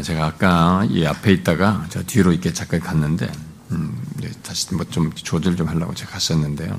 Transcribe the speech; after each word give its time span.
아, 0.00 0.02
제가 0.02 0.26
아까 0.26 0.86
이 0.88 1.04
앞에 1.04 1.30
있다가 1.30 1.84
저 1.90 2.02
뒤로 2.02 2.32
이렇게 2.32 2.52
잠깐 2.54 2.80
갔는데, 2.80 3.30
음, 3.70 4.02
다시 4.42 4.74
뭐 4.74 4.84
좀 4.90 5.12
조절 5.14 5.56
좀 5.56 5.68
하려고 5.68 5.94
제가 5.94 6.12
갔었는데요. 6.12 6.78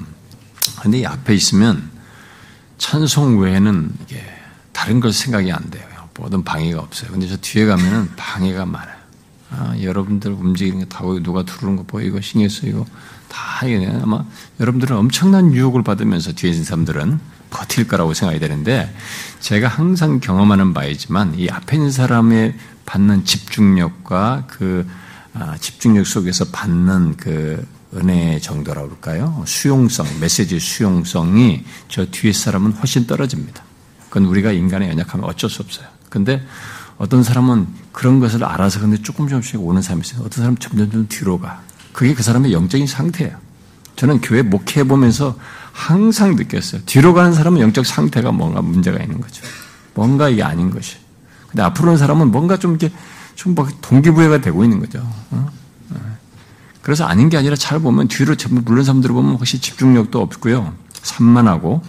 근데 0.81 0.99
이 0.99 1.05
앞에 1.05 1.35
있으면 1.35 1.87
찬송 2.79 3.39
외에는 3.39 3.91
이게 4.07 4.23
다른 4.73 4.99
걸 4.99 5.13
생각이 5.13 5.51
안 5.51 5.69
돼요. 5.69 5.83
모든 6.17 6.43
방해가 6.43 6.79
없어요. 6.81 7.11
근데 7.11 7.27
저 7.27 7.37
뒤에 7.37 7.65
가면은 7.67 8.09
방해가 8.15 8.65
많아요. 8.65 8.95
아, 9.51 9.75
여러분들 9.79 10.31
움직이는 10.31 10.79
게 10.79 10.85
다 10.85 11.01
보이고 11.01 11.21
누가 11.21 11.43
들어오는 11.43 11.75
거 11.77 11.83
보이고 11.83 12.19
신경 12.21 12.49
쓰이고 12.49 12.87
다 13.29 13.65
이게 13.67 13.87
아마 14.01 14.25
여러분들은 14.59 14.97
엄청난 14.97 15.53
유혹을 15.53 15.83
받으면서 15.83 16.33
뒤에 16.33 16.49
있는 16.51 16.63
사람들은 16.65 17.19
버틸 17.51 17.87
거라고 17.87 18.13
생각이 18.13 18.39
되는데 18.39 18.93
제가 19.41 19.67
항상 19.67 20.19
경험하는 20.21 20.73
바이지만 20.73 21.35
이 21.37 21.49
앞에 21.49 21.75
있는 21.77 21.91
사람의 21.91 22.55
받는 22.85 23.25
집중력과 23.25 24.45
그 24.47 24.87
아, 25.33 25.57
집중력 25.57 26.05
속에서 26.05 26.45
받는 26.51 27.15
그 27.17 27.65
은혜 27.95 28.39
정도라고 28.39 28.89
할까요? 28.89 29.43
수용성, 29.45 30.05
메시지 30.19 30.59
수용성이 30.59 31.63
저 31.89 32.05
뒤에 32.05 32.31
사람은 32.31 32.73
훨씬 32.73 33.05
떨어집니다. 33.05 33.63
그건 34.09 34.25
우리가 34.25 34.51
인간의 34.51 34.89
연약하면 34.89 35.25
어쩔 35.29 35.49
수 35.49 35.61
없어요. 35.61 35.87
근데 36.09 36.41
어떤 36.97 37.23
사람은 37.23 37.67
그런 37.91 38.19
것을 38.19 38.43
알아서 38.43 38.79
근데 38.79 39.01
조금 39.01 39.27
조금씩 39.27 39.59
오는 39.61 39.81
사람이 39.81 40.01
있어요. 40.05 40.21
어떤 40.21 40.31
사람은 40.31 40.57
점점점 40.59 41.07
뒤로 41.09 41.39
가. 41.39 41.61
그게 41.93 42.13
그 42.13 42.23
사람의 42.23 42.53
영적인 42.53 42.87
상태예요. 42.87 43.35
저는 43.95 44.21
교회 44.21 44.41
목회해 44.41 44.85
보면서 44.85 45.37
항상 45.71 46.35
느꼈어요. 46.35 46.81
뒤로 46.85 47.13
가는 47.13 47.33
사람은 47.33 47.59
영적 47.59 47.85
상태가 47.85 48.31
뭔가 48.31 48.61
문제가 48.61 49.01
있는 49.01 49.19
거죠. 49.19 49.43
뭔가 49.93 50.29
이게 50.29 50.43
아닌 50.43 50.69
것이. 50.69 50.97
근데 51.51 51.63
앞으로 51.63 51.91
는 51.91 51.97
사람은 51.97 52.31
뭔가 52.31 52.57
좀 52.57 52.71
이렇게 52.71 52.93
좀 53.35 53.55
동기부여가 53.81 54.41
되고 54.41 54.63
있는 54.63 54.79
거죠. 54.79 54.99
어? 55.31 55.49
네. 55.89 55.99
그래서 56.81 57.05
아닌 57.05 57.29
게 57.29 57.37
아니라 57.37 57.55
잘 57.55 57.79
보면 57.79 58.07
뒤로 58.07 58.35
전부 58.35 58.61
물른 58.63 58.83
사람들을 58.83 59.13
보면 59.13 59.33
혹시 59.33 59.59
집중력도 59.59 60.19
없고요. 60.21 60.73
산만하고 61.03 61.81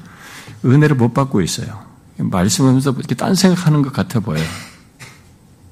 은혜를 0.64 0.96
못 0.96 1.14
받고 1.14 1.40
있어요. 1.40 1.84
말씀하면서 2.16 2.92
이렇게 2.92 3.14
딴 3.14 3.34
생각하는 3.34 3.82
것 3.82 3.92
같아 3.92 4.20
보여요. 4.20 4.44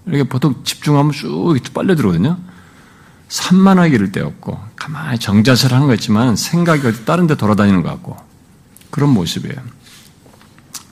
이렇게 0.07 0.25
보통 0.25 0.63
집중하면 0.65 1.13
쭉 1.13 1.57
빨려 1.75 1.95
들어오거든요. 1.95 2.39
산만하게 3.29 3.95
이럴 3.95 4.11
때 4.11 4.21
없고, 4.21 4.59
가만히 4.75 5.19
정자세를 5.19 5.77
하는 5.77 5.87
거 5.87 5.95
있지만 5.95 6.35
생각이 6.35 6.85
어디 6.87 7.05
다른 7.05 7.29
데 7.29 7.37
돌아다니는 7.37 7.83
것 7.83 7.91
같고, 7.91 8.17
그런 8.91 9.11
모습이에요. 9.11 9.57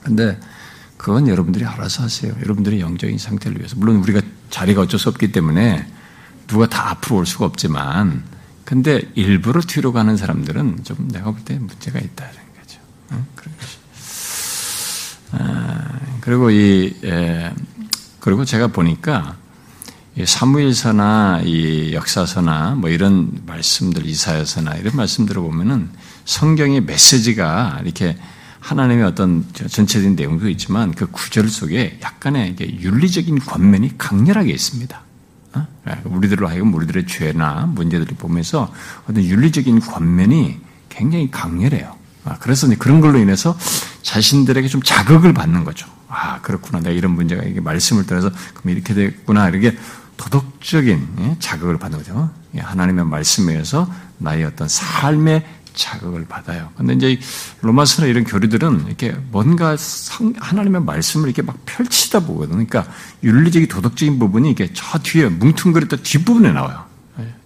근데 0.03 0.39
그건 0.99 1.29
여러분들이 1.29 1.63
알아서 1.63 2.03
하세요. 2.03 2.33
여러분들의 2.41 2.81
영적인 2.81 3.17
상태를 3.17 3.57
위해서. 3.57 3.77
물론 3.77 3.95
우리가 3.97 4.19
자리가 4.49 4.81
어쩔 4.81 4.99
수 4.99 5.07
없기 5.07 5.31
때문에 5.31 5.87
누가 6.47 6.67
다 6.67 6.89
앞으로 6.89 7.19
올 7.19 7.25
수가 7.25 7.45
없지만, 7.45 8.25
근데 8.65 9.01
일부러 9.15 9.61
뒤로 9.61 9.93
가는 9.93 10.17
사람들은 10.17 10.83
좀 10.83 11.07
내가 11.09 11.31
볼 11.31 11.45
때 11.45 11.57
문제가 11.57 11.99
있다는 11.99 12.33
거죠. 12.33 12.79
응? 13.13 13.25
것이. 13.33 13.49
아, 15.31 15.99
그리고 16.19 16.51
이, 16.51 16.93
에, 17.05 17.53
그리고 18.19 18.43
제가 18.43 18.67
보니까 18.67 19.37
사무일서나 20.21 21.43
이 21.45 21.93
역사서나 21.93 22.75
뭐 22.75 22.89
이런 22.89 23.41
말씀들 23.45 24.05
이사야서나 24.05 24.75
이런 24.75 24.97
말씀들을 24.97 25.41
보면은 25.41 25.91
성경의 26.25 26.81
메시지가 26.81 27.79
이렇게 27.85 28.17
하나님의 28.59 29.05
어떤 29.05 29.45
전체적인 29.53 30.15
내용도 30.15 30.49
있지만 30.49 30.93
그 30.93 31.07
구절 31.07 31.47
속에 31.49 31.99
약간의 32.01 32.55
윤리적인 32.59 33.39
권면이 33.39 33.97
강렬하게 33.97 34.51
있습니다. 34.51 35.01
어? 35.53 35.67
우리들로 36.05 36.47
하여금 36.47 36.73
우리들의 36.73 37.07
죄나 37.07 37.65
문제들을 37.73 38.17
보면서 38.17 38.73
어떤 39.07 39.23
윤리적인 39.23 39.79
권면이 39.79 40.59
굉장히 40.89 41.31
강렬해요. 41.31 41.95
아, 42.25 42.37
그래서 42.39 42.67
그런 42.77 43.01
걸로 43.01 43.17
인해서 43.17 43.57
자신들에게 44.01 44.67
좀 44.67 44.81
자극을 44.83 45.33
받는 45.33 45.63
거죠. 45.63 45.87
아, 46.07 46.41
그렇구나. 46.41 46.79
내가 46.79 46.91
이런 46.91 47.11
문제가 47.11 47.43
이게 47.43 47.61
말씀을 47.61 48.05
들어서 48.05 48.31
그럼 48.53 48.75
이렇게 48.75 48.93
됐구나. 48.93 49.49
이렇게 49.49 49.77
도덕적인 50.17 51.07
예, 51.19 51.35
자극을 51.39 51.79
받는 51.79 51.99
거죠. 51.99 52.29
예, 52.55 52.59
하나님의 52.59 53.05
말씀에 53.05 53.53
의해서 53.53 53.89
나의 54.17 54.43
어떤 54.43 54.67
삶의 54.67 55.45
자극을 55.73 56.25
받아요. 56.27 56.69
근데 56.75 56.93
이제 56.93 57.19
로마서나 57.61 58.07
이런 58.07 58.23
교리들은 58.23 58.87
이렇게 58.87 59.15
뭔가 59.31 59.75
하나님의 60.37 60.81
말씀을 60.81 61.27
이렇게 61.27 61.41
막 61.41 61.57
펼치다 61.65 62.21
보거든요. 62.21 62.65
그러니까 62.65 62.91
윤리적인 63.23 63.67
도덕적인 63.67 64.19
부분이 64.19 64.51
이게 64.51 64.69
저 64.73 64.99
뒤에 64.99 65.29
뭉퉁거렸던 65.29 66.03
뒷부분에 66.03 66.51
나와요. 66.51 66.85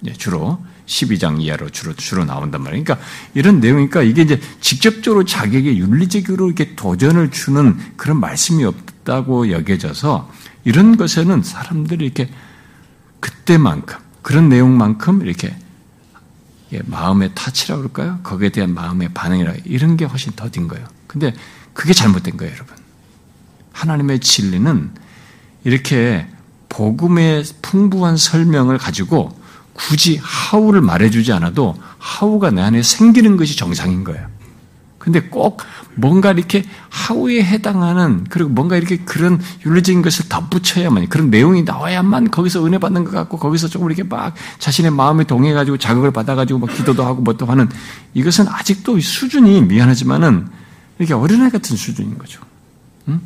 예, 0.05 0.13
주로. 0.13 0.59
12장 0.85 1.41
이하로 1.41 1.69
주로, 1.69 1.93
주로 1.95 2.25
나온단 2.25 2.61
말이에요. 2.61 2.83
그러니까 2.83 3.07
이런 3.33 3.61
내용이니까 3.61 4.03
이게 4.03 4.21
이제 4.23 4.39
직접적으로 4.59 5.23
자기에게 5.23 5.77
윤리적으로 5.77 6.47
이렇게 6.47 6.75
도전을 6.75 7.31
주는 7.31 7.77
그런 7.95 8.19
말씀이 8.19 8.65
없다고 8.65 9.49
여겨져서 9.49 10.29
이런 10.65 10.97
것에는 10.97 11.41
사람들이 11.41 12.03
이렇게 12.05 12.29
그때만큼, 13.21 13.97
그런 14.21 14.49
내용만큼 14.49 15.25
이렇게 15.25 15.55
마음의 16.85 17.31
타치라고 17.35 17.81
그럴까요? 17.81 18.19
거기에 18.23 18.49
대한 18.49 18.73
마음의 18.73 19.09
반응이라 19.13 19.53
이런 19.65 19.97
게 19.97 20.05
훨씬 20.05 20.33
더딘 20.33 20.67
거예요. 20.67 20.87
근데 21.07 21.33
그게 21.73 21.93
잘못된 21.93 22.37
거예요, 22.37 22.53
여러분. 22.53 22.75
하나님의 23.71 24.19
진리는 24.19 24.91
이렇게 25.63 26.27
복음의 26.69 27.43
풍부한 27.61 28.17
설명을 28.17 28.77
가지고 28.77 29.37
굳이 29.73 30.19
하우를 30.21 30.81
말해주지 30.81 31.31
않아도 31.33 31.75
하우가 31.97 32.51
내 32.51 32.61
안에 32.61 32.83
생기는 32.83 33.37
것이 33.37 33.55
정상인 33.55 34.03
거예요. 34.03 34.27
근데 35.03 35.19
꼭 35.19 35.61
뭔가 35.95 36.31
이렇게 36.31 36.63
하우에 36.89 37.43
해당하는 37.43 38.25
그리고 38.29 38.49
뭔가 38.49 38.77
이렇게 38.77 38.95
그런 38.95 39.41
윤리적인 39.65 40.01
것을 40.01 40.29
덧붙여야만 40.29 41.09
그런 41.09 41.29
내용이 41.29 41.63
나와야만 41.63 42.31
거기서 42.31 42.65
은혜 42.65 42.77
받는 42.77 43.03
것 43.03 43.11
같고 43.11 43.37
거기서 43.37 43.67
조금 43.67 43.87
이렇게 43.87 44.03
막 44.03 44.33
자신의 44.59 44.91
마음에 44.91 45.25
동해 45.25 45.51
가지고 45.51 45.75
자극을 45.75 46.11
받아 46.11 46.35
가지고 46.35 46.59
막 46.59 46.73
기도도 46.73 47.03
하고 47.03 47.21
뭐또 47.21 47.45
하는 47.45 47.67
이것은 48.13 48.47
아직도 48.47 48.97
수준이 49.01 49.63
미안하지만은 49.63 50.47
이렇게 50.99 51.13
어린아이 51.13 51.49
같은 51.49 51.75
수준인 51.75 52.17
거죠. 52.17 52.39
응? 53.09 53.19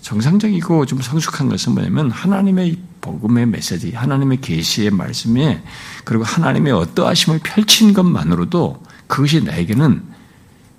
정상적이고 0.00 0.86
좀 0.86 1.00
성숙한 1.00 1.48
것은 1.48 1.74
뭐냐면 1.74 2.10
하나님의 2.10 2.76
복음의 3.00 3.46
메시지, 3.46 3.92
하나님의 3.92 4.40
계시의 4.40 4.90
말씀에 4.90 5.62
그리고 6.04 6.24
하나님의 6.24 6.72
어떠하심을 6.72 7.38
펼친 7.44 7.92
것만으로도 7.92 8.82
그것이 9.06 9.44
나에게는 9.44 10.11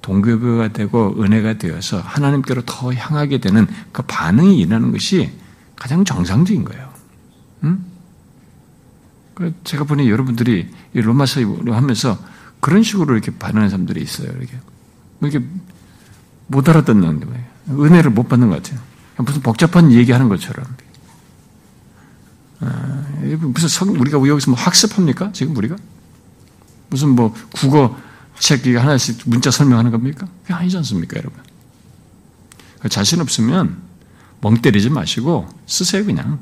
동교부가 0.03 0.74
되고 0.74 1.16
은혜가 1.18 1.58
되어서 1.58 2.00
하나님께로 2.00 2.64
더 2.66 2.94
향하게 2.94 3.40
되는 3.40 3.66
그 3.91 4.03
반응이 4.03 4.59
일어나는 4.59 4.91
것이 4.91 5.31
가장 5.75 6.06
정상적인 6.06 6.66
거예요. 6.66 6.94
응? 7.64 7.84
제가 9.63 9.86
보니 9.86 10.09
여러분들이 10.09 10.69
로마서로 10.94 11.74
하면서 11.74 12.19
그런 12.59 12.84
식으로 12.84 13.13
이렇게 13.13 13.31
반응하는 13.31 13.69
사람들이 13.69 14.02
있어요. 14.02 14.28
이렇게 14.38 14.59
뭐 15.19 15.30
이렇게 15.30 15.46
못 16.47 16.68
알아듣는 16.68 17.22
거예요. 17.22 17.44
은혜를 17.69 18.12
못 18.12 18.28
받는 18.28 18.50
것 18.50 18.62
같아요. 18.62 18.80
무슨 19.18 19.42
복잡한 19.42 19.92
얘기하는 19.92 20.28
것처럼. 20.28 20.66
아, 22.59 23.06
무슨 23.40 23.69
성, 23.69 23.90
우리가 23.90 24.18
여기서 24.28 24.52
뭐 24.52 24.59
학습합니까? 24.59 25.31
지금 25.31 25.56
우리가? 25.56 25.78
무슨 26.90 27.09
뭐 27.09 27.34
국어 27.53 27.97
책 28.44 28.66
하나씩 28.68 29.22
문자 29.26 29.52
설명하는 29.52 29.90
겁니까? 29.92 30.28
그게 30.42 30.54
아니지 30.54 30.76
않습니까, 30.78 31.18
여러분? 31.18 31.42
자신 32.90 33.22
없으면 33.22 33.78
멍 34.42 34.62
때리지 34.62 34.90
마시고 34.90 35.48
쓰세요, 35.66 36.04
그냥. 36.06 36.40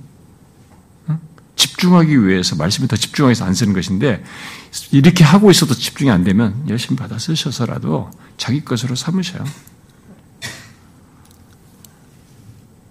집중하기 1.56 2.26
위해서, 2.26 2.56
말씀에 2.56 2.88
더 2.88 2.96
집중하기 2.96 3.30
위해서 3.30 3.46
안 3.46 3.54
쓰는 3.54 3.74
것인데, 3.74 4.24
이렇게 4.92 5.24
하고 5.24 5.52
있어도 5.52 5.76
집중이 5.76 6.10
안 6.10 6.24
되면 6.24 6.66
열심히 6.70 6.96
받아 6.96 7.20
쓰셔서라도 7.20 8.10
자기 8.36 8.66
것으로 8.66 8.96
삼으셔요. 8.96 9.44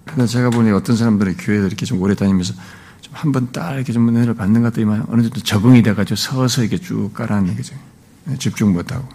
근데 0.05 0.27
제가 0.27 0.51
보니 0.51 0.71
어떤 0.71 0.97
사람들이 0.97 1.35
교회에 1.35 1.67
이렇게 1.67 1.85
좀 1.87 2.01
오래 2.01 2.15
다니면서 2.15 2.55
좀 3.01 3.15
한 3.15 3.33
번 3.33 3.51
딱 3.51 3.75
이렇게 3.75 3.93
좀 3.93 4.09
은혜를 4.09 4.35
받는 4.35 4.63
것 4.63 4.71
같더니만 4.73 5.07
어느 5.09 5.23
정도 5.23 5.41
적응이 5.41 5.83
돼가지고 5.83 6.15
서서 6.15 6.63
이렇게 6.63 6.79
쭉 6.79 7.13
깔아앉는 7.13 7.57
거죠. 7.57 7.75
집중 8.39 8.73
못하고. 8.73 9.09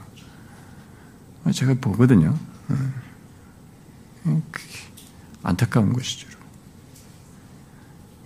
제가 1.53 1.75
보거든요. 1.75 2.37
안타까운 5.43 5.93
것이죠. 5.93 6.27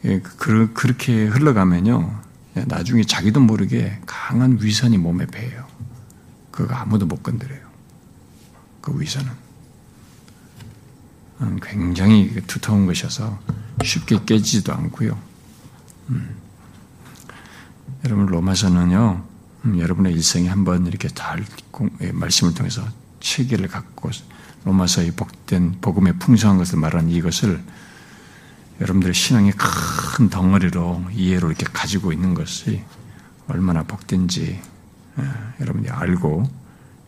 예, 0.06 0.20
그, 0.20 0.72
그렇게 0.74 1.26
흘러가면요. 1.26 2.22
나중에 2.54 3.04
자기도 3.04 3.40
모르게 3.42 4.00
강한 4.06 4.58
위선이 4.62 4.98
몸에 4.98 5.26
배요. 5.26 5.68
그거 6.52 6.74
아무도 6.74 7.06
못 7.06 7.22
건드려요. 7.22 7.62
그 8.82 9.00
위선은. 9.00 9.30
음, 11.42 11.60
굉장히 11.62 12.34
두터운 12.48 12.86
것이어서 12.86 13.40
쉽게 13.84 14.20
깨지지도 14.26 14.74
않고요. 14.74 15.18
음. 16.10 16.36
여러분 18.06 18.26
로마서는요. 18.26 19.29
음, 19.66 19.80
여러분의 19.80 20.14
일생에 20.14 20.48
한번 20.48 20.88
이렇게 20.88 21.08
잘 21.10 21.44
예, 22.02 22.12
말씀을 22.12 22.54
통해서 22.54 22.84
체계를 23.20 23.68
갖고 23.68 24.10
로마서의 24.66 25.12
복된 25.12 25.78
복음의 25.82 26.14
풍성한 26.20 26.58
것을 26.58 26.80
말하는 26.80 27.10
이것을 27.10 27.62
여러분들의 28.82 29.14
신앙의 29.14 29.54
큰 29.58 30.30
덩어리로 30.30 31.06
이해로 31.12 31.50
이렇게 31.50 31.66
가지고 31.72 32.14
있는 32.14 32.34
것이 32.34 32.82
얼마나 33.48 33.84
복된지 33.84 34.60
예, 35.20 35.24
여러분이 35.62 35.90
알고 35.90 36.50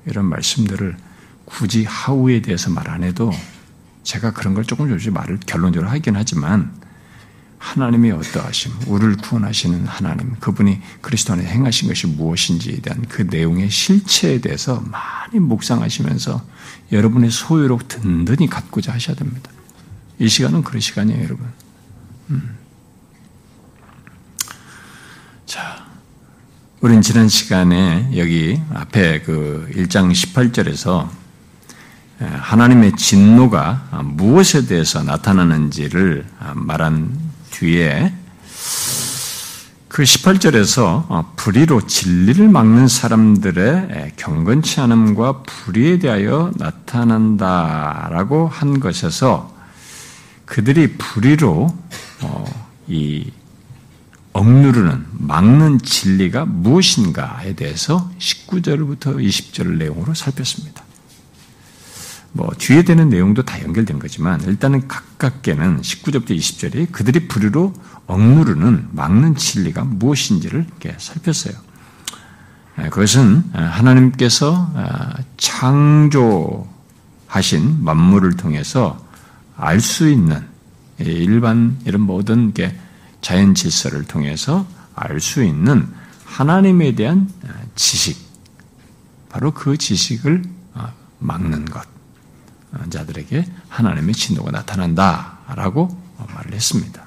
이런 0.05 0.25
말씀들을 0.25 0.97
굳이 1.45 1.85
하우에 1.85 2.41
대해서 2.41 2.69
말 2.69 2.89
안 2.89 3.03
해도 3.03 3.31
제가 4.03 4.31
그런 4.31 4.53
걸 4.53 4.65
조금 4.65 4.87
조금씩 4.87 5.13
말을 5.13 5.39
결론적으로 5.45 5.89
하긴 5.89 6.15
하지만 6.15 6.73
하나님이 7.61 8.11
어떠하심, 8.11 8.71
우리를 8.87 9.17
구원하시는 9.17 9.85
하나님, 9.85 10.35
그분이 10.39 10.81
그리스도 10.99 11.33
안에 11.33 11.45
행하신 11.45 11.87
것이 11.87 12.07
무엇인지에 12.07 12.77
대한 12.81 13.05
그 13.07 13.21
내용의 13.21 13.69
실체에 13.69 14.41
대해서 14.41 14.83
많이 14.89 15.39
묵상하시면서 15.39 16.43
여러분의 16.91 17.29
소유로 17.29 17.79
든든히 17.87 18.49
갖고자 18.49 18.91
하셔야 18.91 19.15
됩니다. 19.15 19.51
이 20.17 20.27
시간은 20.27 20.63
그런 20.63 20.81
시간이에요, 20.81 21.23
여러분. 21.23 21.45
음. 22.31 22.57
자, 25.45 25.85
우린 26.81 27.03
지난 27.03 27.29
시간에 27.29 28.09
여기 28.17 28.59
앞에 28.73 29.21
그 29.21 29.69
1장 29.75 30.11
18절에서 30.11 31.09
하나님의 32.17 32.95
진노가 32.97 34.03
무엇에 34.03 34.65
대해서 34.65 35.03
나타나는지를 35.03 36.25
말한 36.55 37.30
뒤에 37.51 38.13
그 39.87 40.03
18절에서 40.03 41.05
어, 41.09 41.33
불의로 41.35 41.85
진리를 41.85 42.47
막는 42.47 42.87
사람들의 42.87 44.13
경건치 44.15 44.79
않음과 44.79 45.43
불의에 45.43 45.99
대하여 45.99 46.51
나타난다라고 46.55 48.47
한 48.47 48.79
것에서 48.79 49.53
그들이 50.45 50.95
불의로 50.97 51.75
어, 52.21 52.45
이 52.87 53.31
억누르는 54.33 55.05
막는 55.11 55.79
진리가 55.79 56.45
무엇인가에 56.45 57.55
대해서 57.55 58.09
19절부터 58.17 59.17
20절 59.17 59.77
내용으로 59.77 60.13
살폈습니다. 60.13 60.80
뭐 62.33 62.49
뒤에 62.57 62.83
되는 62.83 63.09
내용도 63.09 63.43
다 63.43 63.61
연결된 63.61 63.99
거지만 63.99 64.41
일단은 64.41 64.87
가깝게는 64.87 65.81
19절부터 65.81 66.31
20절이 66.31 66.91
그들이 66.91 67.27
불의로 67.27 67.73
억누르는 68.07 68.89
막는 68.91 69.35
진리가 69.35 69.83
무엇인지를 69.83 70.65
이렇게 70.67 70.95
살폈어요. 70.97 71.53
예, 72.79 72.83
그것은 72.83 73.43
하나님께서 73.53 74.71
아, 74.75 75.15
창조하신 75.37 76.67
만물을 77.83 78.37
통해서 78.37 79.05
알 79.57 79.81
수 79.81 80.09
있는 80.09 80.41
일반 80.99 81.77
이런 81.85 82.01
모든 82.01 82.53
게 82.53 82.75
자연 83.21 83.53
질서를 83.55 84.03
통해서 84.05 84.65
알 84.95 85.19
수 85.19 85.43
있는 85.43 85.87
하나님에 86.25 86.95
대한 86.95 87.29
아, 87.45 87.49
지식, 87.75 88.17
바로 89.29 89.51
그 89.51 89.77
지식을 89.77 90.43
아, 90.73 90.93
막는 91.19 91.65
것. 91.65 91.90
자들에게 92.89 93.45
하나님의 93.69 94.13
진노가 94.13 94.51
나타난다라고 94.51 95.89
말을 96.33 96.53
했습니다. 96.53 97.03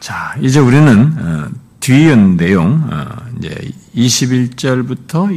자, 0.00 0.34
이제 0.40 0.58
우리는 0.58 1.14
어, 1.18 1.50
뒤이은 1.80 2.36
내용, 2.36 2.88
어, 2.90 3.06
이제 3.38 3.70
21절부터 3.94 5.30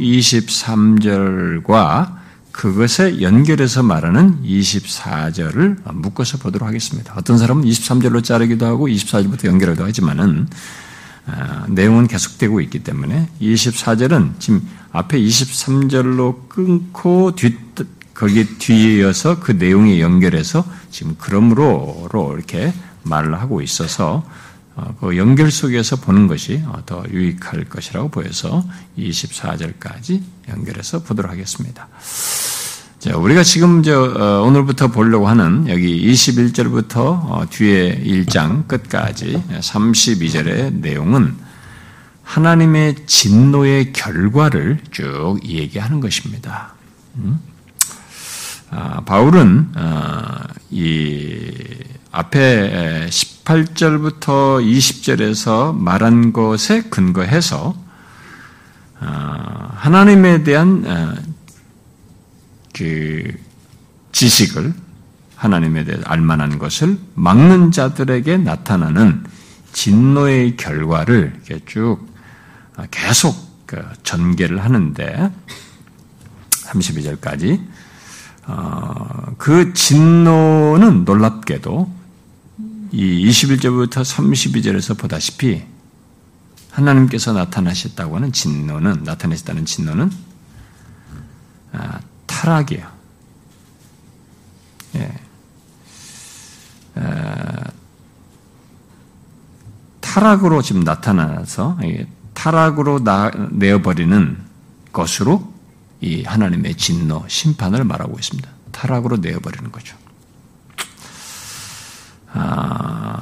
23절과 1.62 2.24
그것에 2.50 3.20
연결해서 3.20 3.82
말하는 3.82 4.42
24절을 4.42 5.92
묶어서 5.92 6.38
보도록 6.38 6.68
하겠습니다. 6.68 7.12
어떤 7.16 7.36
사람은 7.36 7.64
23절로 7.64 8.22
자르기도 8.22 8.64
하고 8.64 8.86
24절부터 8.88 9.46
연결하기도 9.46 9.84
하지만은 9.84 10.48
어, 11.26 11.64
내용은 11.68 12.06
계속되고 12.06 12.60
있기 12.62 12.80
때문에 12.80 13.28
24절은 13.40 14.38
지금 14.38 14.66
앞에 14.94 15.18
23절로 15.18 16.48
끊고 16.48 17.34
뒤, 17.34 17.58
거기 18.14 18.46
뒤에 18.46 19.00
이어서 19.00 19.40
그 19.40 19.50
내용에 19.50 20.00
연결해서 20.00 20.64
지금 20.88 21.16
그러므로로 21.18 22.32
이렇게 22.36 22.72
말을 23.02 23.40
하고 23.40 23.60
있어서 23.60 24.24
어, 24.76 24.96
그 25.00 25.16
연결 25.16 25.50
속에서 25.50 25.96
보는 25.96 26.28
것이 26.28 26.62
어, 26.66 26.82
더 26.86 27.02
유익할 27.10 27.64
것이라고 27.64 28.08
보여서 28.08 28.64
24절까지 28.96 30.22
연결해서 30.48 31.02
보도록 31.02 31.32
하겠습니다. 31.32 31.88
자, 33.00 33.16
우리가 33.16 33.42
지금 33.42 33.82
저 33.82 34.00
어, 34.00 34.42
오늘부터 34.46 34.88
보려고 34.88 35.26
하는 35.26 35.68
여기 35.68 36.08
21절부터 36.12 37.50
뒤에 37.50 38.00
1장 38.04 38.68
끝까지 38.68 39.42
32절의 39.50 40.74
내용은 40.74 41.43
하나님의 42.24 43.06
진노의 43.06 43.92
결과를 43.92 44.80
쭉 44.90 45.38
얘기하는 45.44 46.00
것입니다. 46.00 46.74
음? 47.16 47.38
아, 48.70 49.02
바울은 49.04 49.68
아, 49.76 50.48
이 50.70 51.52
앞에 52.10 53.06
18절부터 53.08 54.64
20절에서 54.64 55.76
말한 55.76 56.32
것에 56.32 56.82
근거해서 56.82 57.76
아, 58.98 59.70
하나님에 59.76 60.42
대한 60.42 61.24
그 62.72 63.32
지식을 64.12 64.74
하나님에 65.36 65.84
대해 65.84 65.98
알만한 66.04 66.58
것을 66.58 66.98
막는 67.14 67.70
자들에게 67.70 68.38
나타나는 68.38 69.24
진노의 69.72 70.56
결과를 70.56 71.40
쭉 71.66 72.13
계속 72.90 73.34
그 73.66 73.82
전개를 74.02 74.62
하는데 74.62 75.32
32절까지 76.50 77.66
어, 78.46 79.34
그 79.38 79.72
진노는 79.72 81.04
놀랍게도 81.04 81.92
이 82.92 83.28
21절부터 83.28 84.02
32절에서 84.02 84.98
보다시피 84.98 85.64
하나님께서 86.70 87.32
나타나셨다고 87.32 88.16
하는 88.16 88.32
진노는 88.32 89.04
나타내셨다는 89.04 89.64
진노는 89.64 90.10
아, 91.72 92.00
타락이에요. 92.26 92.86
예. 94.96 95.12
아, 96.96 97.64
타락으로 100.00 100.62
지금 100.62 100.84
나타나서 100.84 101.78
타락으로 102.44 103.02
나, 103.02 103.30
내어버리는 103.52 104.36
것으로 104.92 105.50
이 106.02 106.24
하나님의 106.24 106.74
진노, 106.74 107.24
심판을 107.26 107.84
말하고 107.84 108.18
있습니다. 108.18 108.46
타락으로 108.70 109.16
내어버리는 109.16 109.72
거죠. 109.72 109.96
아, 112.34 113.18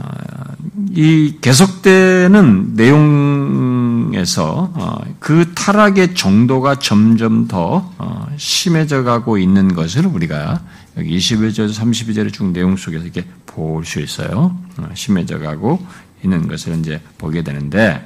이 0.90 1.36
계속되는 1.40 2.74
내용에서 2.74 4.72
어, 4.74 4.98
그 5.20 5.52
타락의 5.54 6.16
정도가 6.16 6.80
점점 6.80 7.46
더 7.46 7.92
어, 7.98 8.26
심해져 8.38 9.04
가고 9.04 9.38
있는 9.38 9.72
것을 9.72 10.04
우리가 10.04 10.62
여기 10.96 11.16
21절, 11.16 11.72
32절의 11.72 12.32
중 12.32 12.52
내용 12.52 12.76
속에서 12.76 13.04
이렇게 13.04 13.24
볼 13.46 13.84
수 13.84 14.00
있어요. 14.00 14.58
어, 14.78 14.88
심해져 14.94 15.38
가고 15.38 15.78
있는 16.24 16.48
것을 16.48 16.76
이제 16.80 17.00
보게 17.18 17.42
되는데, 17.44 18.04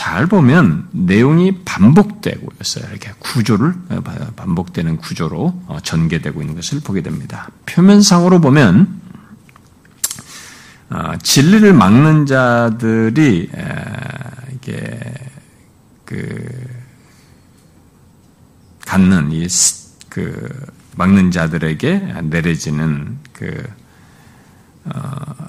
잘 0.00 0.26
보면 0.26 0.88
내용이 0.92 1.62
반복되고 1.62 2.48
있어요. 2.62 2.86
이렇게 2.90 3.12
구조를 3.18 3.74
어, 3.90 4.02
반복되는 4.34 4.96
구조로 4.96 5.62
어, 5.66 5.78
전개되고 5.82 6.40
있는 6.40 6.54
것을 6.54 6.80
보게 6.80 7.02
됩니다. 7.02 7.50
표면상으로 7.66 8.40
보면 8.40 8.98
어, 10.88 11.12
진리를 11.22 11.70
막는 11.74 12.24
자들이 12.24 13.50
이게 14.54 15.00
그 16.06 16.48
갖는 18.86 19.32
이 19.32 19.46
그 20.08 20.48
막는 20.96 21.30
자들에게 21.30 22.22
내려지는 22.24 23.18
그 23.34 23.62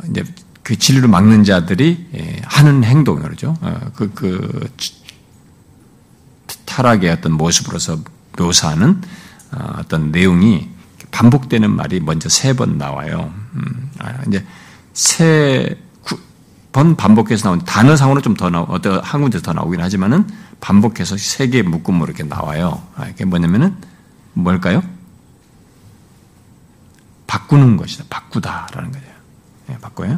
이제 0.10 0.26
그 0.64 0.78
진리를 0.78 1.08
막는 1.08 1.44
자들이 1.44 2.08
예, 2.16 2.42
하는 2.46 2.84
행동, 2.84 3.22
그러죠. 3.22 3.56
어, 3.62 3.92
그, 3.96 4.12
그, 4.14 4.70
타락의 6.66 7.10
어떤 7.10 7.34
모습으로서 7.34 8.00
묘사하는 8.38 9.02
어, 9.54 9.76
어떤 9.80 10.12
내용이 10.12 10.70
반복되는 11.12 11.70
말이 11.70 12.00
먼저 12.00 12.30
세 12.30 12.54
번 12.54 12.78
나와요. 12.78 13.34
음, 13.56 13.90
아, 14.00 14.14
이제 14.28 14.46
세, 14.94 15.78
번 16.72 16.96
반복해서 16.96 17.50
나온 17.50 17.60
단어상으로 17.66 18.22
좀 18.22 18.36
더 18.38 18.50
나오, 18.50 18.64
어떤 18.70 19.00
한 19.04 19.22
군데서 19.22 19.44
더 19.44 19.52
나오긴 19.54 19.82
하지만은 19.82 20.26
반복해서 20.62 21.18
세 21.18 21.48
개의 21.50 21.64
묶음으로 21.64 22.06
이렇게 22.06 22.24
나와요. 22.24 22.82
아, 22.96 23.08
이게 23.08 23.26
뭐냐면은 23.26 23.76
뭘까요? 24.34 24.82
바꾸는 27.28 27.76
것이다. 27.78 28.06
바꾸다라는 28.10 28.92
거예요. 28.92 29.08
네, 29.68 29.78
바꿔요. 29.80 30.18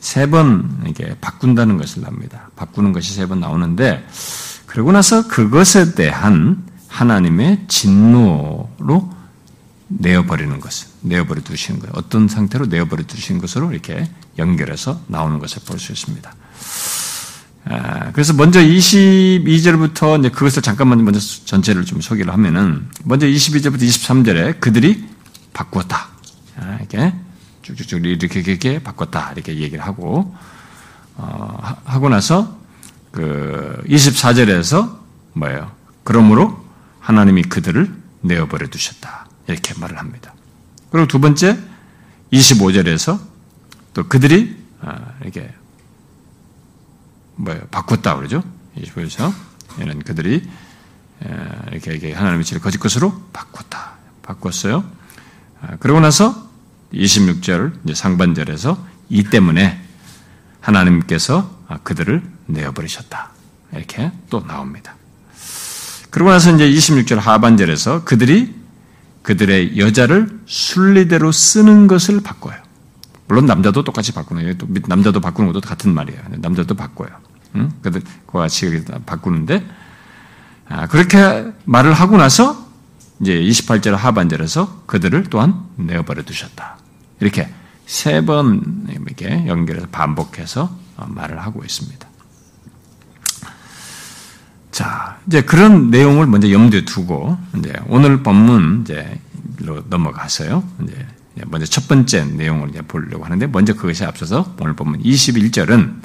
세 0.00 0.26
번 0.26 0.82
이게 0.86 1.14
바꾼다는 1.20 1.76
것을 1.78 2.02
납니다. 2.02 2.50
바꾸는 2.56 2.92
것이 2.92 3.14
세 3.14 3.26
번 3.26 3.40
나오는데 3.40 4.06
그러고 4.66 4.92
나서 4.92 5.26
그것에 5.28 5.94
대한 5.94 6.64
하나님의 6.88 7.64
진노로 7.68 9.10
내어버리는 9.88 10.60
것을 10.60 10.88
내어버려 11.02 11.42
두시는 11.42 11.80
거예요. 11.80 11.92
어떤 11.96 12.28
상태로 12.28 12.66
내어버려 12.66 13.04
두시는 13.06 13.40
것으로 13.40 13.72
이렇게 13.72 14.08
연결해서 14.38 15.00
나오는 15.08 15.38
것을 15.38 15.62
볼 15.66 15.78
수 15.78 15.92
있습니다. 15.92 16.34
아, 17.66 18.10
그래서 18.12 18.32
먼저 18.32 18.60
22절부터 18.60 20.18
이제 20.20 20.30
그것을 20.30 20.62
잠깐만 20.62 21.04
먼저 21.04 21.20
전체를 21.20 21.84
좀 21.84 22.00
소개를 22.00 22.32
하면은 22.32 22.88
먼저 23.04 23.26
22절부터 23.26 23.82
23절에 23.82 24.60
그들이 24.60 25.04
바꾸었다. 25.52 26.08
아, 26.58 26.76
이렇게 26.78 27.12
쭉쭉쭉 27.74 28.04
이렇게 28.06 28.40
이렇게 28.40 28.82
바꿨다. 28.82 29.32
이렇게 29.32 29.56
얘기를 29.56 29.84
하고 29.84 30.34
어, 31.16 31.76
하고 31.84 32.08
나서 32.08 32.58
그 33.10 33.82
24절에서 33.86 34.98
뭐예요? 35.34 35.72
그러므로 36.04 36.64
하나님이 37.00 37.42
그들을 37.42 37.92
내어버려 38.22 38.68
두셨다. 38.68 39.28
이렇게 39.46 39.74
말을 39.78 39.98
합니다. 39.98 40.34
그리고 40.90 41.06
두 41.06 41.20
번째 41.20 41.58
25절에서 42.32 43.18
또 43.94 44.08
그들이 44.08 44.56
아, 44.82 45.12
이렇게 45.22 45.52
뭐예요? 47.36 47.62
바꿨다 47.70 48.16
그러죠? 48.16 48.42
25절에서 48.76 49.32
이는 49.80 49.98
그들이 50.00 50.48
이렇게, 51.70 52.12
하나님의 52.12 52.44
지를 52.44 52.60
거짓 52.62 52.78
것으로 52.78 53.22
바꿨다. 53.32 53.92
바꿨어요. 54.22 54.84
아, 55.60 55.76
그러고 55.76 56.00
나서 56.00 56.49
26절 56.92 57.72
이제 57.84 57.94
상반절에서 57.94 58.86
이 59.08 59.24
때문에 59.24 59.80
하나님께서 60.60 61.50
아, 61.68 61.78
그들을 61.82 62.22
내어버리셨다. 62.46 63.30
이렇게 63.74 64.10
또 64.28 64.44
나옵니다. 64.46 64.94
그러고 66.10 66.30
나서 66.30 66.54
이제 66.54 66.68
26절 66.68 67.16
하반절에서 67.16 68.04
그들이 68.04 68.54
그들의 69.22 69.78
여자를 69.78 70.40
순리대로 70.46 71.30
쓰는 71.30 71.86
것을 71.86 72.20
바꿔요. 72.20 72.56
물론 73.28 73.46
남자도 73.46 73.84
똑같이 73.84 74.12
바꾸는 74.12 74.58
또 74.58 74.66
남자도 74.88 75.20
바꾸는 75.20 75.52
것도 75.52 75.60
같은 75.60 75.94
말이에요. 75.94 76.20
남자도 76.38 76.74
바꿔요. 76.74 77.08
응? 77.54 77.72
그들 77.82 78.02
그와 78.26 78.44
같이 78.44 78.84
바꾸는데 79.06 79.64
아, 80.68 80.86
그렇게 80.88 81.52
말을 81.64 81.92
하고 81.92 82.16
나서 82.16 82.68
이제 83.20 83.34
28절 83.34 83.92
하반절에서 83.92 84.84
그들을 84.86 85.24
또한 85.30 85.62
내어버려 85.76 86.22
두셨다. 86.22 86.79
이렇게 87.20 87.48
세 87.86 88.22
번 88.22 88.86
이렇게 88.88 89.46
연결해서 89.46 89.86
반복해서 89.90 90.76
말을 91.08 91.40
하고 91.42 91.62
있습니다. 91.64 92.08
자, 94.70 95.18
이제 95.26 95.42
그런 95.42 95.90
내용을 95.90 96.26
먼저 96.26 96.50
염두에 96.50 96.84
두고 96.84 97.36
이제 97.58 97.72
오늘 97.88 98.22
본문 98.22 98.82
이제로 98.84 99.82
넘어가서요. 99.88 100.62
이제 100.82 101.06
먼저 101.46 101.66
첫 101.66 101.88
번째 101.88 102.24
내용을 102.24 102.70
이제 102.70 102.80
보려고 102.82 103.24
하는데 103.24 103.46
먼저 103.48 103.74
그것이 103.74 104.04
앞서서 104.04 104.54
오늘 104.60 104.74
본문 104.74 105.02
21절은 105.02 106.00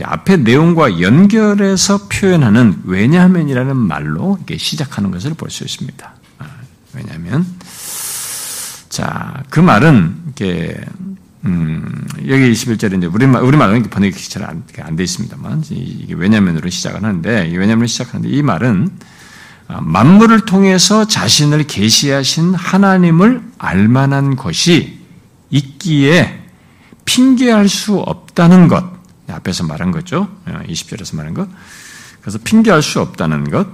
앞에 0.00 0.36
내용과 0.36 1.00
연결해서 1.00 2.06
표현하는 2.06 2.82
왜냐하면이라는 2.84 3.76
말로 3.76 4.36
이렇게 4.36 4.56
시작하는 4.56 5.10
것을 5.10 5.34
볼 5.34 5.50
수 5.50 5.64
있습니다. 5.64 6.12
아, 6.38 6.46
왜냐하면 6.94 7.44
자, 8.98 9.44
그 9.48 9.60
말은 9.60 10.16
이렇게 10.24 10.76
음, 11.44 12.04
여기 12.26 12.50
21절에 12.50 12.98
이제 12.98 13.06
우리말, 13.06 13.44
우리말은 13.44 13.84
번역이 13.84 14.28
잘안 14.28 14.64
돼 14.96 15.04
있습니다만, 15.04 15.62
이게 15.70 16.14
왜냐면으로 16.14 16.68
시작을 16.68 17.04
하는데, 17.04 17.42
왜냐면으로 17.42 17.86
시작하는데, 17.86 18.28
이 18.28 18.42
말은 18.42 18.90
아, 19.68 19.80
만물을 19.80 20.40
통해서 20.46 21.06
자신을 21.06 21.68
계시하신 21.68 22.54
하나님을 22.54 23.40
알만한 23.58 24.34
것이 24.34 24.98
있기에 25.50 26.42
핑계할 27.04 27.68
수 27.68 27.98
없다는 28.00 28.66
것. 28.66 28.84
앞에서 29.28 29.62
말한 29.62 29.92
거죠. 29.92 30.26
20절에서 30.44 31.14
어, 31.14 31.18
말한 31.18 31.34
것. 31.34 31.48
그래서 32.20 32.40
핑계할 32.42 32.82
수 32.82 33.00
없다는 33.00 33.48
것. 33.48 33.68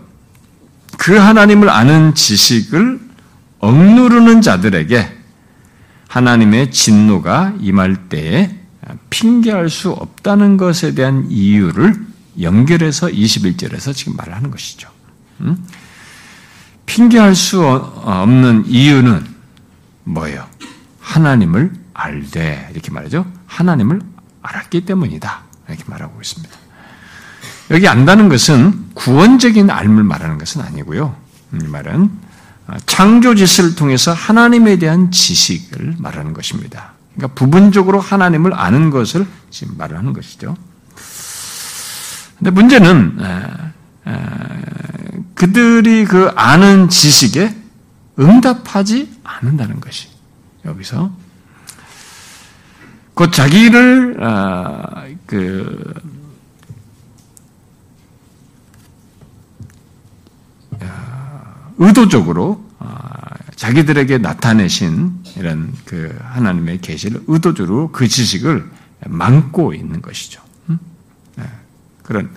그 0.99 1.16
하나님을 1.16 1.71
아는 1.71 2.14
지식을 2.14 3.03
억누르는 3.64 4.42
자들에게 4.42 5.11
하나님의 6.09 6.71
진노가 6.71 7.54
임할 7.61 8.09
때에 8.11 8.61
핑계할 9.09 9.71
수 9.71 9.90
없다는 9.90 10.59
것에 10.59 10.94
대한 10.94 11.26
이유를 11.30 11.94
연결해서 12.42 13.06
21절에서 13.06 13.94
지금 13.94 14.16
말을 14.16 14.35
하는 14.35 14.50
것이죠. 14.50 14.90
음? 15.40 15.56
핑계할 16.85 17.35
수 17.35 17.64
없는 17.64 18.64
이유는 18.66 19.25
뭐예요? 20.04 20.47
하나님을 21.00 21.73
알되 21.94 22.68
이렇게 22.71 22.90
말하죠. 22.90 23.25
하나님을 23.47 24.02
알았기 24.42 24.85
때문이다. 24.85 25.42
이렇게 25.68 25.85
말하고 25.87 26.21
있습니다. 26.21 26.54
여기 27.71 27.88
안다는 27.88 28.28
것은 28.28 28.90
구원적인 28.92 29.71
알을 29.71 29.88
말하는 29.88 30.37
것은 30.37 30.61
아니고요. 30.61 31.16
이 31.54 31.66
말은 31.66 32.24
창조 32.87 33.35
지식을 33.35 33.75
통해서 33.75 34.12
하나님에 34.12 34.78
대한 34.78 35.11
지식을 35.11 35.97
말하는 35.99 36.33
것입니다. 36.33 36.92
그러니까 37.14 37.35
부분적으로 37.35 38.00
하나님을 38.00 38.54
아는 38.54 38.90
것을 38.90 39.26
지금 39.50 39.76
말을 39.76 39.97
하는 39.99 40.12
것이죠. 40.12 40.56
근데 42.38 42.50
문제는 42.50 43.18
그들이 45.35 46.04
그 46.04 46.30
아는 46.35 46.88
지식에 46.88 47.54
응답하지 48.18 49.12
않는다는 49.25 49.80
것이 49.80 50.09
여기서 50.64 51.11
곧 53.14 53.33
자기를 53.33 54.16
아, 54.21 55.04
그 55.26 55.94
의도적으로 61.85 62.64
아, 62.79 63.11
자기들에게 63.57 64.19
나타내신 64.19 65.12
이런 65.37 65.73
그 65.85 66.17
하나님의 66.23 66.81
계시를 66.81 67.23
의도적으로 67.26 67.93
그 67.93 68.09
지식을 68.09 68.71
막고 69.07 69.75
있는 69.75 70.00
것이죠. 70.00 70.41
음? 70.71 70.79
네. 71.37 71.45
그런 72.03 72.31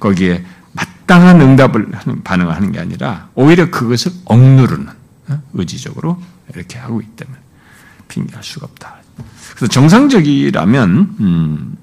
거기에 0.00 0.44
마땅한 0.72 1.40
응답을 1.40 1.90
반응을 2.24 2.54
하는 2.54 2.72
게 2.72 2.80
아니라 2.80 3.28
오히려 3.34 3.70
그것을 3.70 4.12
억누르는 4.24 4.88
어? 5.28 5.42
의지적으로 5.52 6.20
이렇게 6.54 6.78
하고 6.78 7.00
있기 7.00 7.16
때문에 7.16 7.38
핑계할 8.08 8.42
수가 8.42 8.66
없다. 8.66 8.96
그래서 9.54 9.66
정상적이라면 9.68 11.16
음, 11.20 11.76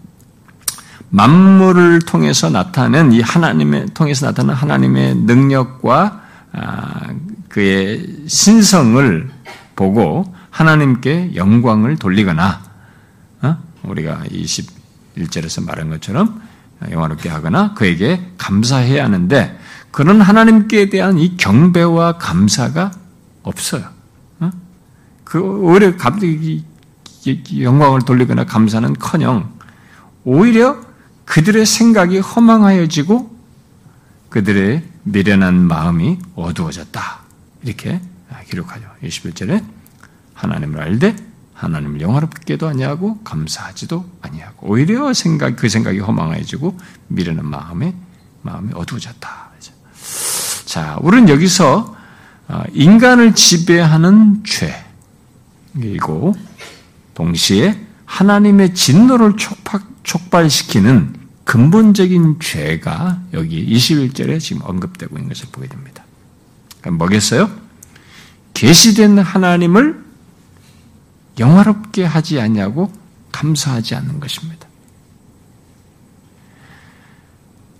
만물을 1.09 1.99
통해서 2.01 2.49
나타낸 2.49 3.11
이 3.11 3.21
하나님의 3.21 3.87
통해서 3.93 4.25
나타난 4.25 4.55
하나님의 4.55 5.15
능력과 5.15 6.03
아, 6.03 6.20
그의 7.49 8.25
신성을 8.27 9.29
보고 9.75 10.33
하나님께 10.49 11.35
영광을 11.35 11.97
돌리거나 11.97 12.61
어? 13.41 13.57
우리가 13.83 14.23
21절에서 14.29 15.65
말한 15.65 15.89
것처럼 15.89 16.41
영화롭게 16.89 17.29
하거나 17.29 17.73
그에게 17.73 18.31
감사해야 18.37 19.03
하는데 19.03 19.57
그런 19.91 20.21
하나님께 20.21 20.89
대한 20.89 21.17
이 21.17 21.35
경배와 21.37 22.17
감사가 22.17 22.91
없어요. 23.43 23.85
어? 24.39 24.51
그 25.23 25.39
오히려 25.39 25.95
영광을 27.59 28.01
돌리거나 28.01 28.45
감사는커녕 28.45 29.51
오히려 30.23 30.79
그들의 31.25 31.65
생각이 31.65 32.19
허망하여지고 32.19 33.35
그들의 34.29 34.90
미련한 35.03 35.55
마음이 35.67 36.19
어두워졌다. 36.35 37.19
이렇게 37.63 38.01
기록하죠. 38.49 38.85
21절에 39.03 39.63
하나님을 40.33 40.81
알되 40.81 41.15
하나님을 41.53 42.01
영화롭게도 42.01 42.67
아니하고 42.67 43.19
감사하지도 43.23 44.05
아니하고 44.21 44.67
오히려 44.67 45.13
생각 45.13 45.55
그 45.55 45.69
생각이 45.69 45.99
허망해지고 45.99 46.77
미련한 47.07 47.45
마음에 47.45 47.95
마음이 48.41 48.71
어두워졌다. 48.73 49.51
자, 50.65 50.97
우리는 51.01 51.27
여기서 51.27 51.95
어, 52.47 52.63
인간을 52.71 53.35
지배하는 53.35 54.43
죄 54.45 54.73
그리고 55.73 56.33
동시에 57.13 57.77
하나님의 58.05 58.73
진노를 58.73 59.35
촉발시키는 60.03 61.20
근본적인 61.43 62.39
죄가 62.39 63.21
여기 63.33 63.65
21절에 63.75 64.39
지금 64.39 64.61
언급되고 64.63 65.17
있는 65.17 65.29
것을 65.29 65.47
보게 65.51 65.67
됩니다. 65.67 66.03
뭐겠어요? 66.89 67.49
계시된 68.53 69.19
하나님을 69.19 70.03
영화롭게 71.39 72.05
하지 72.05 72.39
않냐고 72.39 72.91
감사하지 73.31 73.95
않는 73.95 74.19
것입니다. 74.19 74.67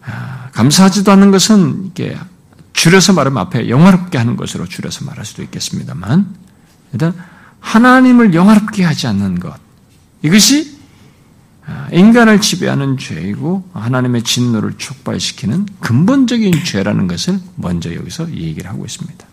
아, 0.04 0.50
감사하지도 0.54 1.12
않는 1.12 1.32
것은 1.32 1.88
이게 1.88 2.18
줄여서 2.74 3.14
말하면 3.14 3.38
앞에 3.44 3.70
영화롭게 3.70 4.18
하는 4.18 4.36
것으로 4.36 4.66
줄여서 4.66 5.06
말할 5.06 5.26
수도 5.26 5.44
있겠습니다만 5.44 6.36
일단 6.94 7.14
하나님을 7.60 8.34
영화롭게 8.34 8.84
하지 8.84 9.08
않는 9.08 9.40
것 9.40 9.56
이것이 10.24 10.71
아, 10.71 10.71
인간을 11.92 12.42
지배하는 12.42 12.98
죄이고 12.98 13.70
하나님의 13.74 14.24
진노를 14.24 14.74
촉발시키는 14.78 15.68
근본적인 15.80 16.64
죄라는 16.64 17.08
것을 17.08 17.40
먼저 17.56 17.94
여기서 17.94 18.32
얘기를 18.32 18.70
하고 18.70 18.86
있습니다. 18.86 19.26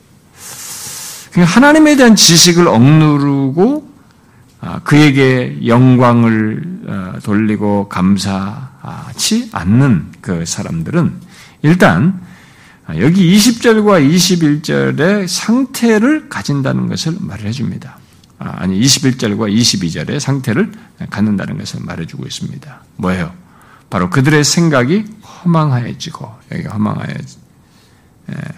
그러니까 1.33 1.55
하나님에 1.55 1.97
대한 1.97 2.17
지식을 2.17 2.69
억누르고 2.69 3.89
아, 4.61 4.81
그에게 4.81 5.59
영광을 5.67 6.81
어, 6.87 7.13
돌리고 7.23 7.89
감사하지 7.89 9.51
않는 9.53 10.07
그 10.21 10.45
사람들은 10.45 11.13
일단 11.63 12.21
여기 12.97 13.37
20절과 13.37 14.05
21절의 14.05 15.29
상태를 15.29 16.29
가진다는 16.29 16.89
것을 16.89 17.17
말을 17.21 17.47
해줍니다. 17.47 17.98
아, 18.39 18.55
아니 18.59 18.81
21절과 18.81 19.53
22절의 19.53 20.21
상태를 20.21 20.73
갖는다는 21.11 21.59
것을 21.59 21.81
말해주고 21.81 22.27
있습니다. 22.27 22.83
뭐예요? 22.97 23.33
바로 23.91 24.11
그들의 24.11 24.45
생각이 24.45 25.05
허망하여지고 25.23 26.35
여기 26.53 26.65
허망하여 26.65 27.15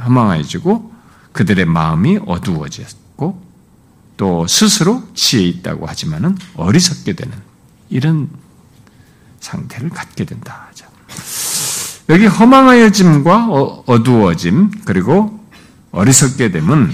허망하여지고 0.04 0.92
그들의 1.32 1.64
마음이 1.64 2.18
어두워졌고 2.26 3.50
또 4.16 4.46
스스로 4.46 5.02
지혜 5.14 5.44
있다고 5.44 5.86
하지만은 5.86 6.36
어리석게 6.54 7.14
되는 7.14 7.32
이런 7.88 8.28
상태를 9.40 9.90
갖게 9.90 10.24
된다. 10.24 10.68
여기 12.10 12.26
허망하여짐과 12.26 13.46
어, 13.50 13.84
어두워짐 13.86 14.82
그리고 14.84 15.38
어리석게 15.92 16.50
됨은 16.50 16.92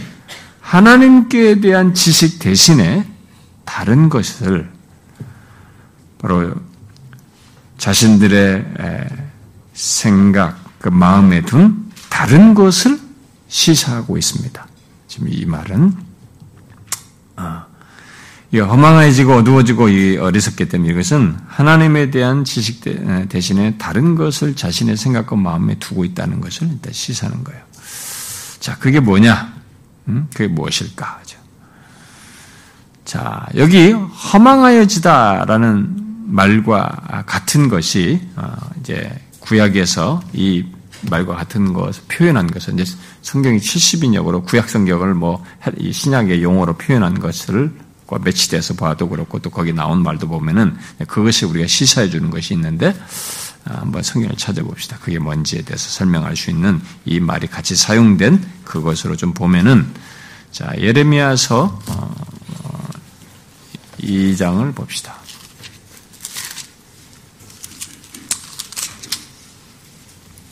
하나님께 0.67 1.61
대한 1.61 1.95
지식 1.95 2.41
대신에 2.41 3.07
다른 3.65 4.09
것을 4.09 4.69
바로 6.19 6.55
자신들의 7.79 8.65
생각, 9.75 10.59
그 10.81 10.89
마음에 10.89 11.43
둔 11.43 11.89
다른 12.11 12.55
것을 12.55 12.99
시사하고 13.47 14.19
있습니다. 14.19 14.67
지금 15.07 15.29
이 15.31 15.45
말은 15.47 15.95
아, 17.37 17.67
허망해지고 18.53 19.37
어두워지고 19.37 19.85
어리석게 20.21 20.67
되면 20.67 20.91
이것은 20.91 21.37
하나님에 21.47 22.11
대한 22.11 22.45
지식 22.45 22.83
대신에 23.29 23.79
다른 23.79 24.17
것을 24.17 24.57
자신의 24.57 24.97
생각과 24.97 25.37
마음에 25.37 25.79
두고 25.79 26.05
있다는 26.05 26.41
것을 26.41 26.69
일단 26.73 26.93
시사하는 26.93 27.45
거예요. 27.45 27.63
자, 28.59 28.77
그게 28.79 28.99
뭐냐? 28.99 29.56
음? 30.09 30.27
그게 30.33 30.49
무엇일까? 30.49 31.21
자, 33.07 33.47
여기 33.55 33.93
허망하여지다라는 33.93 35.95
말과 36.27 37.25
같은 37.25 37.69
것이 37.69 38.21
어, 38.35 38.53
이제 38.81 39.17
구약에서 39.39 40.21
이 40.33 40.67
말과 41.09 41.37
같은 41.37 41.73
것을 41.73 42.03
표현한 42.09 42.49
것은 42.49 42.79
이제 42.79 42.93
성경이 43.23 43.59
70인역으로 43.59 44.45
구약 44.45 44.69
성경을 44.69 45.15
뭐 45.15 45.45
신약의 45.93 46.43
용어로 46.43 46.75
표현한 46.75 47.21
것을 47.21 47.73
매치돼서 48.23 48.75
봐도 48.75 49.09
그렇고 49.09 49.39
또 49.39 49.51
거기 49.51 49.73
나온 49.73 50.03
말도 50.03 50.29
보면은 50.29 50.77
그것이 51.07 51.45
우리가 51.45 51.69
시사해 51.69 52.09
주는 52.09 52.31
것이 52.31 52.55
있는데 52.55 52.89
아, 52.89 53.07
한번 53.75 54.03
성경을 54.03 54.37
찾아봅시다. 54.37 54.99
그게 54.99 55.19
뭔지에 55.19 55.63
대해서 55.63 55.89
설명할 55.91 56.37
수 56.37 56.51
있는 56.51 56.81
이 57.05 57.21
말이 57.21 57.47
같이 57.47 57.75
사용된 57.75 58.45
그것으로 58.65 59.17
좀 59.17 59.35
보면은 59.35 59.93
자 60.51 60.73
예레미야서 60.79 61.81
2장을 64.01 64.67
어, 64.67 64.69
어, 64.69 64.73
봅시다. 64.73 65.17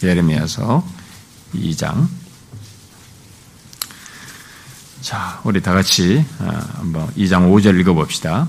예레미야서 0.03 0.85
2장 1.55 2.09
자, 5.05 5.39
우리 5.45 5.61
다 5.61 5.75
같이 5.75 6.25
어, 6.41 6.49
한번 6.77 7.07
2장 7.15 7.51
5절 7.53 7.79
읽어 7.79 7.93
봅시다. 7.93 8.49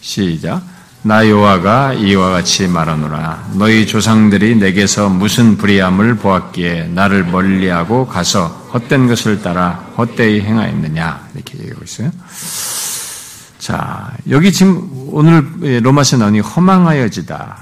시작. 0.00 0.77
나 1.08 1.26
여호와가 1.26 1.94
이와 1.94 2.28
같이 2.32 2.68
말하노라. 2.68 3.52
너희 3.54 3.86
조상들이 3.86 4.56
내게서 4.56 5.08
무슨 5.08 5.56
불의함을 5.56 6.16
보았기에 6.16 6.88
나를 6.88 7.24
멀리하고 7.24 8.06
가서 8.06 8.48
헛된 8.74 9.06
것을 9.06 9.40
따라 9.40 9.86
헛되이 9.96 10.42
행하였느냐 10.42 11.30
이렇게 11.34 11.60
얘기하고 11.60 11.82
있어요. 11.82 12.10
자, 13.58 14.12
여기 14.28 14.52
지금 14.52 14.86
오늘 15.10 15.82
로마서 15.82 16.18
나오니 16.18 16.40
허망하여지다. 16.40 17.56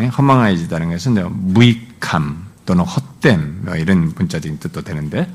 예, 0.00 0.06
허망하여지다는 0.06 0.90
것은 0.90 1.24
무익함 1.30 2.46
또는 2.66 2.82
헛됨 2.82 3.60
뭐 3.64 3.76
이런 3.76 4.12
문자적인 4.16 4.58
뜻도 4.58 4.82
되는데 4.82 5.32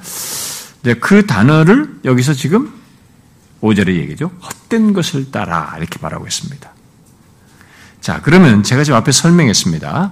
그 0.99 1.25
단어를 1.25 2.01
여기서 2.03 2.33
지금 2.33 2.73
5절에 3.61 3.95
얘기죠. 3.99 4.31
헛된 4.41 4.91
것을 4.91 5.31
따라 5.31 5.73
이렇게 5.77 5.97
말하고 6.01 6.27
있습니다. 6.27 6.69
자, 8.01 8.19
그러면 8.21 8.63
제가 8.63 8.83
지금 8.83 8.97
앞에 8.97 9.11
설명했습니다. 9.11 10.11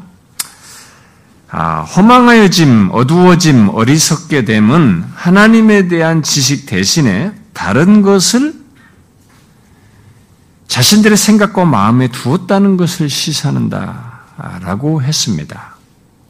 아, 1.51 1.81
허망하여짐, 1.81 2.89
어두워짐, 2.91 3.69
어리석게 3.69 4.45
됨은 4.45 5.03
하나님에 5.15 5.87
대한 5.87 6.21
지식 6.21 6.67
대신에 6.67 7.33
다른 7.53 8.01
것을 8.01 8.53
자신들의 10.67 11.17
생각과 11.17 11.65
마음에 11.65 12.07
두었다는 12.09 12.77
것을 12.77 13.09
시사한다라고 13.09 15.01
했습니다. 15.01 15.75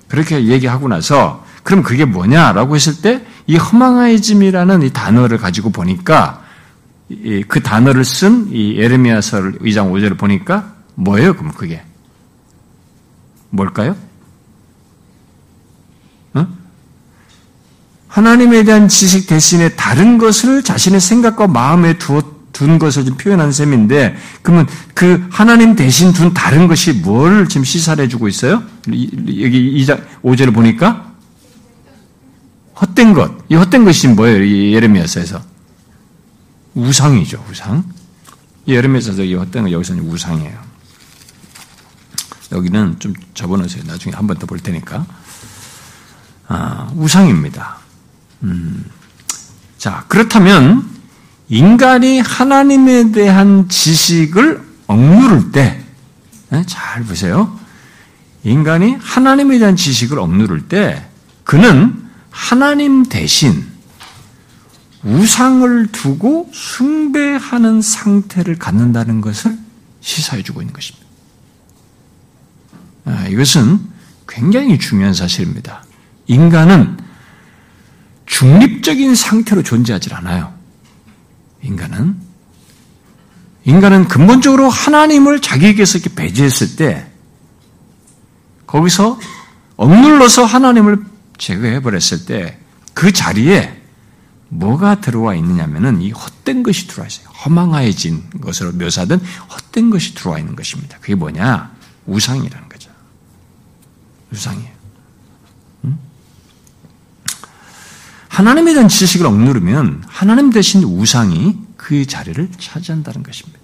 그렇게 0.08 0.45
얘기하고 0.45 0.88
나서 0.88 1.45
그럼 1.63 1.84
그게 1.84 2.06
뭐냐라고 2.06 2.76
했을 2.76 3.02
때 3.02 3.26
이 3.50 3.58
허망해짐이라는 3.58 4.84
이 4.84 4.91
단어를 4.91 5.39
가지고 5.39 5.72
보니까 5.72 6.43
그 7.48 7.63
단어를 7.63 8.06
쓴 8.06 8.50
이 8.52 8.76
에르미야서 8.78 9.41
2장 9.63 9.91
5절을 9.91 10.19
보니까 10.19 10.76
뭐예요? 10.99 11.33
그럼 11.35 11.53
그게 11.53 11.81
뭘까요? 13.49 13.95
어? 16.33 16.47
하나님에 18.07 18.63
대한 18.63 18.88
지식 18.88 19.27
대신에 19.27 19.69
다른 19.69 20.17
것을 20.17 20.63
자신의 20.63 20.99
생각과 20.99 21.47
마음에 21.47 21.97
둔 22.51 22.79
것을 22.79 23.05
좀 23.05 23.15
표현한 23.15 23.51
셈인데, 23.53 24.17
그러면 24.41 24.67
그 24.93 25.25
하나님 25.31 25.75
대신 25.75 26.12
둔 26.12 26.33
다른 26.33 26.67
것이 26.67 26.91
뭘 26.91 27.47
지금 27.47 27.63
시사를 27.63 28.03
해주고 28.03 28.27
있어요? 28.27 28.63
여기 28.88 29.83
2장 29.83 30.03
5절을 30.23 30.53
보니까 30.53 31.13
헛된 32.81 33.13
것. 33.13 33.31
이 33.49 33.55
헛된 33.55 33.85
것이 33.85 34.09
뭐예요? 34.09 34.43
이 34.43 34.73
예레미야서에서. 34.73 35.41
우상이죠, 36.75 37.45
우상. 37.49 37.83
이 38.65 38.73
예레미야서에서 38.73 39.23
이 39.23 39.33
헛된 39.35 39.63
것 39.63 39.71
여기서는 39.71 40.03
우상이에요. 40.09 40.68
여기는 42.51 42.99
좀 42.99 43.13
접어놓으세요. 43.33 43.83
나중에 43.85 44.15
한 44.15 44.27
번 44.27 44.38
더 44.38 44.45
볼 44.47 44.59
테니까. 44.59 45.05
아, 46.47 46.91
우상입니다. 46.95 47.77
음. 48.43 48.85
자, 49.77 50.05
그렇다면 50.07 50.88
인간이 51.49 52.19
하나님에 52.19 53.12
대한 53.12 53.69
지식을 53.69 54.62
억누를 54.88 55.51
때, 55.51 55.83
네, 56.49 56.63
잘 56.67 57.03
보세요. 57.03 57.57
인간이 58.43 58.95
하나님에 58.99 59.59
대한 59.59 59.75
지식을 59.75 60.17
억누를 60.19 60.67
때, 60.67 61.07
그는 61.43 62.03
하나님 62.31 63.03
대신 63.05 63.67
우상을 65.03 65.88
두고 65.91 66.49
숭배하는 66.53 67.81
상태를 67.81 68.57
갖는다는 68.57 69.21
것을 69.21 69.57
시사해 70.01 70.43
주고 70.43 70.62
있는 70.62 70.73
것입니다. 70.73 71.05
아, 73.10 73.28
이것은 73.28 73.80
굉장히 74.28 74.78
중요한 74.78 75.13
사실입니다. 75.13 75.84
인간은 76.28 76.98
중립적인 78.26 79.15
상태로 79.15 79.63
존재하지 79.63 80.13
않아요. 80.13 80.54
인간은 81.63 82.15
인간은 83.65 84.08
근본적으로 84.08 84.69
하나님을 84.69 85.41
자기에게서 85.41 85.98
이렇게 85.98 86.15
배제했을 86.15 86.76
때 86.76 87.12
거기서 88.67 89.19
억눌러서 89.76 90.45
하나님을 90.45 91.04
제거해 91.38 91.82
버렸을 91.82 92.26
때 92.26 92.60
그 93.00 93.13
자리에 93.13 93.82
뭐가 94.50 95.00
들어와 95.00 95.34
있느냐면은 95.36 96.02
이 96.02 96.12
헛된 96.12 96.63
것이 96.63 96.86
들어와 96.88 97.08
있어요. 97.08 97.30
허망해진 97.30 98.30
것으로 98.41 98.74
묘사된 98.74 99.22
헛된 99.50 99.89
것이 99.89 100.15
들어와 100.15 100.39
있는 100.39 100.54
것입니다. 100.56 100.98
그게 101.00 101.15
뭐냐? 101.15 101.72
우상이라는 102.08 102.68
거죠. 104.30 104.32
우상이에요. 104.32 104.80
하나님에 108.28 108.74
대한 108.74 108.88
지식을 108.88 109.26
억누르면 109.26 110.04
하나님 110.08 110.50
대신 110.50 110.84
우상이 110.84 111.58
그 111.76 112.06
자리를 112.06 112.50
차지한다는 112.58 113.24
것입니다. 113.24 113.60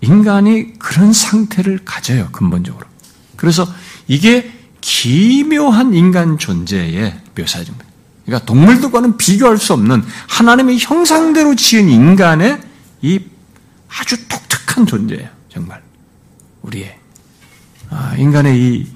인간이 0.00 0.78
그런 0.78 1.12
상태를 1.12 1.80
가져요, 1.84 2.28
근본적으로. 2.30 2.86
그래서 3.36 3.66
이게 4.06 4.52
기묘한 4.80 5.94
인간 5.94 6.38
존재의 6.38 7.18
묘사입니다. 7.36 7.84
그러니까 8.26 8.46
동물들과는 8.46 9.16
비교할 9.16 9.56
수 9.56 9.72
없는 9.72 10.04
하나님의 10.28 10.78
형상대로 10.78 11.54
지은 11.56 11.88
인간의 11.88 12.60
이 13.00 13.20
아주 13.88 14.28
독특한 14.28 14.86
존재예요, 14.86 15.28
정말. 15.48 15.82
우리의. 16.62 16.98
아, 17.90 18.14
인간의 18.16 18.58
이 18.60 18.86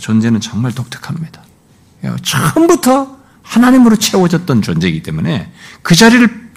존재는 0.00 0.40
정말 0.40 0.72
독특합니다. 0.72 1.42
처음부터 2.22 3.18
하나님으로 3.42 3.96
채워졌던 3.96 4.62
존재이기 4.62 5.02
때문에 5.02 5.52
그 5.82 5.94
자리를 5.94 6.52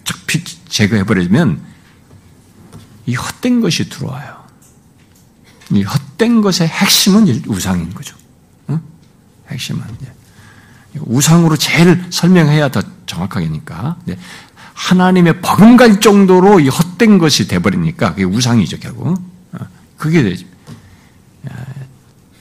제거해버리면 0.70 1.62
이 3.08 3.16
헛된 3.16 3.62
것이 3.62 3.90
들어와요. 3.90 4.46
이 5.72 5.84
헛된 5.84 6.42
것의 6.42 6.68
핵심은 6.68 7.44
우상인 7.48 7.94
거죠. 7.94 8.16
응? 8.70 8.80
핵심은 9.50 9.84
우상으로 11.00 11.58
제일 11.58 12.06
설명해야 12.10 12.70
더 12.70 12.82
정확하게니까. 13.06 13.98
하나님의 14.74 15.42
버금갈 15.42 16.00
정도로 16.00 16.60
이 16.60 16.68
헛된 16.68 17.18
것이 17.18 17.48
돼버리니까 17.48 18.12
그게 18.12 18.24
우상이죠 18.24 18.78
결국. 18.80 19.18
어, 19.54 19.58
그게 19.98 20.36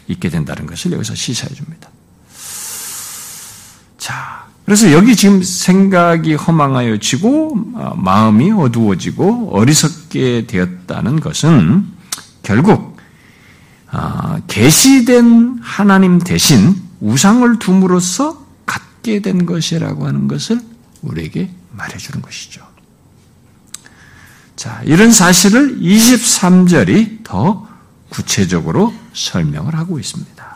있게 0.09 0.29
된다는 0.29 0.67
것을 0.67 0.93
여기서 0.93 1.15
시사해 1.15 1.55
줍니다. 1.55 1.89
자, 3.99 4.47
그래서 4.65 4.93
여기 4.93 5.15
지금 5.17 5.43
생각이 5.43 6.35
허망하여 6.35 6.99
지고 6.99 7.57
어, 7.75 7.95
마음이 7.97 8.53
어두워지고 8.53 9.51
어리석게 9.53 10.47
되었다는 10.47 11.21
것은 11.21 11.87
결국 12.43 12.97
어, 13.93 14.43
계시된 14.49 15.59
하나님 15.63 16.19
대신 16.19 16.75
우상을 17.01 17.59
둠으로써 17.59 18.45
갖게 18.67 19.21
된 19.21 19.47
것이라고 19.47 20.07
하는 20.07 20.29
것을 20.29 20.61
우리에게 21.03 21.51
말해주는 21.73 22.23
것이죠. 22.23 22.67
자, 24.57 24.81
이런 24.85 25.11
사실을 25.11 25.79
23절이 25.81 27.25
더 27.25 27.69
구체적으로 28.15 28.95
설명을 29.13 29.75
하고 29.75 29.99
있습니다. 29.99 30.55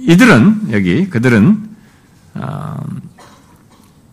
이들은 0.00 0.68
여기 0.72 1.08
그들은 1.08 1.68
어, 2.34 2.76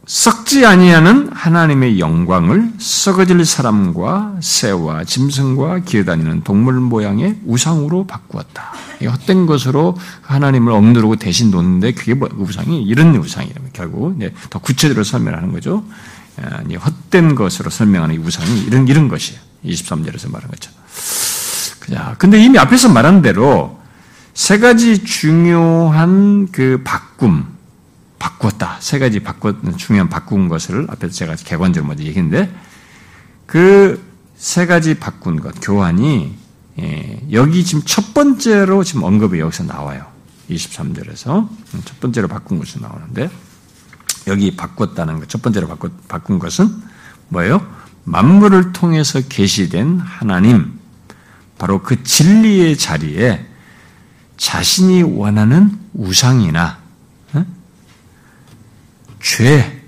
썩지 0.06 0.66
아니하는 0.66 1.32
하나님의 1.32 2.00
영광을 2.00 2.74
썩어질 2.78 3.44
사람과 3.44 4.36
새와 4.42 5.04
짐승과 5.04 5.80
기어다니는 5.80 6.44
동물 6.44 6.80
모양의 6.80 7.40
우상으로 7.46 8.06
바꾸었다. 8.06 8.74
헛된 9.04 9.46
것으로 9.46 9.98
하나님을 10.22 10.72
억누르고 10.74 11.16
대신 11.16 11.50
놓는데 11.50 11.94
그게 11.94 12.14
뭐, 12.14 12.30
우상이 12.36 12.84
이런 12.84 13.16
우상이라면 13.16 13.70
결국 13.74 14.20
더 14.50 14.60
구체적으로 14.60 15.04
설명하는 15.04 15.52
거죠. 15.54 15.84
아, 16.42 16.62
헛된 16.62 17.36
것으로 17.36 17.70
설명하는 17.70 18.16
이 18.16 18.18
우상이 18.18 18.62
이런 18.62 18.88
이런 18.88 19.08
것이에요. 19.08 19.40
23절에서 19.66 20.32
말한 20.32 20.50
것처럼. 20.52 20.78
자, 21.92 22.16
근데 22.18 22.44
이미 22.44 22.58
앞에서 22.58 22.90
말한 22.90 23.22
대로 23.22 23.80
세 24.34 24.60
가지 24.60 25.04
중요한 25.04 26.52
그 26.52 26.82
바꿈, 26.84 27.46
바꿨다. 28.20 28.78
세 28.80 29.00
가지 29.00 29.20
바꿨, 29.22 29.56
중요한 29.78 30.10
바꾼 30.10 30.50
것을 30.50 30.88
앞에서 30.90 31.14
제가 31.14 31.36
개관적으로 31.36 31.88
먼저 31.88 32.04
얘기했는데, 32.04 32.54
그 33.46 34.16
세 34.36 34.66
가지 34.66 34.96
바꾼 34.96 35.40
것, 35.40 35.56
교환이, 35.62 36.36
예, 36.80 37.22
여기 37.32 37.64
지금 37.64 37.84
첫 37.86 38.14
번째로 38.14 38.84
지금 38.84 39.04
언급이 39.04 39.40
여기서 39.40 39.64
나와요. 39.64 40.06
23절에서. 40.50 41.48
첫 41.86 42.00
번째로 42.00 42.28
바꾼 42.28 42.60
것이 42.60 42.80
나오는데, 42.82 43.30
여기 44.28 44.56
바꿨다는 44.56 45.20
것, 45.20 45.30
첫 45.30 45.42
번째로 45.42 45.68
바꾼, 45.68 45.92
바꾼 46.08 46.40
것은 46.40 46.70
뭐예요? 47.30 47.66
만물을 48.04 48.74
통해서 48.74 49.22
계시된 49.22 50.00
하나님, 50.00 50.80
바로 51.58 51.82
그 51.82 52.04
진리의 52.04 52.78
자리에 52.78 53.46
자신이 54.38 55.04
원하는 55.04 55.80
우상이나 55.94 56.78
어? 57.34 57.46
죄, 59.22 59.82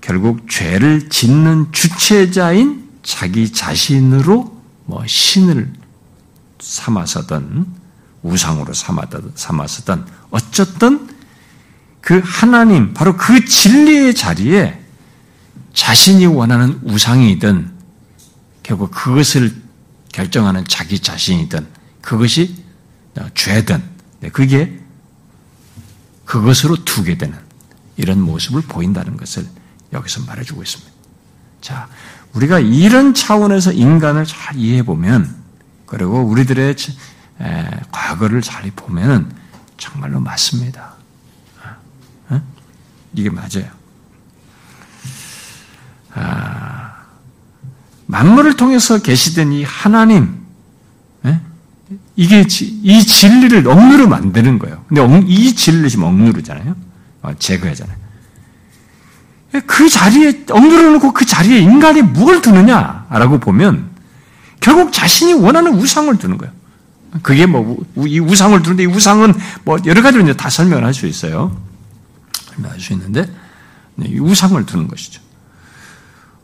결국 0.00 0.50
죄를 0.50 1.08
짓는 1.08 1.72
주체자인 1.72 2.88
자기 3.02 3.50
자신으로 3.52 4.62
뭐 4.84 5.04
신을 5.06 5.72
삼아서든 6.60 7.66
우상으로 8.22 8.72
삼아서든 8.72 10.04
어쨌든 10.30 11.08
그 12.02 12.20
하나님 12.24 12.92
바로 12.92 13.16
그 13.16 13.44
진리의 13.44 14.14
자리에 14.14 14.78
자신이 15.72 16.26
원하는 16.26 16.78
우상이든 16.82 17.72
결국 18.62 18.90
그것을 18.90 19.54
결정하는 20.12 20.64
자기 20.68 20.98
자신이든 20.98 21.66
그것이 22.02 22.62
죄든 23.34 23.82
네, 24.20 24.28
그게 24.28 24.78
그것으로 26.24 26.84
두게 26.84 27.16
되는 27.16 27.38
이런 27.96 28.20
모습을 28.20 28.62
보인다는 28.62 29.16
것을 29.16 29.46
여기서 29.92 30.22
말해주고 30.22 30.62
있습니다. 30.62 30.92
자, 31.60 31.88
우리가 32.32 32.58
이런 32.58 33.14
차원에서 33.14 33.72
인간을 33.72 34.26
잘 34.26 34.56
이해해 34.56 34.82
보면 34.82 35.34
그리고 35.86 36.22
우리들의 36.22 36.74
과거를 37.92 38.42
잘 38.42 38.70
보면 38.72 39.34
정말로 39.76 40.20
맞습니다. 40.20 40.91
어? 43.12 43.14
이게 43.14 43.30
맞아요. 43.30 43.66
아, 46.14 46.92
만물을 48.06 48.56
통해서 48.56 48.98
계시된 49.00 49.52
이 49.52 49.64
하나님, 49.64 50.40
이게 52.14 52.44
이 52.82 53.02
진리를 53.02 53.66
억누르 53.66 54.06
만드는 54.06 54.58
거예요. 54.58 54.84
근데 54.88 55.24
이 55.26 55.54
진리를 55.54 55.88
지금 55.88 56.04
억누르잖아요. 56.04 56.76
어, 57.22 57.32
제거하잖아요. 57.38 57.96
그 59.66 59.88
자리에 59.88 60.44
억누르 60.50 60.90
놓고 60.92 61.12
그 61.12 61.24
자리에 61.24 61.58
인간이 61.60 62.02
뭘 62.02 62.40
두느냐라고 62.42 63.38
보면 63.40 63.90
결국 64.60 64.92
자신이 64.92 65.34
원하는 65.34 65.74
우상을 65.74 66.16
두는 66.18 66.38
거예요. 66.38 66.52
그게 67.22 67.44
뭐 67.46 67.76
이 68.06 68.20
우상을 68.20 68.62
두는데 68.62 68.84
이 68.84 68.86
우상은 68.86 69.34
뭐 69.64 69.78
여러 69.84 70.00
가지로 70.02 70.22
이제 70.22 70.34
다 70.34 70.48
설명을 70.50 70.84
할 70.84 70.94
수 70.94 71.06
있어요. 71.06 71.54
설명할 72.54 72.80
수 72.80 72.92
있는데 72.92 73.26
네, 73.96 74.08
이 74.08 74.18
우상을 74.18 74.64
두는 74.66 74.88
것이죠. 74.88 75.20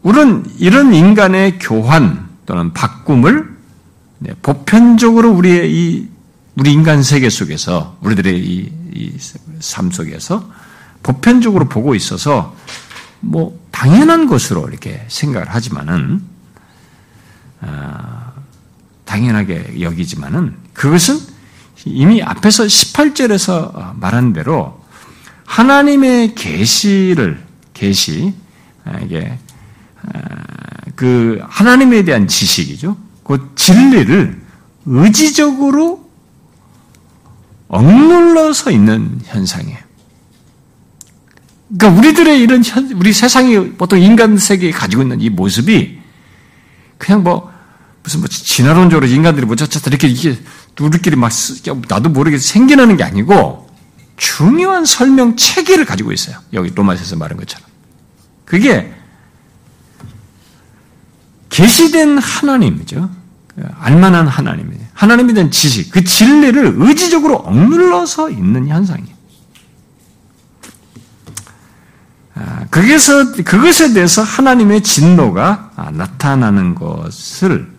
우리는 0.03 0.44
이런 0.59 0.94
인간의 0.94 1.59
교환 1.59 2.29
또는 2.47 2.73
바꿈을 2.73 3.57
네, 4.21 4.35
보편적으로 4.42 5.33
우리의 5.33 5.73
이 5.73 6.09
우리 6.57 6.73
인간 6.73 7.03
세계 7.03 7.31
속에서 7.31 7.97
우리들의 8.03 8.38
이, 8.38 8.73
이 8.94 9.18
삶 9.61 9.90
속에서 9.90 10.51
보편적으로 11.03 11.68
보고 11.68 11.94
있어서 11.94 12.57
뭐 13.21 13.59
당연한 13.71 14.27
것으로 14.27 14.68
이렇게 14.68 15.05
생각을 15.09 15.49
하지만은 15.49 16.23
아, 17.61 18.33
당연하게 19.05 19.81
여기지만은 19.81 20.57
그것은 20.75 21.18
이미 21.85 22.23
앞에서 22.23 22.64
18절에서 22.64 23.97
말한 23.97 24.33
대로 24.33 24.78
하나님의 25.49 26.35
계시를 26.35 27.43
계시 27.73 28.35
아, 28.85 28.99
이게 29.01 29.39
아, 30.03 30.19
그 30.95 31.41
하나님에 31.43 32.05
대한 32.05 32.29
지식이죠. 32.29 32.97
그 33.25 33.51
진리를 33.57 34.41
의지적으로 34.87 36.09
억눌러서 37.69 38.71
있는 38.71 39.21
현상이에요. 39.25 39.79
그러니까 41.77 42.01
우리들의 42.01 42.41
이런 42.41 42.63
현, 42.65 42.91
우리 42.93 43.13
세상이 43.13 43.73
보통 43.73 44.01
인간 44.01 44.39
세계에 44.39 44.71
가지고 44.71 45.03
있는 45.03 45.21
이 45.21 45.29
모습이 45.29 45.99
그냥 46.99 47.23
뭐 47.23 47.53
무슨 48.03 48.21
뭐 48.21 48.29
진화론적으로 48.29 49.07
인간들이 49.07 49.47
뭐 49.47 49.57
저저 49.57 49.81
이렇게 49.87 50.09
이게 50.09 50.39
우리끼리 50.81 51.17
막 51.17 51.33
나도 51.89 52.11
모르게 52.11 52.39
생겨나는 52.39 52.97
게 52.97 53.05
아니고 53.05 53.68
중요한 54.19 54.85
설명 54.85 55.37
체계를 55.37 55.85
가지고 55.85 56.13
있어요. 56.13 56.37
여기 56.53 56.71
로마서에서 56.75 57.17
말한 57.17 57.39
것처럼. 57.39 57.67
그게 58.45 58.93
계시된 61.49 62.19
하나님이죠. 62.19 63.11
알만한 63.79 64.29
하나님이에요. 64.29 64.87
하나님에 64.93 65.33
대한 65.33 65.51
지식, 65.51 65.91
그 65.91 66.05
진리를 66.05 66.75
의지적으로 66.77 67.37
억눌러서 67.37 68.31
있는 68.31 68.69
현상이에요. 68.69 69.17
아, 72.35 72.67
그것에, 72.71 73.43
그것에 73.43 73.93
대해서 73.93 74.23
하나님의 74.23 74.83
진노가 74.83 75.73
나타나는 75.93 76.75
것을 76.75 77.79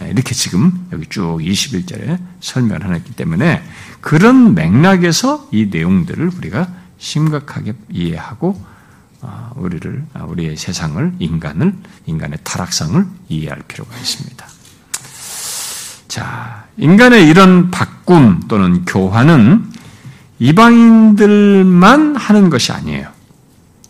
예, 0.00 0.10
이렇게 0.10 0.34
지금 0.34 0.86
여기 0.92 1.06
쭉 1.08 1.38
21절에 1.40 2.18
설명을 2.40 2.84
해놨기 2.84 3.12
때문에 3.12 3.62
그런 4.00 4.54
맥락에서 4.54 5.48
이 5.52 5.66
내용들을 5.66 6.30
우리가 6.36 6.68
심각하게 6.98 7.74
이해하고 7.90 8.62
아, 9.20 9.50
우리를 9.56 10.04
아, 10.14 10.24
우리의 10.24 10.56
세상을 10.56 11.14
인간을 11.18 11.74
인간의 12.06 12.38
타락상을 12.44 13.04
이해할 13.28 13.62
필요가 13.66 13.96
있습니다. 13.96 14.46
자, 16.06 16.64
인간의 16.76 17.28
이런 17.28 17.70
바꿈 17.70 18.40
또는 18.48 18.84
교환은 18.84 19.70
이방인들만 20.38 22.16
하는 22.16 22.50
것이 22.50 22.72
아니에요. 22.72 23.08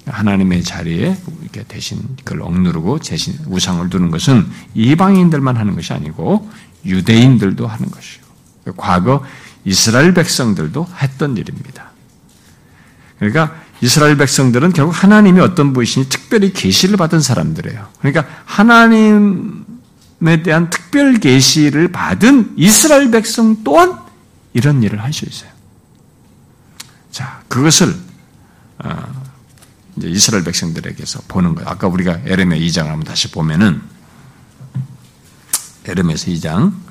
하나님의 0.06 0.62
자리에 0.62 1.16
이렇게 1.42 1.62
대신 1.64 2.00
그걸 2.24 2.42
억누르고 2.42 3.00
대신 3.00 3.34
우상을 3.46 3.88
두는 3.90 4.10
것은 4.10 4.46
이방인들만 4.74 5.56
하는 5.56 5.74
것이 5.74 5.92
아니고 5.92 6.50
유대인들도 6.86 7.66
하는 7.66 7.90
것이고 7.90 8.26
과거 8.76 9.22
이스라엘 9.68 10.14
백성들도 10.14 10.88
했던 11.02 11.37
일입니다. 11.37 11.90
그러니까 13.18 13.61
이스라엘 13.81 14.16
백성들은 14.16 14.72
결국 14.72 14.92
하나님이 14.92 15.40
어떤 15.40 15.72
분이신지 15.72 16.09
특별히 16.09 16.52
계시를 16.52 16.96
받은 16.96 17.20
사람들이에요. 17.20 17.88
그러니까 17.98 18.26
하나님에 18.44 20.42
대한 20.42 20.70
특별 20.70 21.18
계시를 21.18 21.92
받은 21.92 22.54
이스라엘 22.57 23.11
백성 23.11 23.62
또한 23.62 23.98
이런 24.54 24.83
일을 24.83 25.02
할 25.02 25.12
수 25.12 25.26
있어요. 25.26 25.50
자, 27.11 27.42
그것을 27.48 27.94
어, 28.78 29.22
이제 29.96 30.09
이스라엘 30.09 30.44
백성들에게서 30.44 31.22
보는 31.28 31.54
거예요. 31.57 31.68
아까 31.68 31.88
우리가 31.88 32.20
에레미야 32.24 32.59
2장을 32.59 32.87
한번 32.87 33.04
다시 33.04 33.31
보면은 33.31 33.83
에레미야서 35.85 36.26
2장 36.31 36.88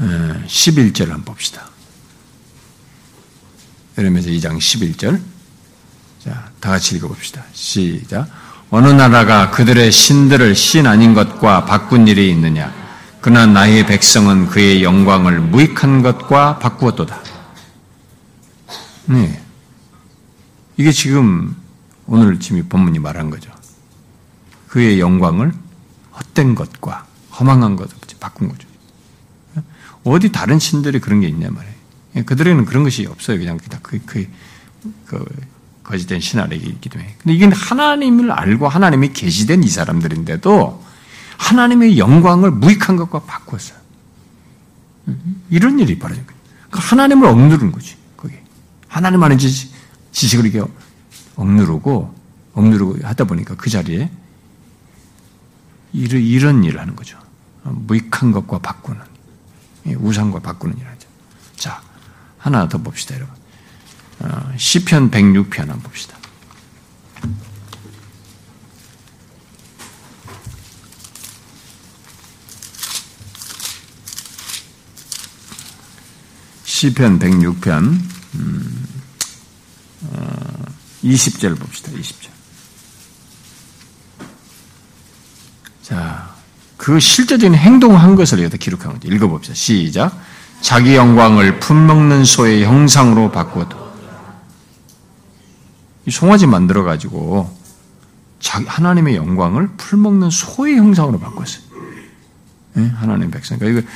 11절을 0.00 1.08
한번 1.08 1.24
봅시다. 1.24 1.68
에레미야서 3.98 4.28
2장 4.30 4.58
11절. 4.58 5.20
자, 6.24 6.50
다 6.60 6.70
같이 6.70 6.96
읽어봅시다. 6.96 7.44
시작. 7.52 8.28
어느 8.70 8.88
나라가 8.88 9.50
그들의 9.50 9.90
신들을 9.90 10.54
신 10.54 10.86
아닌 10.86 11.12
것과 11.12 11.64
바꾼 11.64 12.06
일이 12.06 12.30
있느냐? 12.30 12.72
그러나 13.20 13.46
나의 13.46 13.86
백성은 13.86 14.46
그의 14.46 14.82
영광을 14.82 15.40
무익한 15.40 16.02
것과 16.02 16.58
바꾸었도다. 16.58 17.22
네. 19.06 19.42
이게 20.76 20.92
지금 20.92 21.56
오늘 22.06 22.40
지금 22.40 22.66
본문이 22.68 22.98
말한 23.00 23.28
거죠. 23.28 23.50
그의 24.68 25.00
영광을 25.00 25.52
헛된 26.12 26.54
것과 26.54 27.06
허망한 27.38 27.76
것을 27.76 27.96
바꾼 28.20 28.48
거죠. 28.48 28.69
어디 30.10 30.32
다른 30.32 30.58
신들이 30.58 31.00
그런 31.00 31.20
게 31.20 31.28
있냐 31.28 31.50
말이에요. 31.50 31.74
예, 32.16 32.22
그들에는 32.22 32.64
그런 32.64 32.82
것이 32.82 33.06
없어요. 33.06 33.38
그냥 33.38 33.58
그, 33.82 33.98
그, 34.04 34.26
그 35.06 35.24
거짓된 35.84 36.20
신 36.20 36.40
아래 36.40 36.56
있기 36.56 36.88
때문에. 36.88 37.14
근데 37.18 37.34
이게 37.34 37.46
하나님을 37.46 38.30
알고 38.30 38.68
하나님이 38.68 39.12
계시된 39.12 39.62
이 39.64 39.68
사람들인데도 39.68 40.84
하나님의 41.36 41.98
영광을 41.98 42.50
무익한 42.50 42.96
것과 42.96 43.20
바꿨어요. 43.20 43.78
이런 45.50 45.78
일이 45.78 45.98
벌어진 45.98 46.24
거예요. 46.26 46.40
그 46.70 46.78
하나님을 46.80 47.26
억누르는 47.26 47.72
거지. 47.72 47.96
거기. 48.16 48.34
하나님 48.88 49.22
아는 49.22 49.38
지식, 49.38 49.72
지식을 50.12 50.46
이렇게 50.46 50.70
억누르고, 51.36 52.14
억누르고 52.54 52.98
하다 53.02 53.24
보니까 53.24 53.56
그 53.56 53.70
자리에 53.70 54.10
이런 55.92 56.62
일을 56.62 56.80
하는 56.80 56.94
거죠. 56.94 57.18
무익한 57.62 58.32
것과 58.32 58.58
바꾸는. 58.58 59.09
우상과 59.86 60.40
바꾸는 60.40 60.78
일 60.78 60.86
하죠. 60.86 61.08
자, 61.56 61.82
하나 62.38 62.68
더 62.68 62.78
봅시다, 62.78 63.14
여러분. 63.16 63.34
어, 64.20 64.52
시편 64.56 65.10
106편 65.10 65.58
한번 65.58 65.80
봅시다. 65.80 66.16
시편 76.64 77.18
106편 77.18 78.00
음, 78.34 78.86
20절 81.04 81.58
봅시다. 81.58 81.92
20절. 81.92 82.30
자, 85.82 86.29
그 86.80 86.98
실제적인 86.98 87.54
행동한 87.54 88.16
것을 88.16 88.38
여기다 88.38 88.56
기록한 88.56 88.94
거죠. 88.94 89.06
읽어봅시다. 89.12 89.54
시작. 89.54 90.18
자기 90.62 90.94
영광을 90.94 91.60
품먹는 91.60 92.24
소의 92.24 92.64
형상으로 92.64 93.30
바꾸어도. 93.30 93.76
이 96.06 96.10
송아지 96.10 96.46
만들어 96.46 96.82
가지고 96.82 97.54
하나님의 98.42 99.16
영광을 99.16 99.68
풀먹는 99.76 100.30
소의 100.30 100.76
형상으로 100.76 101.20
바꿨어요. 101.20 101.62
네? 102.72 102.88
하나님 102.96 103.30
백성. 103.30 103.58
그러니까 103.58 103.80
이거 103.80 103.90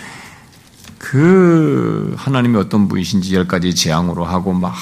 그 0.99 2.14
하나님이 2.18 2.59
어떤 2.59 2.87
분이신지 2.88 3.35
열 3.35 3.49
가지 3.49 3.75
재앙으로 3.75 4.27
하고 4.27 4.53
막 4.53 4.75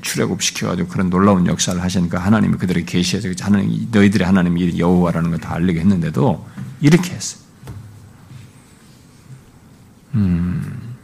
출애굽 0.00 0.42
시켜가지고 0.42 0.86
그런 0.88 1.10
놀라운 1.10 1.48
역사를 1.48 1.82
하시니까 1.82 2.20
하나님이 2.20 2.56
그들에게 2.58 2.86
계시해서 2.86 3.28
하나님, 3.40 3.88
너희들의 3.90 4.24
하나님이 4.24 4.78
여호와라는 4.78 5.30
걸 5.30 5.40
다 5.40 5.54
알리게 5.54 5.80
했는데도 5.80 6.46
이렇게 6.80 7.10
했어요. 7.14 7.47
음. 10.14 10.96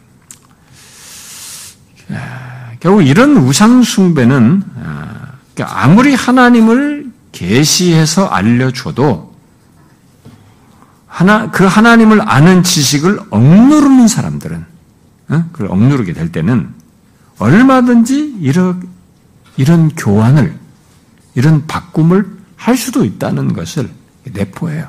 결국 2.80 3.02
이런 3.02 3.36
우상 3.38 3.82
숭배는 3.82 4.62
아, 4.82 5.32
그러니까 5.54 5.82
아무리 5.82 6.14
하나님을 6.14 7.12
계시해서 7.32 8.26
알려줘도 8.26 9.34
하나, 11.14 11.48
그 11.52 11.64
하나님을 11.64 12.28
아는 12.28 12.64
지식을 12.64 13.20
억누르는 13.30 14.08
사람들은, 14.08 14.66
어? 15.28 15.44
그걸 15.52 15.68
억누르게 15.70 16.12
될 16.12 16.32
때는 16.32 16.74
얼마든지 17.38 18.38
이런, 18.40 18.88
이런 19.56 19.90
교환을, 19.90 20.58
이런 21.36 21.68
바꿈을 21.68 22.36
할 22.56 22.76
수도 22.76 23.04
있다는 23.04 23.52
것을 23.52 23.88
내포해요. 24.24 24.88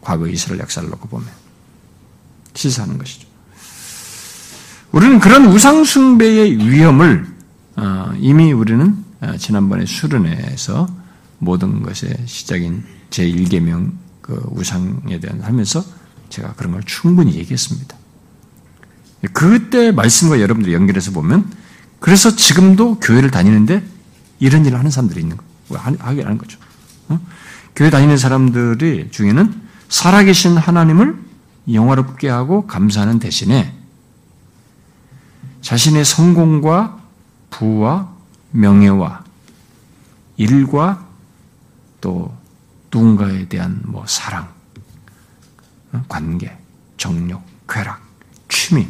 과거 0.00 0.28
이스라엘 0.28 0.60
역사를 0.60 0.88
놓고 0.88 1.08
보면. 1.08 1.26
시사하는 2.54 2.96
것이죠. 2.96 3.23
우리는 4.94 5.18
그런 5.18 5.46
우상숭배의 5.46 6.70
위험을 6.70 7.26
어, 7.74 8.12
이미 8.20 8.52
우리는 8.52 8.96
어, 9.20 9.36
지난번에 9.36 9.86
수련회에서 9.86 10.86
모든 11.40 11.82
것의 11.82 12.16
시작인 12.26 12.84
제1계명 13.10 13.90
그 14.20 14.40
우상에 14.52 15.18
대한 15.18 15.40
하면서 15.40 15.84
제가 16.28 16.52
그런 16.54 16.74
걸 16.74 16.82
충분히 16.84 17.34
얘기했습니다. 17.34 17.96
그때 19.32 19.90
말씀과 19.90 20.40
여러분들 20.40 20.72
연결해서 20.72 21.10
보면 21.10 21.50
그래서 21.98 22.36
지금도 22.36 23.00
교회를 23.00 23.32
다니는데 23.32 23.82
이런 24.38 24.64
일을 24.64 24.78
하는 24.78 24.92
사람들이 24.92 25.22
있는 25.22 25.36
거, 25.36 25.44
하게 25.76 26.22
하는 26.22 26.38
거죠. 26.38 26.56
어? 27.08 27.18
교회 27.74 27.90
다니는 27.90 28.16
사람들이 28.16 29.08
중에는 29.10 29.60
살아계신 29.88 30.56
하나님을 30.56 31.18
영화롭게 31.72 32.28
하고 32.28 32.68
감사하는 32.68 33.18
대신에 33.18 33.74
자신의 35.64 36.04
성공과 36.04 37.00
부와 37.48 38.12
명예와 38.50 39.24
일과 40.36 41.06
또 42.02 42.36
누군가에 42.92 43.48
대한 43.48 43.80
뭐 43.86 44.04
사랑, 44.06 44.46
어, 45.92 46.04
관계, 46.06 46.54
정력, 46.98 47.42
쾌락, 47.66 48.02
취미 48.50 48.86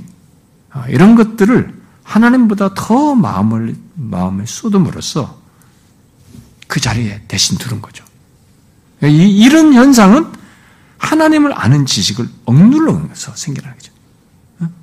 어, 0.75 0.85
이런 0.89 1.15
것들을 1.15 1.81
하나님보다 2.03 2.75
더 2.75 3.15
마음을 3.15 3.77
마음에 3.95 4.45
쏟음으로써 4.45 5.41
그 6.67 6.81
자리에 6.81 7.23
대신 7.29 7.57
두는 7.57 7.81
거죠. 7.83 8.05
이, 9.05 9.07
이런 9.07 9.75
현상은 9.75 10.27
하나님을 10.99 11.57
아는 11.57 11.87
지식을 11.87 12.29
억눌러서 12.47 13.37
생겨나는 13.37 13.79
거죠. 13.79 13.93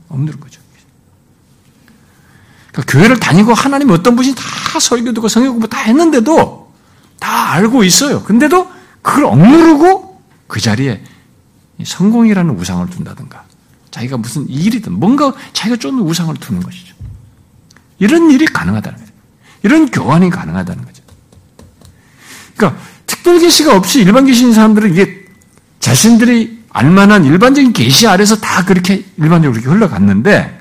억누른 0.08 0.40
거죠. 0.40 0.61
그러니까 2.72 2.92
교회를 2.92 3.20
다니고 3.20 3.54
하나님이 3.54 3.94
어떤 3.94 4.16
분이 4.16 4.34
다 4.34 4.80
설교 4.80 5.14
듣고 5.14 5.28
성경 5.28 5.52
공부 5.52 5.68
다 5.68 5.80
했는데도 5.80 6.74
다 7.20 7.52
알고 7.52 7.84
있어요. 7.84 8.24
근데도 8.24 8.68
그걸 9.02 9.26
억누르고 9.26 10.22
그 10.48 10.60
자리에 10.60 11.04
성공이라는 11.84 12.58
우상을 12.58 12.90
둔다든가 12.90 13.44
자기가 13.90 14.18
무슨 14.18 14.48
일이든 14.48 14.94
뭔가 14.94 15.34
자기가 15.54 15.78
쫓는 15.78 16.04
우상을 16.04 16.34
두는 16.36 16.62
것이죠. 16.64 16.96
이런 18.00 18.32
일이 18.32 18.46
가능하다는 18.46 19.00
거죠. 19.00 19.12
이런 19.64 19.92
교환이 19.92 20.30
가능하다는 20.30 20.86
거죠. 20.86 21.04
그러니까 22.56 22.82
특별 23.06 23.40
계시가 23.40 23.76
없이 23.76 24.02
일반 24.02 24.26
계시인 24.26 24.54
사람들은 24.54 24.92
이게 24.92 25.26
자신들이 25.80 26.62
알만한 26.70 27.26
일반적인 27.26 27.74
계시 27.74 28.08
아래서 28.08 28.38
다 28.38 28.64
그렇게 28.64 29.04
일반적으로 29.18 29.52
그렇게 29.60 29.70
흘러갔는데 29.70 30.61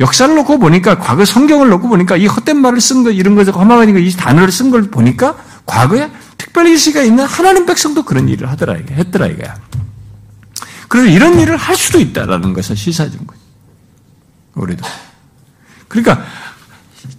역사를 0.00 0.32
놓고 0.34 0.58
보니까 0.58 0.98
과거 0.98 1.24
성경을 1.24 1.68
놓고 1.68 1.88
보니까 1.88 2.16
이 2.16 2.26
헛된 2.26 2.56
말을 2.58 2.80
쓴 2.80 3.02
거 3.02 3.10
이런 3.10 3.34
거죠 3.34 3.50
허망하니까 3.52 3.98
이 3.98 4.10
단어를 4.12 4.52
쓴 4.52 4.70
걸 4.70 4.90
보니까 4.90 5.36
과거에 5.66 6.10
특별 6.36 6.64
계시가 6.66 7.02
있는 7.02 7.24
하나님 7.24 7.66
백성도 7.66 8.04
그런 8.04 8.28
일을 8.28 8.48
하더라 8.50 8.76
이게 8.76 8.94
했더라 8.94 9.26
이거야. 9.26 9.56
그래서 10.88 11.08
이런 11.08 11.38
일을 11.38 11.56
할 11.56 11.76
수도 11.76 11.98
있다라는 11.98 12.54
것을 12.54 12.76
시사해 12.76 13.10
준 13.10 13.26
거예요. 13.26 13.42
우리도. 14.54 14.86
그러니까 15.88 16.24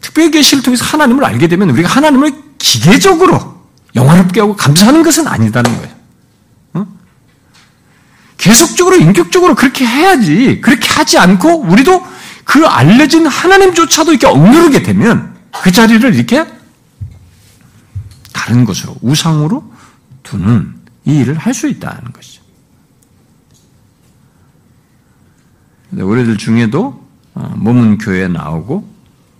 특별 0.01 0.31
계시를 0.31 0.63
통해서 0.63 0.85
하나님을 0.85 1.23
알게 1.23 1.47
되면 1.47 1.69
우리가 1.69 1.89
하나님을 1.89 2.33
기계적으로 2.57 3.59
영화롭게 3.95 4.39
하고 4.39 4.55
감사하는 4.55 5.03
것은 5.03 5.27
아니다는 5.27 5.75
거예요. 5.77 5.95
어? 6.73 6.87
계속적으로 8.37 8.95
인격적으로 8.95 9.55
그렇게 9.55 9.85
해야지. 9.85 10.61
그렇게 10.61 10.87
하지 10.89 11.17
않고 11.17 11.61
우리도 11.61 12.03
그 12.49 12.65
알려진 12.65 13.27
하나님조차도 13.27 14.11
이렇게 14.11 14.25
억누르게 14.25 14.81
되면 14.81 15.37
그 15.61 15.71
자리를 15.71 16.15
이렇게 16.15 16.51
다른 18.33 18.65
것으로 18.65 18.95
우상으로 19.03 19.71
두는 20.23 20.73
이 21.05 21.19
일을 21.19 21.37
할 21.37 21.53
수 21.53 21.67
있다는 21.67 22.11
것이죠. 22.11 22.41
우리들 25.91 26.37
중에도 26.37 27.07
어, 27.35 27.53
몸은 27.55 27.99
교회에 27.99 28.27
나오고 28.27 28.91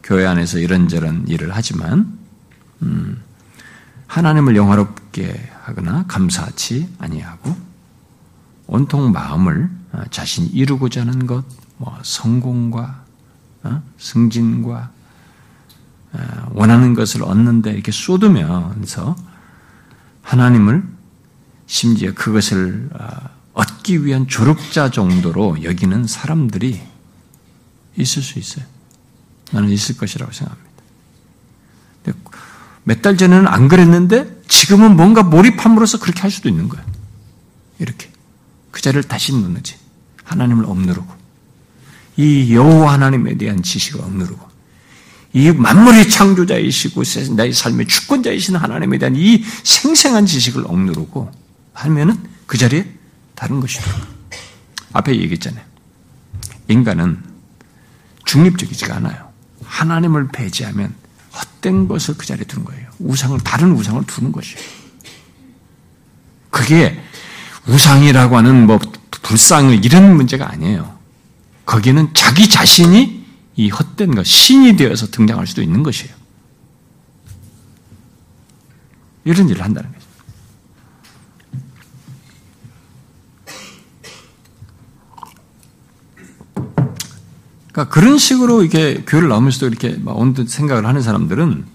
교회 0.04 0.28
안에서 0.28 0.60
이런저런 0.60 1.28
일을 1.28 1.50
하지만 1.52 2.16
음, 2.84 3.24
하나님을 4.06 4.56
영화롭게 4.56 5.50
하거나 5.64 6.06
감사치 6.08 6.88
아니하고 7.00 7.56
온통 8.68 9.12
마음을 9.12 9.68
어, 9.94 10.04
자신이 10.12 10.50
이루고자 10.50 11.02
하는 11.02 11.26
것, 11.26 11.44
뭐 11.80 11.98
성공과 12.04 13.04
어? 13.64 13.82
승진과 13.98 14.92
원하는 16.52 16.94
것을 16.94 17.24
얻는데 17.24 17.72
이렇게 17.72 17.92
쏟으면서 17.92 19.16
하나님을 20.22 20.84
심지어 21.68 22.14
그것을 22.14 22.90
얻기 23.54 24.06
위한 24.06 24.28
조력자 24.28 24.92
정도로 24.92 25.64
여기는 25.64 26.08
사람들이 26.08 26.82
있을 27.96 28.22
수 28.22 28.40
있어요. 28.40 28.66
나는 29.52 29.70
있을 29.70 29.98
것이라고 29.98 30.32
생각합니다. 30.32 30.70
몇 32.84 33.02
달 33.02 33.18
전에는 33.18 33.48
안 33.48 33.68
그랬는데 33.68 34.42
지금은 34.48 34.96
뭔가 34.96 35.22
몰입함으로써 35.24 36.00
그렇게 36.00 36.22
할 36.22 36.32
수도 36.32 36.50
있는 36.50 36.70
거예요. 36.70 36.84
이렇게 37.78 38.12
그 38.72 38.82
자리를 38.82 39.04
다시 39.04 39.36
누르지 39.36 39.76
하나님을 40.24 40.66
억누르고 40.66 41.19
이 42.18 42.54
여호와 42.54 42.94
하나님에 42.94 43.38
대한 43.38 43.62
지식을 43.62 44.02
억누르고 44.02 44.50
이 45.34 45.52
만물의 45.52 46.10
창조자이시고 46.10 47.04
나의 47.36 47.54
삶의 47.54 47.88
주권자이신 47.88 48.56
하나님에 48.56 48.98
대한 48.98 49.16
이 49.16 49.44
생생한 49.64 50.26
지식을 50.26 50.66
억누르고 50.66 51.32
하면은 51.74 52.18
그 52.46 52.58
자리에 52.58 52.86
다른 53.36 53.60
것이다. 53.60 53.86
앞에 54.94 55.16
얘기했잖아요. 55.16 55.64
인간은 56.68 57.24
중립적이지가 58.26 58.98
않아요. 58.98 59.30
하나님을 59.64 60.30
배제하면 60.30 60.94
헛된 61.32 61.88
것을 61.88 62.16
그 62.18 62.26
자리에 62.26 62.44
두는 62.46 62.66
거예요. 62.66 62.90
우상을, 63.00 63.40
다른 63.42 63.72
우상을 63.72 64.04
두는 64.06 64.32
것이에요. 64.32 64.60
그게 66.50 67.00
우상이라고 67.68 68.38
하는 68.38 68.66
뭐 68.66 68.80
불상 69.22 69.70
이런 69.72 70.16
문제가 70.16 70.52
아니에요. 70.52 70.99
거기는 71.70 72.10
자기 72.16 72.50
자신이 72.50 73.24
이 73.56 73.70
헛된 73.70 74.16
것, 74.16 74.26
신이 74.26 74.76
되어서 74.76 75.06
등장할 75.12 75.46
수도 75.46 75.62
있는 75.62 75.84
것이에요. 75.84 76.12
이런 79.24 79.48
일을 79.48 79.64
한다는 79.64 79.92
거죠. 79.94 80.10
그러니까 87.72 87.94
그런 87.94 88.18
식으로 88.18 88.64
이렇게 88.64 89.04
교회를 89.06 89.30
나오면서도 89.30 89.68
이렇게 89.68 90.02
온듯 90.06 90.50
생각을 90.50 90.88
하는 90.88 91.04
사람들은 91.04 91.68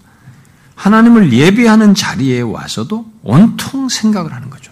하나님을 0.75 1.31
예배하는 1.31 1.95
자리에 1.95 2.41
와서도 2.41 3.09
온통 3.23 3.87
생각을 3.87 4.33
하는 4.33 4.49
거죠. 4.49 4.64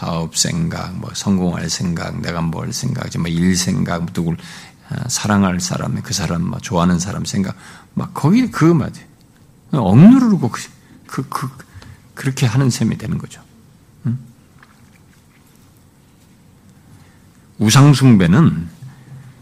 어? 0.00 0.06
뭐 0.06 0.10
사업 0.10 0.36
생각, 0.36 0.94
뭐 0.96 1.10
성공할 1.14 1.68
생각, 1.68 2.20
내가 2.20 2.40
뭘 2.40 2.72
생각, 2.72 3.08
뭐일 3.18 3.56
생각, 3.56 4.02
뭐 4.02 4.12
누굴 4.12 4.36
어, 4.90 5.08
사랑할 5.08 5.60
사람, 5.60 6.00
그 6.02 6.12
사람, 6.12 6.42
뭐 6.42 6.58
좋아하는 6.58 6.98
사람 6.98 7.24
생각, 7.24 7.56
막 7.94 8.12
거기 8.14 8.50
그 8.50 8.64
말이에요. 8.64 9.06
억누르고 9.72 10.48
그, 10.48 10.62
그, 11.06 11.28
그, 11.28 11.48
그렇게 12.14 12.46
하는 12.46 12.70
셈이 12.70 12.98
되는 12.98 13.18
거죠. 13.18 13.42
우상숭배는 17.58 18.68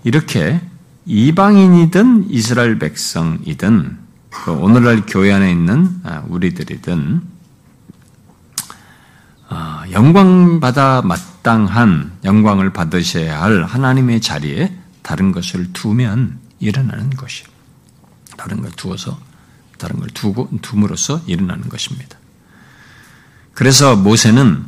이렇게 0.03 0.61
이방인이든 1.07 2.31
이스라엘 2.31 2.79
백성이든 2.81 3.97
그 4.31 4.51
오늘날 4.51 5.07
교회 5.07 5.33
안에 5.33 5.51
있는 5.51 6.01
아, 6.03 6.25
우리들이든 6.27 7.23
아, 7.23 7.38
영광 9.93 10.61
받아 10.61 11.03
마땅한 11.03 12.19
영광을 12.25 12.73
받으셔야 12.73 13.43
할 13.43 13.65
하나님의 13.65 14.21
자리에 14.21 14.77
다른 15.03 15.33
것을 15.33 15.73
두면 15.73 16.39
일어나는 16.61 17.11
것이 17.11 17.45
다른 18.37 18.61
걸 18.61 18.71
두어서 18.73 19.19
다른 19.79 20.01
걸 20.01 20.09
두고 20.09 20.49
둠으로써 20.61 21.23
일어나는 21.27 21.69
것입니다. 21.69 22.19
그래서 23.55 23.97
모세는 23.97 24.65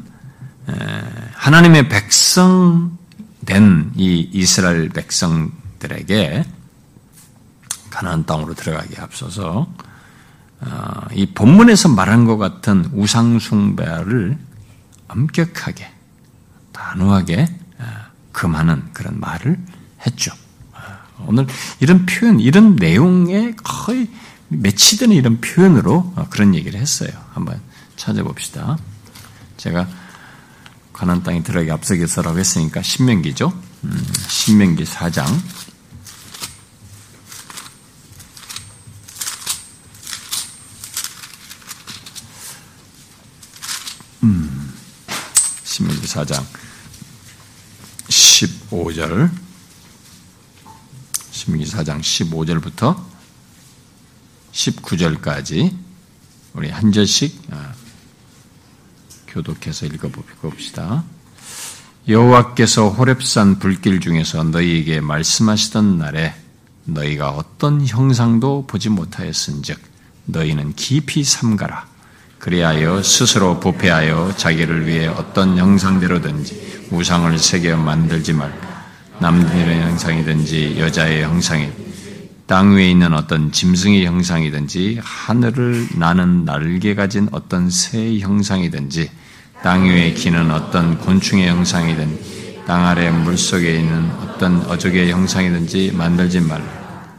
하나님의 1.35 1.88
백성 1.88 2.99
된 3.45 3.90
이 3.97 4.29
이스라엘 4.33 4.88
백성들에게 4.90 6.45
가나안 7.90 8.25
땅으로 8.25 8.55
들어가기 8.55 8.95
앞서서 9.01 9.69
어, 10.61 11.07
이 11.12 11.27
본문에서 11.27 11.88
말한 11.88 12.25
것 12.27 12.37
같은 12.37 12.88
우상 12.93 13.38
숭배를 13.38 14.38
엄격하게 15.11 15.90
단호하게 16.73 17.49
어, 17.79 17.85
금하는 18.33 18.92
그런 18.92 19.18
말을 19.20 19.59
했죠. 20.07 20.32
어, 20.72 21.24
오늘 21.26 21.47
이런 21.80 22.07
표현, 22.07 22.41
이런 22.41 22.76
내용에 22.76 23.55
거의 23.62 24.09
매치되는 24.49 25.14
이런 25.14 25.41
표현으로 25.41 26.12
그런 26.30 26.55
얘기를 26.55 26.80
했어요. 26.80 27.11
한번 27.32 27.61
찾아봅시다. 27.97 28.78
제가 29.57 29.87
가난 30.93 31.22
땅에 31.22 31.43
들어가기 31.43 31.70
앞서서라고 31.70 32.39
했으니까 32.39 32.82
신명기죠. 32.82 33.53
음, 33.85 34.07
신명기 34.28 34.85
4장. 34.85 35.24
음, 44.22 44.60
신명기 45.81 46.07
4장. 46.07 46.45
15절. 48.09 49.31
신명기 51.31 51.64
4장 51.70 52.01
15절부터 52.01 53.03
19절까지 54.53 55.74
우리 56.53 56.68
한 56.68 56.93
절씩 56.93 57.45
아, 57.51 57.72
교독해서 59.28 59.87
읽어봅시다. 59.87 61.03
여호와께서 62.09 62.91
호렙산 62.91 63.59
불길 63.59 64.01
중에서 64.01 64.45
너희에게 64.45 65.01
말씀하시던 65.01 65.97
날에 65.97 66.35
너희가 66.85 67.31
어떤 67.31 67.87
형상도 67.87 68.66
보지 68.66 68.91
못하였은즉 68.91 69.81
너희는 70.26 70.74
깊이 70.74 71.24
삼가라 71.24 71.89
그리하여 72.41 73.03
스스로 73.03 73.61
부패하여 73.61 74.32
자기를 74.36 74.86
위해 74.86 75.07
어떤 75.07 75.59
형상대로든지 75.59 76.88
우상을 76.91 77.38
새겨 77.38 77.76
만들지 77.76 78.32
말고 78.32 78.57
남들의 79.18 79.80
형상이든지 79.82 80.80
여자의 80.80 81.22
형상이 81.22 81.68
땅 82.47 82.74
위에 82.74 82.91
있는 82.91 83.12
어떤 83.12 83.53
짐승의 83.53 84.07
형상이든지 84.07 85.01
하늘을 85.03 85.88
나는 85.97 86.47
날개 86.47 86.95
가진 86.95 87.28
어떤 87.30 87.68
새의 87.68 88.20
형상이든지 88.20 89.11
땅 89.62 89.84
위에 89.84 90.14
기는 90.14 90.51
어떤 90.51 90.99
곤충의 90.99 91.47
형상이든 91.47 92.41
땅 92.66 92.86
아래 92.86 93.11
물속에 93.11 93.76
있는 93.80 94.11
어떤 94.22 94.62
어족의 94.62 95.11
형상이든지 95.11 95.93
만들지 95.95 96.41
말라. 96.41 96.64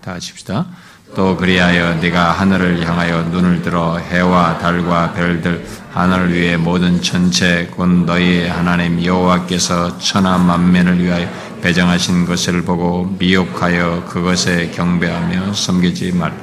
다 0.02 0.14
하십시다. 0.14 0.66
또 1.14 1.36
그리하여 1.36 1.96
네가 1.96 2.32
하늘을 2.32 2.88
향하여 2.88 3.24
눈을 3.24 3.62
들어 3.62 3.98
해와 3.98 4.58
달과 4.60 5.14
별들 5.14 5.66
하늘 5.92 6.34
위에 6.34 6.56
모든 6.56 7.02
전체 7.02 7.66
곧 7.66 8.06
너희 8.06 8.48
하나님 8.48 9.04
여호와께서 9.04 9.98
천하 9.98 10.38
만면을 10.38 11.04
위하여 11.04 11.30
배정하신 11.62 12.26
것을 12.26 12.64
보고 12.64 13.14
미혹하여 13.20 14.06
그것에 14.06 14.72
경배하며 14.72 15.54
섬기지 15.54 16.14
말. 16.14 16.34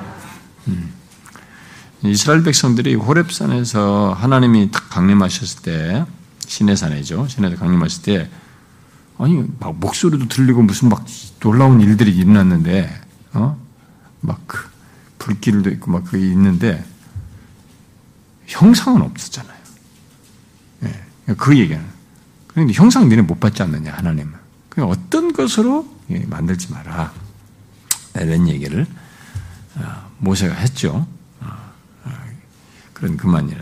음. 0.69 0.93
이스라엘 2.03 2.43
백성들이 2.43 2.95
호렙산에서 2.95 4.14
하나님이 4.19 4.71
딱 4.71 4.91
강림하셨을 4.91 5.62
때 5.62 6.05
시내산이죠. 6.47 7.27
시내에 7.27 7.55
강림하실 7.55 8.03
때 8.03 8.31
아니 9.19 9.45
막 9.59 9.75
목소리도 9.79 10.29
들리고 10.29 10.62
무슨 10.62 10.91
막 10.91 11.05
놀라운 11.41 11.81
일들이 11.81 12.14
일어났는데 12.14 13.01
어? 13.33 13.68
막그 14.21 14.59
불길도 15.19 15.71
있고 15.71 15.91
막 15.91 16.05
그게 16.05 16.27
있는데 16.29 16.85
형상은 18.47 19.03
없었잖아요. 19.03 19.59
예, 20.85 21.35
그 21.37 21.59
얘기는. 21.59 21.83
그런데 22.47 22.73
형상 22.73 23.09
너네 23.09 23.23
못 23.23 23.39
받지 23.41 23.62
않느냐 23.62 23.93
하나님은. 23.93 24.33
그냥 24.69 24.91
어떤 24.91 25.33
것으로 25.33 25.89
예, 26.11 26.19
만들지 26.21 26.73
마라. 26.73 27.12
이런 28.16 28.49
얘기를 28.49 28.87
어, 29.77 30.11
모세가 30.19 30.55
했죠. 30.55 31.07
어, 31.41 31.73
어, 32.05 32.12
그런 32.95 33.16
그만 33.16 33.49
일. 33.49 33.59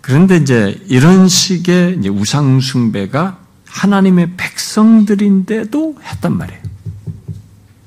그런데 0.00 0.36
이제 0.36 0.80
이런 0.88 1.28
식의 1.28 2.08
우상숭배가 2.08 3.38
하나님의 3.64 4.32
백성들인데도 4.36 5.98
했단 6.02 6.36
말이에요. 6.36 6.59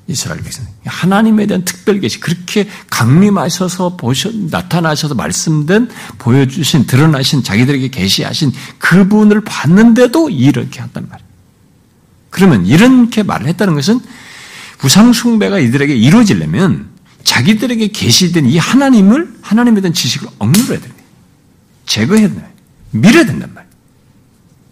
이스라엘 0.06 0.42
백성. 0.42 0.66
하나님에 0.84 1.46
대한 1.46 1.64
특별 1.64 1.98
계시 2.00 2.20
그렇게 2.20 2.68
강림하셔서 2.90 3.96
보셔 3.96 4.30
나타나셔서 4.32 5.14
말씀된 5.14 5.88
보여주신 6.18 6.86
드러나신 6.86 7.42
자기들에게 7.42 7.88
계시하신 7.88 8.52
그분을 8.78 9.42
봤는데도 9.44 10.28
이렇게 10.28 10.80
한단 10.80 11.08
말이에요. 11.08 11.28
그러면 12.28 12.66
이렇게 12.66 13.22
말을 13.22 13.46
했다는 13.46 13.74
것은 13.74 14.00
우상 14.84 15.14
숭배가 15.14 15.58
이들에게 15.58 15.94
이루어지려면 15.96 16.90
자기들에게 17.22 17.88
계시된 17.88 18.46
이 18.46 18.58
하나님을 18.58 19.38
하나님에 19.40 19.80
대한 19.80 19.94
지식을 19.94 20.28
억누려야 20.38 20.80
됩니다. 20.80 21.02
제거해야 21.86 22.28
된다. 22.28 22.46
밀어야 22.90 23.24
된단 23.24 23.54
말이에요. 23.54 23.72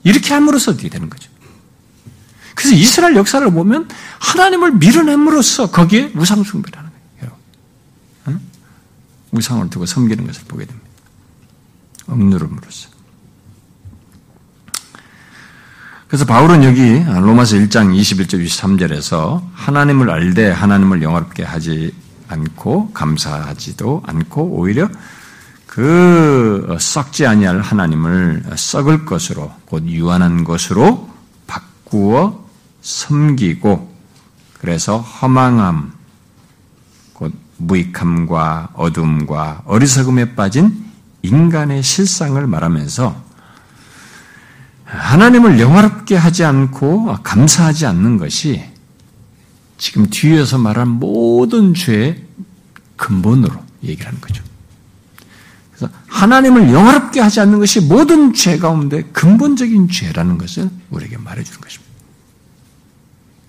이렇게 0.05 0.35
함으로써 0.35 0.73
어떻게 0.73 0.91
되는 0.91 1.09
거죠? 1.09 1.32
그래서 2.63 2.77
이스라엘 2.77 3.17
역사를 3.17 3.51
보면 3.51 3.89
하나님을 4.21 4.75
밀어냄으로써 4.75 5.73
거기에 5.73 6.13
우상숭배를 6.15 6.79
하는 6.79 6.91
거예요. 7.19 7.37
응? 8.29 8.41
우상을 9.33 9.69
두고 9.69 9.85
섬기는 9.85 10.25
것을 10.25 10.45
보게 10.47 10.65
됩니다. 10.65 10.89
억누름으로써. 12.07 12.89
그래서 16.07 16.25
바울은 16.25 16.63
여기 16.63 17.03
로마서 17.03 17.57
1장 17.57 17.99
21절 17.99 18.47
23절에서 18.47 19.43
하나님을 19.55 20.11
알되 20.11 20.53
하나님을 20.53 21.03
영화롭게 21.03 21.43
하지 21.43 21.93
않고 22.29 22.93
감사하지도 22.93 24.05
않고 24.07 24.43
오히려 24.53 24.89
그 25.67 26.77
썩지 26.79 27.27
아니할 27.27 27.61
하나님을 27.61 28.45
썩을 28.55 29.05
것으로 29.05 29.53
곧 29.65 29.85
유한한 29.87 30.45
것으로 30.45 31.11
바꾸어 31.49 32.42
섬기고 32.83 33.93
그래서 34.59 34.99
허망함 34.99 35.93
곧 37.15 37.33
무익함과 37.57 38.71
어둠과 38.75 39.63
어리석음에 39.65 40.35
빠진 40.35 40.85
인간의 41.23 41.83
실상을 41.83 42.45
말하면서 42.47 43.33
하나님을 44.85 45.59
영화롭게 45.59 46.17
하지 46.17 46.45
않고 46.45 47.17
감사하지 47.23 47.87
않는 47.87 48.19
것이 48.19 48.63
지금 49.79 50.07
뒤에서 50.11 50.59
말한 50.59 50.87
모든 50.89 51.75
죄의 51.75 52.25
근본으로 52.97 53.55
얘기를 53.83 54.07
하는 54.07 54.21
거죠. 54.21 54.45
그래서 55.71 55.93
하나님을 56.09 56.73
영화롭게 56.73 57.21
하지 57.21 57.41
않는 57.41 57.59
것이 57.59 57.81
모든 57.81 58.33
죄 58.35 58.59
가운데 58.59 59.03
근본적인 59.13 59.89
죄라는 59.89 60.39
것을 60.39 60.69
우리에게 60.91 61.17
말해주는 61.17 61.61
것입니다. 61.61 61.82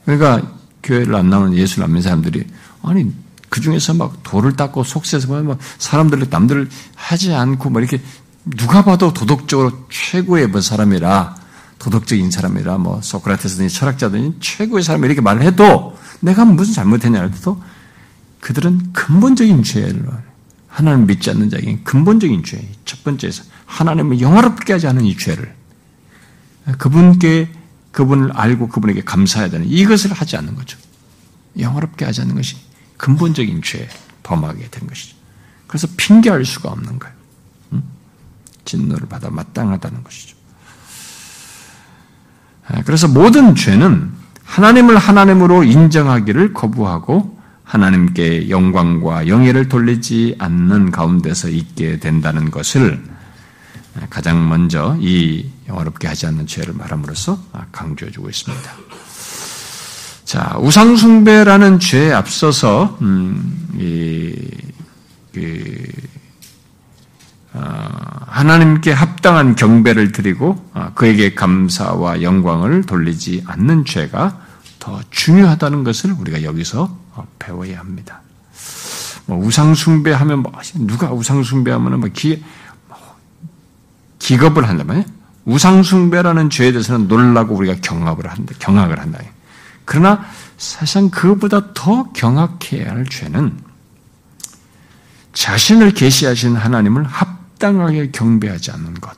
그러니까 0.05 0.41
교회를 0.81 1.15
안 1.15 1.29
나오는 1.29 1.55
예수를 1.55 1.85
안 1.85 1.91
믿는 1.91 2.01
사람들이 2.01 2.45
아니 2.81 3.11
그 3.49 3.61
중에서 3.61 3.93
막 3.93 4.23
돌을 4.23 4.55
닦고 4.55 4.83
속세서 4.83 5.43
막 5.43 5.57
사람들을 5.77 6.27
남들을 6.29 6.69
하지 6.95 7.33
않고 7.33 7.69
막 7.69 7.79
이렇게 7.79 8.01
누가 8.45 8.83
봐도 8.83 9.13
도덕적으로 9.13 9.87
최고의 9.89 10.47
뭐 10.47 10.59
사람이라 10.59 11.35
도덕적인 11.79 12.31
사람이라 12.31 12.77
뭐 12.77 13.01
소크라테스든지 13.01 13.73
철학자든지 13.73 14.37
최고의 14.39 14.83
사람 14.83 15.05
이렇게 15.05 15.21
말을 15.21 15.43
해도 15.43 15.97
내가 16.19 16.45
무슨 16.45 16.73
잘못했냐 16.73 17.19
할때도 17.19 17.61
그들은 18.41 18.91
근본적인 18.93 19.63
죄를 19.63 20.05
하나님 20.67 21.05
믿지 21.05 21.29
않는 21.29 21.51
자에게 21.51 21.79
근본적인 21.83 22.43
죄, 22.43 22.67
첫 22.83 23.03
번째에서 23.03 23.43
하나님을 23.65 24.19
영화롭게 24.19 24.73
하지 24.73 24.87
않은 24.87 25.05
이 25.05 25.15
죄를. 25.15 25.53
그분께 26.79 27.49
그분을 27.93 28.31
알고 28.33 28.67
그분에게 28.67 29.03
감사해야 29.03 29.49
되는 29.49 29.65
이것을 29.65 30.11
하지 30.11 30.35
않는 30.35 30.55
거죠. 30.55 30.77
영화롭게 31.57 32.03
하지 32.03 32.21
않는 32.21 32.35
것이 32.35 32.57
근본적인 32.97 33.61
죄 33.63 33.87
범하게 34.23 34.69
된 34.69 34.87
것이죠. 34.87 35.15
그래서 35.67 35.87
핑계할 35.95 36.43
수가 36.43 36.69
없는 36.69 36.99
거예요. 36.99 37.13
진노를 38.65 39.07
받아 39.07 39.29
마땅하다는 39.29 40.03
것이죠. 40.03 40.35
아, 42.67 42.81
그래서 42.83 43.07
모든 43.07 43.55
죄는 43.55 44.11
하나님을 44.43 44.97
하나님으로 44.97 45.63
인정하기를 45.63 46.53
거부하고 46.53 47.39
하나님께 47.63 48.49
영광과 48.49 49.27
영예를 49.27 49.69
돌리지 49.69 50.35
않는 50.39 50.91
가운데서 50.91 51.49
있게 51.49 51.99
된다는 51.99 52.51
것을 52.51 53.03
가장 54.09 54.47
먼저 54.49 54.97
이 54.99 55.49
영화롭게 55.67 56.07
하지 56.07 56.25
않는 56.27 56.47
죄를 56.47 56.73
말함으로써 56.73 57.39
강조해주고 57.71 58.29
있습니다. 58.29 58.71
자, 60.25 60.57
우상숭배라는 60.59 61.79
죄에 61.79 62.11
앞서서, 62.11 62.97
음, 63.01 63.69
이, 63.77 64.33
그, 65.31 65.85
어, 67.53 67.59
하나님께 68.27 68.91
합당한 68.91 69.55
경배를 69.55 70.11
드리고 70.11 70.71
어, 70.73 70.91
그에게 70.95 71.35
감사와 71.35 72.23
영광을 72.23 72.83
돌리지 72.83 73.43
않는 73.45 73.85
죄가 73.85 74.39
더 74.79 74.99
중요하다는 75.11 75.83
것을 75.83 76.13
우리가 76.13 76.41
여기서 76.41 76.97
어, 77.13 77.27
배워야 77.37 77.79
합니다. 77.79 78.21
뭐 79.27 79.37
우상숭배하면 79.37 80.39
뭐 80.39 80.51
누가 80.79 81.11
우상숭배하면 81.13 81.99
뭐 81.99 82.09
기, 82.11 82.43
기겁을 84.23 84.69
한다면 84.69 85.05
우상숭배라는 85.43 86.49
죄에 86.49 86.71
대해서는 86.71 87.09
놀라고 87.09 87.55
우리가 87.55 87.75
경악을 87.81 88.31
한다. 88.31 88.53
경악을 88.57 88.99
한다. 88.99 89.19
그러나 89.83 90.25
사실상 90.57 91.09
그보다 91.09 91.73
더 91.73 92.09
경악해야 92.13 92.89
할 92.89 93.05
죄는 93.05 93.59
자신을 95.33 95.91
계시하신 95.91 96.55
하나님을 96.55 97.03
합당하게 97.03 98.11
경배하지 98.11 98.71
않는 98.71 98.93
것, 98.93 99.17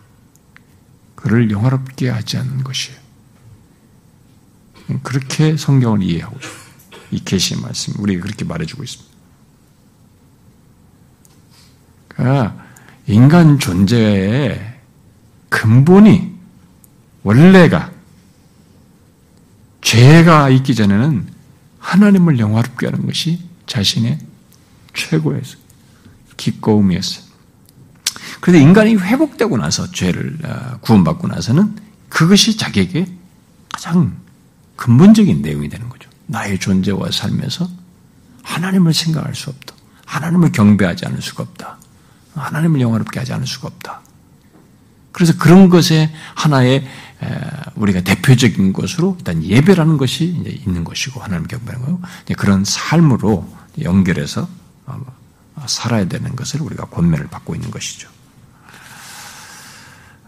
그를 1.14 1.52
영화롭게 1.52 2.10
하지 2.10 2.38
않는 2.38 2.64
것이에요. 2.64 2.98
그렇게 5.04 5.56
성경을 5.56 6.02
이해하고 6.02 6.38
이 7.12 7.24
계시의 7.24 7.62
말씀 7.62 7.94
우리가 8.00 8.24
그렇게 8.24 8.44
말해주고 8.44 8.84
있습니다. 8.84 9.16
그러니까 12.08 12.66
인간 13.06 13.60
존재의 13.60 14.75
근본이 15.56 16.36
원래가 17.24 17.90
죄가 19.80 20.50
있기 20.50 20.76
전에는 20.76 21.28
하나님을 21.80 22.40
영화롭게 22.40 22.88
하는 22.88 23.06
것이 23.06 23.42
자신의 23.66 24.20
최고의 24.94 25.42
기꺼움이었어요. 26.36 27.24
그런데 28.42 28.62
인간이 28.62 28.96
회복되고 28.96 29.56
나서 29.58 29.90
죄를 29.92 30.38
어, 30.44 30.78
구원받고 30.82 31.30
나서는 31.30 31.78
그것이 32.10 32.58
자기에게 32.58 33.08
가장 33.72 34.18
근본적인 34.76 35.42
내용이 35.42 35.70
되는 35.70 35.88
거죠. 35.88 36.10
나의 36.26 36.60
존재와 36.60 37.12
삶에서 37.12 37.70
하나님을 38.44 38.94
생각할 38.94 39.34
수 39.36 39.52
없다. 39.52 39.74
하나님을 40.06 40.52
경배하지 40.52 41.06
않을 41.06 41.22
수가 41.22 41.44
없다. 41.44 41.78
하나님을 42.34 42.82
영화롭게 42.82 43.20
하지 43.20 43.32
않을 43.32 43.48
수가 43.48 43.70
없다. 43.70 44.02
그래서 45.16 45.38
그런 45.38 45.70
것에 45.70 46.14
하나의 46.34 46.86
우리가 47.76 48.02
대표적인 48.02 48.74
것으로 48.74 49.16
일단 49.18 49.42
예배라는 49.42 49.96
것이 49.96 50.26
있는 50.26 50.84
것이고 50.84 51.22
하나님 51.22 51.48
경배하는 51.48 51.86
거고 51.86 52.02
그런 52.36 52.66
삶으로 52.66 53.50
연결해서 53.82 54.46
어, 54.86 55.00
살아야 55.68 56.06
되는 56.10 56.36
것을 56.36 56.62
우리가 56.62 56.88
권면을 56.88 57.28
받고 57.28 57.56
있는 57.56 57.72
것이죠. 57.72 58.10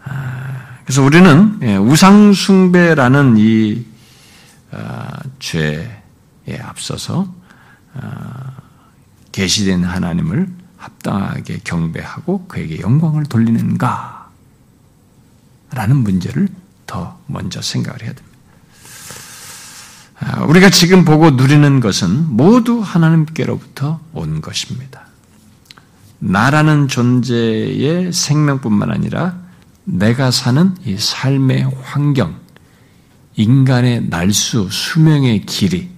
아, 0.04 0.78
그래서 0.84 1.02
우리는 1.02 1.58
예, 1.62 1.76
우상숭배라는 1.76 3.36
이 3.36 3.84
아, 4.70 5.20
죄에 5.38 5.90
앞서서 6.62 7.30
아, 7.92 8.52
계시된 9.32 9.84
하나님을 9.84 10.48
합당하게 10.78 11.60
경배하고 11.62 12.46
그에게 12.46 12.80
영광을 12.80 13.24
돌리는가? 13.24 14.17
라는 15.72 15.96
문제를 15.96 16.48
더 16.86 17.18
먼저 17.26 17.60
생각을 17.62 18.02
해야 18.02 18.12
됩니다. 18.12 18.28
우리가 20.46 20.70
지금 20.70 21.04
보고 21.04 21.30
누리는 21.30 21.80
것은 21.80 22.26
모두 22.30 22.80
하나님께로부터 22.80 24.00
온 24.12 24.40
것입니다. 24.40 25.02
나라는 26.18 26.88
존재의 26.88 28.12
생명뿐만 28.12 28.90
아니라 28.90 29.36
내가 29.84 30.30
사는 30.30 30.74
이 30.84 30.96
삶의 30.98 31.70
환경, 31.82 32.36
인간의 33.36 34.08
날수, 34.08 34.68
수명의 34.70 35.46
길이, 35.46 35.90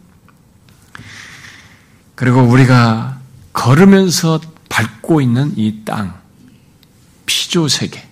그리고 2.14 2.42
우리가 2.42 3.18
걸으면서 3.54 4.40
밟고 4.68 5.22
있는 5.22 5.54
이 5.56 5.82
땅, 5.86 6.20
피조 7.24 7.66
세계. 7.66 8.09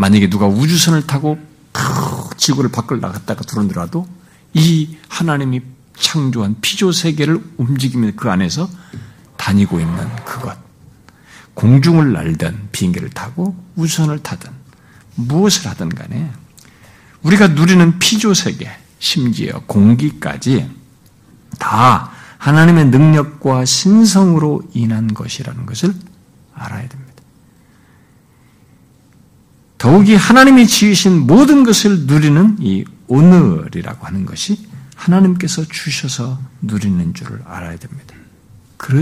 만약에 0.00 0.30
누가 0.30 0.46
우주선을 0.46 1.06
타고 1.06 1.38
지구를 2.38 2.70
밖을 2.70 3.00
나갔다가 3.00 3.42
들어오더라도 3.42 4.08
이 4.54 4.96
하나님이 5.10 5.60
창조한 5.94 6.56
피조 6.62 6.90
세계를 6.90 7.44
움직이며 7.58 8.12
그 8.16 8.30
안에서 8.30 8.66
다니고 9.36 9.78
있는 9.78 10.16
그것. 10.24 10.56
공중을 11.52 12.14
날든 12.14 12.68
비행기를 12.72 13.10
타고 13.10 13.54
우주선을 13.76 14.20
타든 14.20 14.50
무엇을 15.16 15.70
하든 15.70 15.90
간에 15.90 16.32
우리가 17.22 17.48
누리는 17.48 17.98
피조 17.98 18.32
세계, 18.32 18.70
심지어 18.98 19.60
공기까지 19.66 20.66
다 21.58 22.10
하나님의 22.38 22.86
능력과 22.86 23.66
신성으로 23.66 24.62
인한 24.72 25.12
것이라는 25.12 25.66
것을 25.66 25.92
알아야 26.54 26.88
됩니다. 26.88 27.09
더욱이 29.80 30.14
하나님이 30.14 30.66
지으신 30.66 31.26
모든 31.26 31.64
것을 31.64 32.00
누리는 32.00 32.58
이 32.60 32.84
오늘이라고 33.06 34.06
하는 34.06 34.26
것이 34.26 34.68
하나님께서 34.94 35.64
주셔서 35.64 36.38
누리는 36.60 37.14
줄을 37.14 37.40
알아야 37.46 37.78
됩니다. 37.78 38.14
그, 38.76 39.00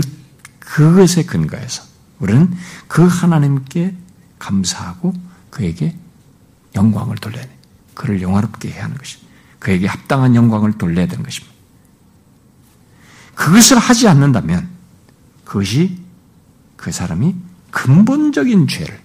그것에 0.59 1.25
근거해서 1.25 1.83
우리는 2.19 2.55
그 2.87 3.05
하나님께 3.05 3.93
감사하고 4.39 5.13
그에게 5.49 5.97
영광을 6.75 7.17
돌려야 7.17 7.43
돼. 7.43 7.57
그를 7.93 8.21
영화롭게 8.21 8.71
해야 8.71 8.85
하는 8.85 8.97
것입니다. 8.97 9.29
그에게 9.59 9.85
합당한 9.85 10.33
영광을 10.33 10.77
돌려야 10.77 11.07
되는 11.07 11.25
것입니다. 11.25 11.53
그것을 13.35 13.77
하지 13.77 14.07
않는다면 14.07 14.69
그것이 15.43 15.99
그 16.77 16.93
사람이 16.93 17.35
근본적인 17.69 18.69
죄를 18.69 18.97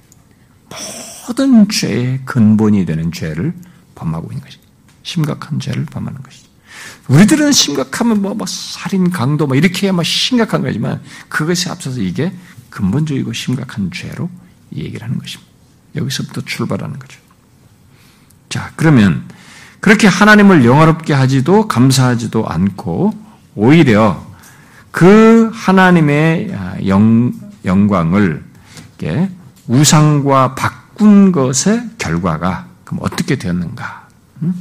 모든 1.26 1.68
죄의 1.68 2.20
근본이 2.24 2.86
되는 2.86 3.12
죄를 3.12 3.54
범하고 3.94 4.30
있는 4.30 4.44
것이 4.44 4.58
심각한 5.02 5.58
죄를 5.58 5.84
범하는 5.86 6.22
것이죠. 6.22 6.48
우리들은 7.08 7.52
심각하면 7.52 8.22
뭐, 8.22 8.34
뭐 8.34 8.46
살인, 8.46 9.10
강도 9.10 9.46
뭐 9.46 9.56
이렇게 9.56 9.92
막 9.92 10.04
심각한 10.04 10.62
거지만 10.62 11.02
그것에 11.28 11.70
앞서서 11.70 12.00
이게 12.00 12.32
근본적이고 12.70 13.32
심각한 13.32 13.90
죄로 13.92 14.30
얘기를 14.74 15.02
하는 15.02 15.18
것입니다. 15.18 15.52
여기서부터 15.96 16.40
출발하는 16.42 16.98
거죠. 16.98 17.18
자, 18.48 18.72
그러면 18.76 19.24
그렇게 19.80 20.08
하나님을 20.08 20.64
영화롭게 20.64 21.12
하지도 21.12 21.68
감사하지도 21.68 22.46
않고 22.46 23.12
오히려 23.54 24.26
그 24.90 25.50
하나님의 25.52 26.56
영, 26.86 27.32
영광을 27.64 28.42
우상과 29.66 30.54
바꾼 30.94 31.32
것의 31.32 31.90
결과가 31.98 32.66
그럼 32.84 33.00
어떻게 33.02 33.36
되었는가? 33.36 34.06
음? 34.42 34.54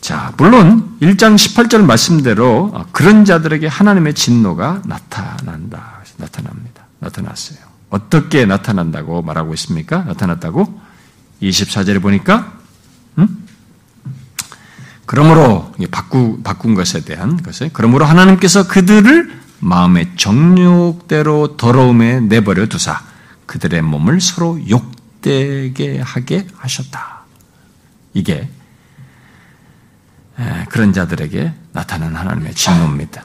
자, 0.00 0.32
물론 0.36 0.96
1장 1.00 1.36
18절 1.36 1.84
말씀대로 1.84 2.72
그런 2.92 3.24
자들에게 3.24 3.66
하나님의 3.66 4.14
진노가 4.14 4.82
나타난다. 4.86 6.02
나타납니다. 6.16 6.84
나타났어요. 6.98 7.58
어떻게 7.90 8.44
나타난다고 8.44 9.22
말하고 9.22 9.54
있습니까? 9.54 10.02
나타났다고? 10.02 10.80
24절에 11.42 12.02
보니까 12.02 12.52
음? 13.18 13.46
그러므로 15.06 15.72
바꾸, 15.90 16.40
바꾼 16.42 16.74
것에 16.74 17.04
대한 17.04 17.40
것에 17.40 17.70
그러므로 17.72 18.04
하나님께서 18.04 18.66
그들을 18.66 19.38
마음의 19.60 20.16
정욕대로 20.16 21.56
더러움에 21.56 22.20
내버려 22.20 22.66
두사 22.66 23.07
그들의 23.48 23.82
몸을 23.82 24.20
서로 24.20 24.60
욕되게 24.68 26.00
하게 26.00 26.46
하셨다. 26.54 27.22
이게 28.14 28.48
그런 30.68 30.92
자들에게 30.92 31.52
나타난 31.72 32.14
하나님의 32.14 32.54
진노입니다. 32.54 33.24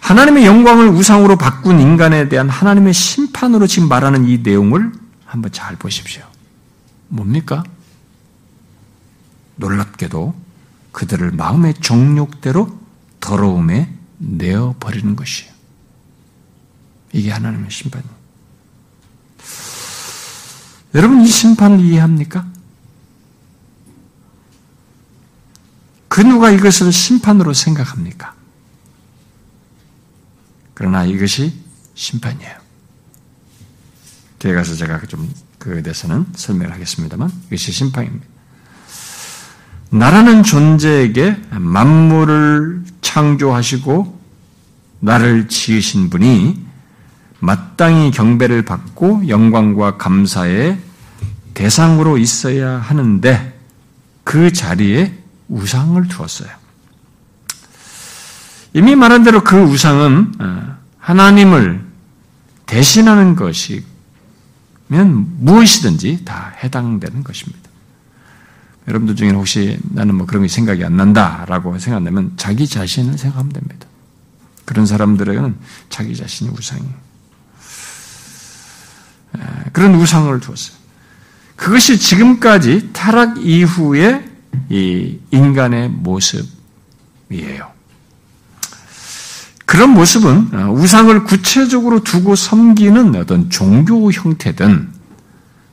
하나님의 0.00 0.44
영광을 0.44 0.88
우상으로 0.88 1.36
바꾼 1.36 1.80
인간에 1.80 2.28
대한 2.28 2.48
하나님의 2.48 2.92
심판으로 2.92 3.66
지금 3.66 3.88
말하는 3.88 4.28
이 4.28 4.38
내용을 4.38 4.92
한번 5.24 5.52
잘 5.52 5.76
보십시오. 5.76 6.22
뭡니까? 7.08 7.64
놀랍게도 9.56 10.34
그들을 10.92 11.30
마음의 11.30 11.74
정욕대로 11.74 12.78
더러움에 13.20 13.92
내어 14.18 14.74
버리는 14.80 15.16
것이에요. 15.16 15.55
이게 17.12 17.30
하나님의 17.30 17.70
심판이에요. 17.70 18.16
여러분 20.94 21.20
이 21.22 21.28
심판을 21.28 21.80
이해합니까? 21.80 22.46
그 26.08 26.20
누가 26.22 26.50
이것을 26.50 26.92
심판으로 26.92 27.52
생각합니까? 27.52 28.34
그러나 30.72 31.04
이것이 31.04 31.54
심판이에요. 31.94 32.56
뒤에 34.38 34.54
가서 34.54 34.74
제가 34.74 35.00
좀 35.06 35.32
그에 35.58 35.82
대해서는 35.82 36.26
설명을 36.34 36.72
하겠습니다만 36.72 37.30
이것이 37.48 37.72
심판입니다. 37.72 38.26
나라는 39.90 40.42
존재에게 40.42 41.36
만물을 41.50 42.84
창조하시고 43.00 44.20
나를 45.00 45.48
지으신 45.48 46.10
분이 46.10 46.65
마땅히 47.40 48.10
경배를 48.10 48.62
받고 48.62 49.28
영광과 49.28 49.96
감사의 49.96 50.78
대상으로 51.54 52.18
있어야 52.18 52.78
하는데 52.78 53.58
그 54.24 54.52
자리에 54.52 55.14
우상을 55.48 56.06
두었어요. 56.08 56.48
이미 58.74 58.94
말한 58.94 59.22
대로 59.22 59.42
그 59.42 59.56
우상은 59.56 60.32
어, 60.38 60.76
하나님을 60.98 61.82
대신하는 62.66 63.36
것이 63.36 63.84
면 64.88 65.26
무엇이든지 65.38 66.24
다 66.24 66.54
해당되는 66.62 67.24
것입니다. 67.24 67.70
여러분들 68.88 69.16
중에 69.16 69.30
혹시 69.30 69.78
나는 69.82 70.14
뭐 70.14 70.26
그런 70.26 70.42
게 70.42 70.48
생각이 70.48 70.84
안 70.84 70.96
난다라고 70.96 71.78
생각하면 71.78 72.32
자기 72.36 72.66
자신을 72.66 73.18
생각하면 73.18 73.52
됩니다. 73.52 73.86
그런 74.64 74.84
사람들에게는 74.84 75.56
자기 75.88 76.14
자신이 76.14 76.50
우상이에요. 76.50 77.05
그런 79.72 79.94
우상을 79.94 80.38
두었어요. 80.40 80.76
그것이 81.56 81.98
지금까지 81.98 82.90
타락 82.92 83.38
이후의 83.38 84.24
이 84.68 85.18
인간의 85.30 85.88
모습이에요. 85.90 87.76
그런 89.64 89.90
모습은 89.90 90.54
어, 90.54 90.72
우상을 90.72 91.24
구체적으로 91.24 92.02
두고 92.02 92.36
섬기는 92.36 93.16
어떤 93.16 93.50
종교 93.50 94.10
형태든 94.12 94.88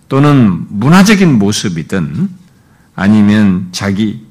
또는 0.10 0.66
문화적인 0.70 1.38
모습이든 1.40 2.30
아니면 2.96 3.70
자기 3.72 4.26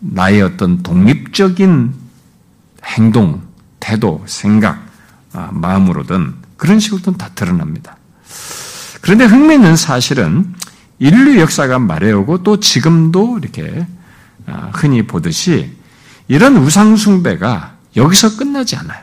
나의 0.00 0.42
어떤 0.42 0.82
독립적인 0.82 1.94
행동, 2.84 3.42
태도, 3.80 4.22
생각, 4.26 4.86
아, 5.32 5.50
마음으로든 5.52 6.34
그런 6.56 6.80
식으로든 6.80 7.16
다 7.16 7.30
드러납니다. 7.34 7.97
그런데 9.08 9.24
흥미있는 9.24 9.74
사실은 9.74 10.54
인류 10.98 11.40
역사가 11.40 11.78
말해오고 11.78 12.42
또 12.42 12.60
지금도 12.60 13.38
이렇게 13.38 13.86
아, 14.44 14.70
흔히 14.74 15.06
보듯이 15.06 15.74
이런 16.28 16.58
우상숭배가 16.58 17.74
여기서 17.96 18.36
끝나지 18.36 18.76
않아요. 18.76 19.02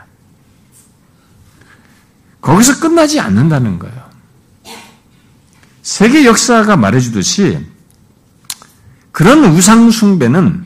거기서 2.40 2.82
끝나지 2.82 3.20
않는다는 3.20 3.80
거예요. 3.80 4.06
세계 5.82 6.26
역사가 6.26 6.78
말해주듯이 6.78 7.66
그런 9.12 9.44
우상숭배는 9.44 10.66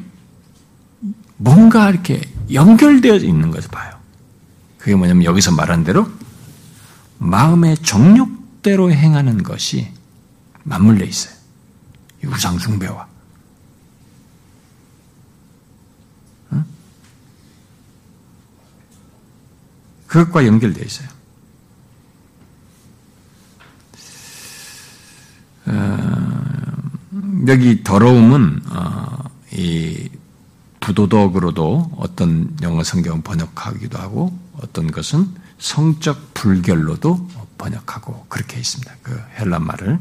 뭔가 1.37 1.89
이렇게 1.89 2.29
연결되어 2.51 3.15
있는 3.15 3.51
것을 3.51 3.69
봐요. 3.69 3.93
그게 4.77 4.95
뭐냐면 4.95 5.23
여기서 5.23 5.53
말한 5.53 5.85
대로 5.85 6.09
마음의 7.19 7.77
정욕 7.77 8.38
대로 8.61 8.91
행하는 8.91 9.43
것이 9.43 9.91
맞물려 10.63 11.05
있어요. 11.05 11.35
우상숭배와. 12.25 13.07
응? 16.53 16.65
그것과 20.07 20.45
연결되어 20.45 20.83
있어요. 20.83 21.07
어, 25.67 27.47
여기 27.47 27.83
더러움은 27.83 28.61
어, 28.69 29.23
이 29.53 30.09
부도덕으로도 30.79 31.91
어떤 31.97 32.55
영어 32.61 32.83
성경 32.83 33.21
번역하기도 33.21 33.97
하고 33.97 34.37
어떤 34.53 34.91
것은 34.91 35.27
성적 35.59 36.33
불결로도 36.33 37.29
번역하고 37.59 38.25
그렇게 38.29 38.57
있습니다. 38.57 38.91
그 39.03 39.21
헬란 39.37 39.63
말을. 39.63 39.99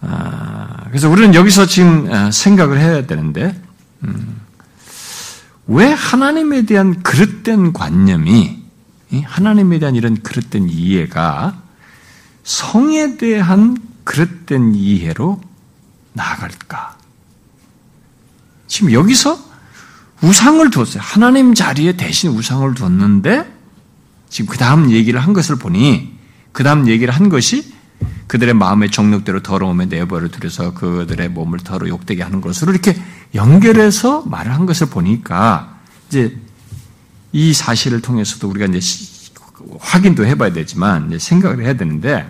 아, 0.00 0.84
그래서 0.88 1.08
우리는 1.08 1.34
여기서 1.34 1.66
지금 1.66 2.12
아, 2.12 2.32
생각을 2.32 2.80
해야 2.80 3.06
되는데 3.06 3.60
음, 4.02 4.40
왜 5.68 5.92
하나님에 5.92 6.62
대한 6.62 7.02
그릇된 7.02 7.72
관념이 7.72 8.58
하나님에 9.24 9.78
대한 9.78 9.94
이런 9.94 10.20
그릇된 10.22 10.68
이해가 10.68 11.60
성에 12.42 13.16
대한 13.18 13.76
그릇된 14.04 14.74
이해로 14.74 15.40
나아갈까? 16.14 16.96
지금 18.66 18.92
여기서 18.92 19.38
우상을 20.22 20.70
뒀어요. 20.70 21.00
하나님 21.00 21.54
자리에 21.54 21.92
대신 21.96 22.30
우상을 22.30 22.74
뒀는데 22.74 23.59
지금 24.30 24.50
그 24.50 24.56
다음 24.56 24.90
얘기를 24.90 25.20
한 25.20 25.34
것을 25.34 25.56
보니 25.56 26.16
그 26.52 26.64
다음 26.64 26.88
얘기를 26.88 27.12
한 27.12 27.28
것이 27.28 27.74
그들의 28.28 28.54
마음의 28.54 28.90
정력대로 28.90 29.42
더러움에 29.42 29.86
내버려 29.86 30.28
두려서 30.28 30.72
그들의 30.72 31.28
몸을 31.30 31.58
더러 31.58 31.88
욕되게 31.88 32.22
하는 32.22 32.40
것으로 32.40 32.72
이렇게 32.72 32.96
연결해서 33.34 34.22
말을 34.22 34.54
한 34.54 34.66
것을 34.66 34.88
보니까 34.88 35.80
이제 36.08 36.38
이 37.32 37.52
사실을 37.52 38.00
통해서도 38.00 38.48
우리가 38.48 38.66
이제 38.66 38.80
확인도 39.80 40.24
해봐야 40.24 40.52
되지만 40.52 41.18
생각을 41.18 41.64
해야 41.64 41.74
되는데 41.74 42.28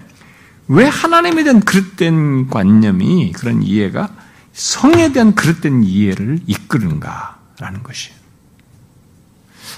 왜 0.69 0.87
하나님에 0.87 1.45
대한 1.45 1.61
그릇된 1.61 2.49
관념이 2.49 3.33
그런 3.33 3.63
이해가 3.63 4.09
성에 4.53 5.13
대한 5.13 5.35
그릇된 5.35 5.85
이해를 5.85 6.41
이끄는가라는 6.47 7.83
것이에요. 7.83 8.20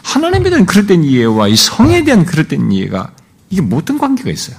하나님에 0.03 0.50
대한 0.50 0.66
그릇된 0.66 1.05
이해와 1.05 1.48
이 1.48 1.57
성에 1.57 2.05
대한 2.05 2.24
그릇된 2.24 2.70
이해가 2.72 3.14
이게 3.50 3.66
어떤 3.74 3.98
관계가 3.98 4.30
있어요? 4.30 4.57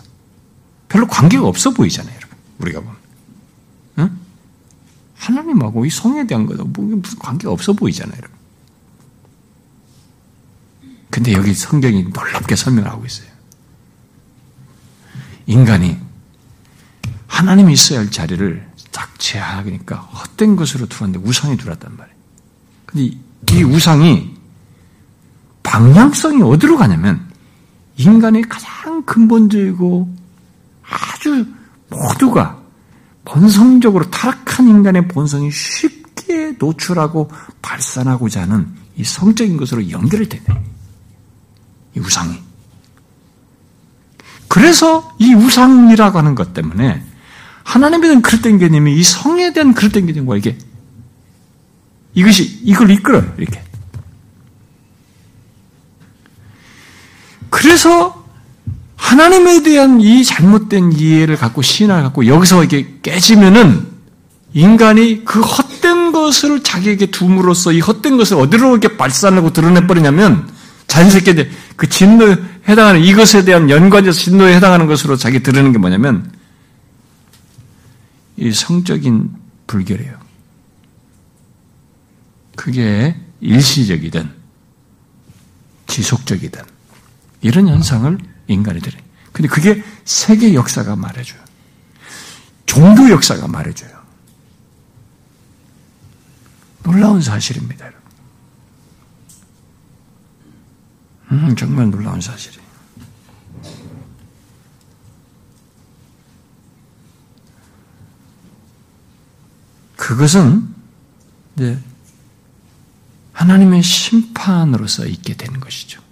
별로 0.88 1.08
관계가 1.08 1.46
없어 1.46 1.72
보이잖아요, 1.72 2.16
여러분. 2.16 2.38
우리가 2.60 2.80
보면. 2.80 2.96
응? 4.00 4.20
하나님하고 5.16 5.86
이 5.86 5.90
성에 5.90 6.26
대한 6.28 6.46
거도 6.46 6.66
뭐 6.66 6.86
무슨 6.96 7.20
관계가 7.20 7.52
없어 7.52 7.74
보이잖아요, 7.74 8.16
여러분. 8.18 8.38
근데 11.10 11.34
여기 11.34 11.54
성경이 11.54 12.04
놀랍게 12.04 12.56
설명하고 12.56 13.06
있어요. 13.06 13.28
인간이 15.46 15.98
하나님이 17.28 17.74
있어야 17.74 18.00
할 18.00 18.10
자리를 18.10 18.68
딱 18.92 19.20
제하니까 19.20 19.98
헛된 19.98 20.56
것으로 20.56 20.88
두었는데 20.88 21.28
우상이 21.28 21.58
들어왔단 21.58 21.98
말이에요. 21.98 22.18
근데 22.86 23.18
이 23.52 23.64
우상이 23.64 24.33
방향성이 25.74 26.44
어디로 26.44 26.78
가냐면 26.78 27.28
인간의 27.98 28.44
가장 28.44 29.02
근본적이고 29.06 30.16
아주 30.84 31.48
모두가 31.90 32.62
본성적으로 33.26 34.08
타락한 34.12 34.68
인간의 34.68 35.08
본성이 35.08 35.50
쉽게 35.50 36.58
노출하고 36.60 37.32
발산하고자 37.64 38.44
하는 38.44 38.68
이 38.96 39.04
성적인 39.04 39.58
것으로 39.58 39.90
연결이 39.90 40.30
되네. 40.30 40.46
이 41.96 42.00
우상이. 42.00 42.40
그래서 44.48 45.12
이 45.18 45.34
우상이라고 45.34 46.20
하는 46.20 46.36
것 46.36 46.54
때문에 46.54 47.04
하나님에 47.64 48.10
대한 48.10 48.22
그릇된 48.22 48.60
개념이 48.60 48.96
이 48.96 49.02
성에 49.02 49.54
대한 49.54 49.74
그릇된 49.74 50.06
개념과 50.06 50.38
이게 50.38 50.56
이것이 52.14 52.62
이걸 52.62 52.92
이끌어요. 52.92 53.34
이렇게. 53.40 53.63
그래서 57.54 58.26
하나님에 58.96 59.62
대한 59.62 60.02
이 60.02 60.24
잘못된 60.24 60.94
이해를 60.94 61.38
갖고 61.38 61.62
신앙을 61.62 62.02
갖고 62.02 62.26
여기서 62.26 62.64
이게 62.64 62.96
깨지면은 63.04 63.86
인간이 64.56 65.24
그 65.24 65.40
헛된 65.40 66.12
것을 66.14 66.64
자기에게 66.64 67.12
둠으로써 67.12 67.72
이 67.72 67.80
헛된 67.80 68.18
것을 68.18 68.38
어디로 68.38 68.72
이렇게 68.72 68.98
발산하고 68.98 69.54
드러내버리냐면 69.54 70.50
자연스럽게 70.88 71.52
그 71.76 71.88
진노에 71.88 72.38
해당하는 72.68 73.04
이것에 73.04 73.46
대한 73.46 73.70
연관해서 73.70 74.18
진노에 74.18 74.56
해당하는 74.56 74.88
것으로 74.88 75.16
자기 75.16 75.44
드러내는 75.44 75.74
게 75.74 75.78
뭐냐면 75.78 76.32
이 78.36 78.52
성적인 78.52 79.30
불결이에요. 79.68 80.18
그게 82.56 83.16
일시적이든 83.42 84.28
지속적이든 85.86 86.73
이런 87.44 87.68
현상을 87.68 88.18
인간이 88.48 88.80
들어요. 88.80 89.02
근데 89.32 89.48
그게 89.48 89.84
세계 90.06 90.54
역사가 90.54 90.96
말해줘요. 90.96 91.42
종교 92.66 93.10
역사가 93.10 93.48
말해줘요. 93.48 93.92
놀라운 96.84 97.22
사실입니다. 97.22 97.92
음, 101.32 101.56
정말 101.56 101.90
놀라운 101.90 102.22
사실이에요. 102.22 102.64
그것은 109.96 110.68
이제 111.56 111.80
하나님의 113.32 113.82
심판으로서 113.82 115.06
있게 115.06 115.36
되는 115.36 115.60
것이죠. 115.60 116.03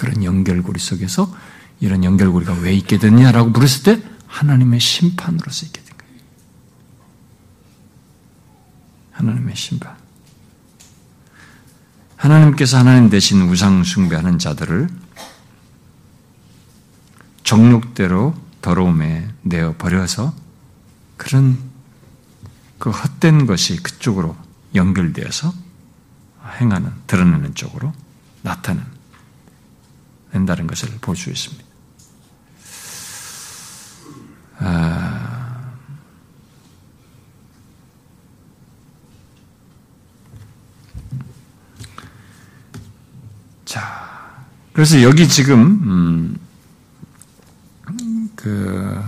그런 0.00 0.24
연결고리 0.24 0.80
속에서 0.80 1.30
이런 1.78 2.04
연결고리가 2.04 2.54
왜 2.54 2.72
있게 2.72 2.96
됐냐라고 2.96 3.50
물었을 3.50 3.82
때 3.82 4.02
하나님의 4.28 4.80
심판으로서 4.80 5.66
있게 5.66 5.82
된 5.82 5.94
거예요. 5.98 6.14
하나님의 9.12 9.54
심판. 9.54 9.94
하나님께서 12.16 12.78
하나님 12.78 13.10
대신 13.10 13.42
우상 13.42 13.84
숭배하는 13.84 14.38
자들을 14.38 14.88
정욕대로 17.44 18.34
더러움에 18.62 19.28
내어 19.42 19.74
버려서 19.76 20.34
그런 21.18 21.58
그 22.78 22.88
헛된 22.88 23.44
것이 23.44 23.76
그쪽으로 23.82 24.34
연결되어서 24.74 25.52
행하는, 26.58 26.90
드러내는 27.06 27.54
쪽으로 27.54 27.92
나타 28.40 28.74
낸다는 30.32 30.66
것을 30.66 30.88
볼 31.00 31.16
수 31.16 31.30
있습니다. 31.30 31.64
아... 34.58 35.72
자, 43.64 44.44
그래서 44.72 45.00
여기 45.02 45.28
지금 45.28 45.60
음, 45.60 46.38
그 48.34 49.00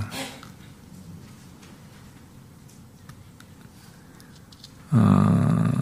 어, 4.93 5.73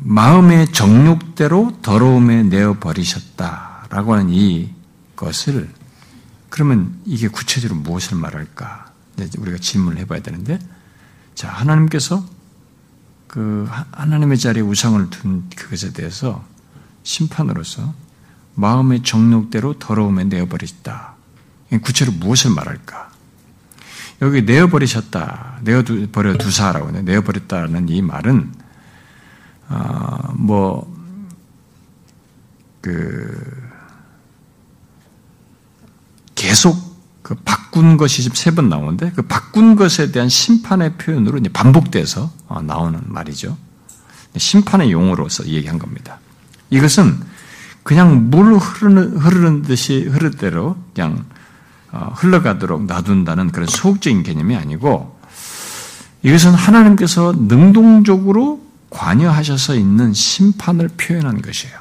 마음의 0.00 0.72
정욕대로 0.72 1.78
더러움에 1.82 2.44
내어 2.44 2.78
버리셨다라고 2.78 4.14
하는 4.14 4.30
이 4.30 4.79
것을 5.20 5.68
그러면 6.48 6.98
이게 7.04 7.28
구체적으로 7.28 7.78
무엇을 7.80 8.16
말할까? 8.16 8.90
우리가 9.38 9.58
질문을 9.58 9.98
해봐야 9.98 10.20
되는데, 10.22 10.58
자 11.34 11.48
하나님께서 11.50 12.26
그 13.28 13.68
하나님의 13.92 14.38
자리에 14.38 14.62
우상을 14.62 15.10
둔 15.10 15.48
그것에 15.54 15.92
대해서 15.92 16.44
심판으로서 17.02 17.94
마음의 18.54 19.02
정욕대로 19.02 19.78
더러움에 19.78 20.24
내어버리셨다. 20.24 21.14
구체로 21.82 22.12
무엇을 22.12 22.50
말할까? 22.50 23.10
여기 24.22 24.42
내어버리셨다, 24.42 25.60
내어버려 25.62 26.36
두사라고 26.38 26.88
하네. 26.88 27.02
내어버렸다는 27.02 27.88
이 27.88 28.02
말은 28.02 28.52
어, 29.68 30.32
뭐, 30.34 30.92
그, 32.80 33.59
계속 36.40 36.78
그 37.22 37.34
바꾼 37.34 37.98
것이 37.98 38.22
지금 38.22 38.34
세 38.34 38.50
번 38.52 38.70
나오는데 38.70 39.12
그 39.14 39.22
바꾼 39.22 39.76
것에 39.76 40.10
대한 40.10 40.28
심판의 40.30 40.94
표현으로 40.94 41.38
이제 41.38 41.50
반복돼서 41.50 42.32
어, 42.48 42.62
나오는 42.62 42.98
말이죠. 43.04 43.56
심판의 44.36 44.90
용어로서 44.90 45.46
얘기한 45.46 45.78
겁니다. 45.78 46.18
이것은 46.70 47.18
그냥 47.82 48.30
물 48.30 48.54
흐르는, 48.54 49.18
흐르는 49.18 49.62
듯이 49.62 50.04
흐를 50.04 50.30
대로 50.30 50.76
그냥 50.94 51.24
어, 51.92 52.12
흘러가도록 52.16 52.86
놔둔다는 52.86 53.50
그런 53.50 53.66
소극적인 53.68 54.22
개념이 54.22 54.56
아니고 54.56 55.20
이것은 56.22 56.54
하나님께서 56.54 57.34
능동적으로 57.36 58.64
관여하셔서 58.88 59.74
있는 59.74 60.14
심판을 60.14 60.88
표현한 60.96 61.42
것이에요. 61.42 61.78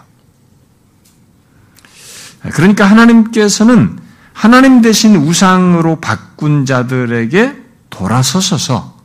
그러니까 2.52 2.86
하나님께서는 2.86 4.09
하나님 4.40 4.82
대신 4.82 5.18
우상으로 5.18 6.00
바꾼 6.00 6.66
자들에게 6.66 7.62
돌아서셔서 7.90 8.98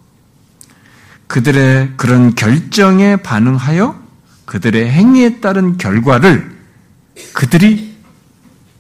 그들의 1.26 1.94
그런 1.96 2.36
결정에 2.36 3.16
반응하여 3.16 4.00
그들의 4.44 4.88
행위에 4.88 5.40
따른 5.40 5.76
결과를 5.76 6.56
그들이 7.32 7.98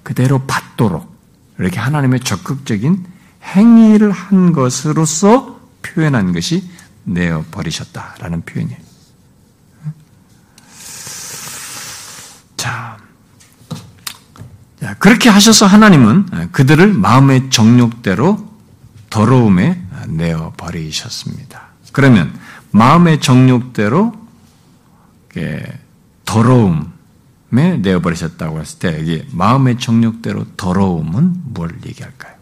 그대로 0.04 0.46
받도록 0.46 1.12
이렇게 1.58 1.80
하나님의 1.80 2.20
적극적인 2.20 3.04
행위를 3.42 4.12
한 4.12 4.52
것으로서 4.52 5.58
표현한 5.82 6.32
것이 6.32 6.70
내어 7.02 7.44
버리셨다라는 7.50 8.42
표현이에요. 8.42 8.78
자, 12.56 13.03
그렇게 14.98 15.28
하셔서 15.28 15.66
하나님은 15.66 16.50
그들을 16.52 16.92
마음의 16.92 17.50
정욕대로 17.50 18.52
더러움에 19.10 19.80
내어 20.08 20.52
버리셨습니다. 20.56 21.62
그러면 21.92 22.32
마음의 22.72 23.20
정욕대로 23.20 24.12
더러움에 26.24 27.78
내어 27.78 28.00
버리셨다고 28.00 28.60
했을 28.60 28.78
때 28.78 28.98
여기 28.98 29.24
마음의 29.30 29.78
정욕대로 29.78 30.44
더러움은 30.56 31.34
뭘 31.44 31.78
얘기할까요? 31.86 32.34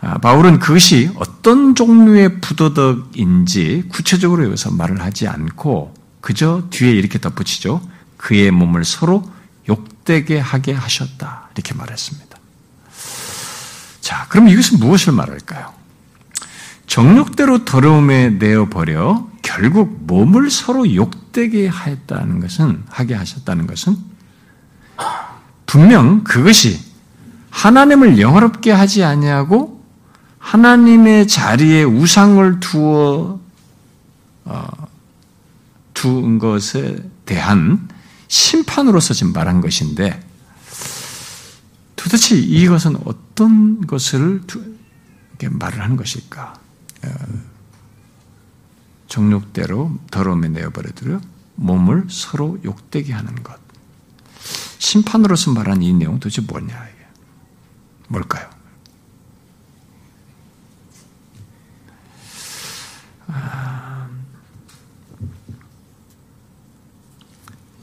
아, 0.00 0.18
바울은 0.18 0.58
그것이 0.58 1.10
어떤 1.14 1.74
종류의 1.74 2.40
부도덕인지 2.40 3.84
구체적으로 3.88 4.44
여기서 4.44 4.72
말을 4.72 5.00
하지 5.00 5.28
않고 5.28 5.94
그저 6.20 6.64
뒤에 6.68 6.90
이렇게 6.90 7.18
덧붙이죠. 7.18 7.80
그의 8.18 8.50
몸을 8.50 8.84
서로 8.84 9.24
욕되게 10.04 10.38
하게 10.38 10.72
하셨다. 10.72 11.48
이렇게 11.54 11.74
말했습니다. 11.74 12.38
자, 14.00 14.26
그럼 14.28 14.48
이것은 14.48 14.78
무엇을 14.78 15.14
말할까요? 15.14 15.72
정욕대로 16.86 17.64
더러움에 17.64 18.30
내어버려 18.30 19.26
결국 19.42 20.04
몸을 20.06 20.50
서로 20.50 20.94
욕되게 20.94 21.66
하였다는 21.66 22.40
것은, 22.40 22.84
하게 22.88 23.14
하셨다는 23.14 23.66
것은 23.66 23.96
분명 25.66 26.22
그것이 26.22 26.78
하나님을 27.50 28.20
영화롭게 28.20 28.70
하지 28.70 29.02
아니하고 29.02 29.82
하나님의 30.38 31.26
자리에 31.26 31.82
우상을 31.84 32.60
두어 32.60 33.40
어, 34.44 34.68
둔 35.94 36.38
것에 36.38 36.98
대한 37.24 37.88
심판으로서 38.28 39.14
지금 39.14 39.32
말한 39.32 39.60
것인데 39.60 40.26
도대체 41.96 42.36
이것은 42.36 42.96
어떤 43.04 43.86
것을 43.86 44.42
말을 45.58 45.80
하는 45.80 45.96
것일까? 45.96 46.54
어, 47.04 47.08
정욕대로 49.08 49.98
더러움에 50.10 50.48
내어버려두려 50.48 51.20
몸을 51.56 52.06
서로 52.10 52.58
욕되게 52.64 53.12
하는 53.12 53.42
것. 53.42 53.58
심판으로서 54.78 55.52
말한 55.52 55.82
이 55.82 55.92
내용 55.92 56.18
도대체 56.20 56.42
뭐냐? 56.42 56.88
뭘까요? 58.08 58.50
아, 63.26 63.73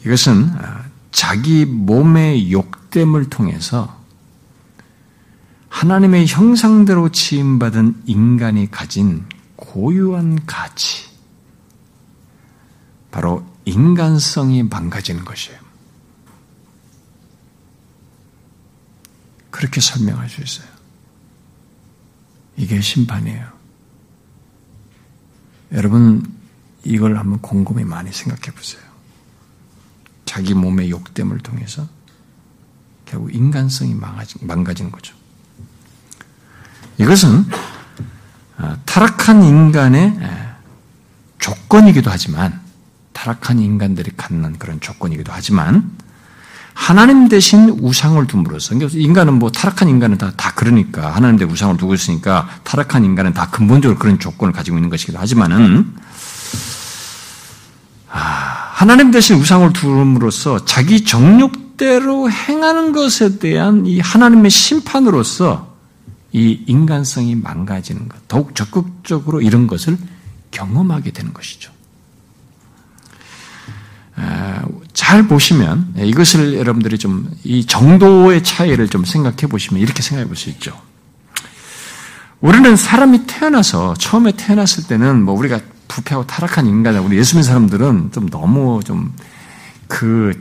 이것은 0.05 0.49
아, 0.57 0.85
자기 1.11 1.65
몸의 1.65 2.51
욕됨을 2.51 3.29
통해서 3.29 3.99
하나님의 5.69 6.27
형상대로 6.27 7.09
지음받은 7.09 8.03
인간이 8.05 8.69
가진 8.69 9.25
고유한 9.55 10.45
가치, 10.45 11.09
바로 13.09 13.45
인간성이 13.65 14.63
망가지는 14.63 15.23
것이에요. 15.23 15.59
그렇게 19.49 19.81
설명할 19.81 20.29
수 20.29 20.41
있어요. 20.41 20.67
이게 22.57 22.81
심판이에요. 22.81 23.51
여러분, 25.73 26.23
이걸 26.83 27.17
한번 27.17 27.39
곰곰이 27.41 27.83
많이 27.83 28.11
생각해 28.11 28.55
보세요. 28.55 28.90
자기 30.31 30.53
몸의 30.53 30.89
욕됨을 30.91 31.39
통해서 31.39 31.85
결국 33.03 33.35
인간성이 33.35 33.93
망가진 34.39 34.89
거죠. 34.89 35.13
이것은 36.97 37.45
아, 38.57 38.77
타락한 38.85 39.43
인간의 39.43 40.17
조건이기도 41.37 42.09
하지만 42.09 42.61
타락한 43.11 43.59
인간들이 43.59 44.11
갖는 44.15 44.57
그런 44.57 44.79
조건이기도 44.79 45.33
하지만 45.33 45.91
하나님 46.73 47.27
대신 47.27 47.67
우상을 47.81 48.25
둠으로써 48.27 48.73
인간은 48.75 49.33
뭐 49.33 49.51
타락한 49.51 49.89
인간은 49.89 50.17
다, 50.17 50.31
다 50.37 50.53
그러니까 50.55 51.13
하나님 51.13 51.39
대 51.39 51.43
우상을 51.43 51.75
두고 51.75 51.93
있으니까 51.93 52.47
타락한 52.63 53.03
인간은 53.03 53.33
다 53.33 53.49
근본적으로 53.49 53.99
그런 53.99 54.17
조건을 54.17 54.53
가지고 54.53 54.77
있는 54.77 54.89
것이기도 54.89 55.19
하지만은 55.19 55.93
하나님 58.81 59.11
대신 59.11 59.35
우상을 59.35 59.73
두음으로써 59.73 60.65
자기 60.65 61.05
정욕대로 61.05 62.31
행하는 62.31 62.93
것에 62.93 63.37
대한 63.37 63.85
이 63.85 63.99
하나님의 63.99 64.49
심판으로서 64.49 65.75
이 66.31 66.63
인간성이 66.65 67.35
망가지는 67.35 68.09
것, 68.09 68.27
더욱 68.27 68.55
적극적으로 68.55 69.39
이런 69.39 69.67
것을 69.67 69.99
경험하게 70.49 71.11
되는 71.11 71.31
것이죠. 71.31 71.71
잘 74.93 75.27
보시면 75.27 75.93
이것을 75.97 76.55
여러분들이 76.55 76.97
좀 76.97 77.29
이 77.43 77.63
정도의 77.67 78.43
차이를 78.43 78.87
좀 78.87 79.05
생각해 79.05 79.45
보시면 79.47 79.79
이렇게 79.79 80.01
생각해 80.01 80.25
볼 80.27 80.35
수 80.35 80.49
있죠. 80.49 80.75
우리는 82.39 82.75
사람이 82.75 83.27
태어나서 83.27 83.93
처음에 83.99 84.31
태어났을 84.31 84.85
때는 84.85 85.21
뭐 85.21 85.35
우리가 85.35 85.59
부패하고 85.91 86.25
타락한 86.27 86.67
인간, 86.67 86.97
우리 86.97 87.17
예수 87.17 87.35
믿는 87.35 87.43
사람들은 87.43 88.11
좀 88.11 88.29
너무 88.29 88.81
좀 88.83 89.11
그 89.91 90.31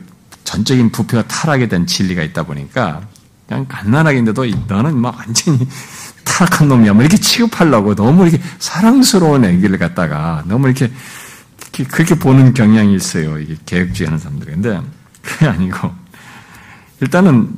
전적인 0.45 0.91
부패와 0.91 1.23
타락에 1.23 1.67
대한 1.67 1.85
진리가 1.85 2.23
있다 2.23 2.43
보니까 2.43 3.01
그냥 3.45 3.65
간단하게인데도 3.67 4.45
너는 4.67 4.97
막 4.97 5.17
완전히 5.17 5.67
타락한 6.23 6.69
놈이야. 6.69 6.93
뭐 6.93 7.01
이렇게 7.03 7.17
취급하려고 7.17 7.93
너무 7.93 8.27
이렇게 8.27 8.41
사랑스러운 8.59 9.43
애기를 9.43 9.77
갖다가 9.77 10.43
너무 10.47 10.69
이렇게 10.69 10.89
그렇게 11.89 12.15
보는 12.15 12.53
경향이 12.53 12.95
있어요. 12.95 13.39
이게 13.39 13.57
계획주의 13.65 14.07
하는 14.07 14.17
사람들이. 14.17 14.53
근데 14.53 14.81
그게 15.21 15.47
아니고 15.47 15.91
일단은 17.01 17.49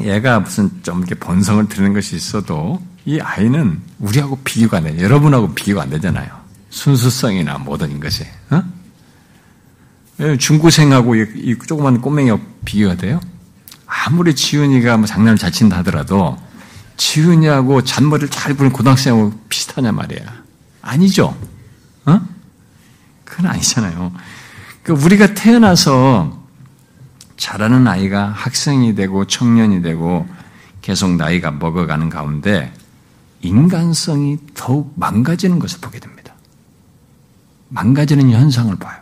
얘가 0.00 0.40
무슨 0.40 0.70
좀 0.82 0.98
이렇게 0.98 1.14
번성을 1.14 1.68
드리는 1.68 1.92
것이 1.92 2.16
있어도 2.16 2.82
이 3.04 3.20
아이는 3.20 3.80
우리하고 4.00 4.40
비교가 4.42 4.78
안 4.78 4.84
돼. 4.84 5.00
여러분하고 5.00 5.54
비교가 5.54 5.82
안 5.82 5.90
되잖아요. 5.90 6.41
순수성이나 6.72 7.58
모든 7.58 8.00
것이. 8.00 8.24
어? 8.50 8.64
중고생하고 10.38 11.14
이 11.14 11.56
조그만 11.66 12.00
꼬맹이가 12.00 12.38
비교가 12.64 12.96
돼요? 12.96 13.20
아무리 13.86 14.34
지훈이가 14.34 14.96
뭐 14.96 15.06
장난을 15.06 15.38
잘 15.38 15.52
친다 15.52 15.78
하더라도 15.78 16.38
지훈이하고 16.96 17.82
잔머리를 17.82 18.30
잘 18.30 18.54
부는 18.54 18.72
고등학생하고 18.72 19.32
비슷하냐 19.48 19.92
말이야. 19.92 20.42
아니죠? 20.80 21.36
어? 22.06 22.20
그건 23.24 23.46
아니잖아요. 23.46 24.12
그 24.82 24.92
우리가 24.92 25.34
태어나서 25.34 26.42
자라는 27.36 27.86
아이가 27.86 28.28
학생이 28.28 28.94
되고 28.94 29.26
청년이 29.26 29.82
되고 29.82 30.26
계속 30.80 31.16
나이가 31.16 31.50
먹어가는 31.50 32.08
가운데 32.08 32.72
인간성이 33.40 34.38
더욱 34.54 34.92
망가지는 34.96 35.58
것을 35.58 35.80
보게 35.80 35.98
됩니다. 35.98 36.11
망가지는 37.72 38.30
현상을 38.30 38.74
봐요. 38.76 39.00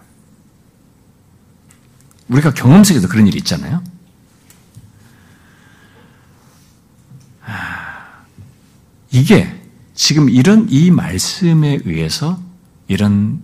우리가 2.28 2.54
경험 2.54 2.84
속에도 2.84 3.08
그런 3.08 3.26
일이 3.26 3.38
있잖아요. 3.38 3.82
이게 9.10 9.60
지금 9.94 10.30
이런 10.30 10.68
이 10.70 10.90
말씀에 10.92 11.80
의해서 11.84 12.40
이런 12.86 13.42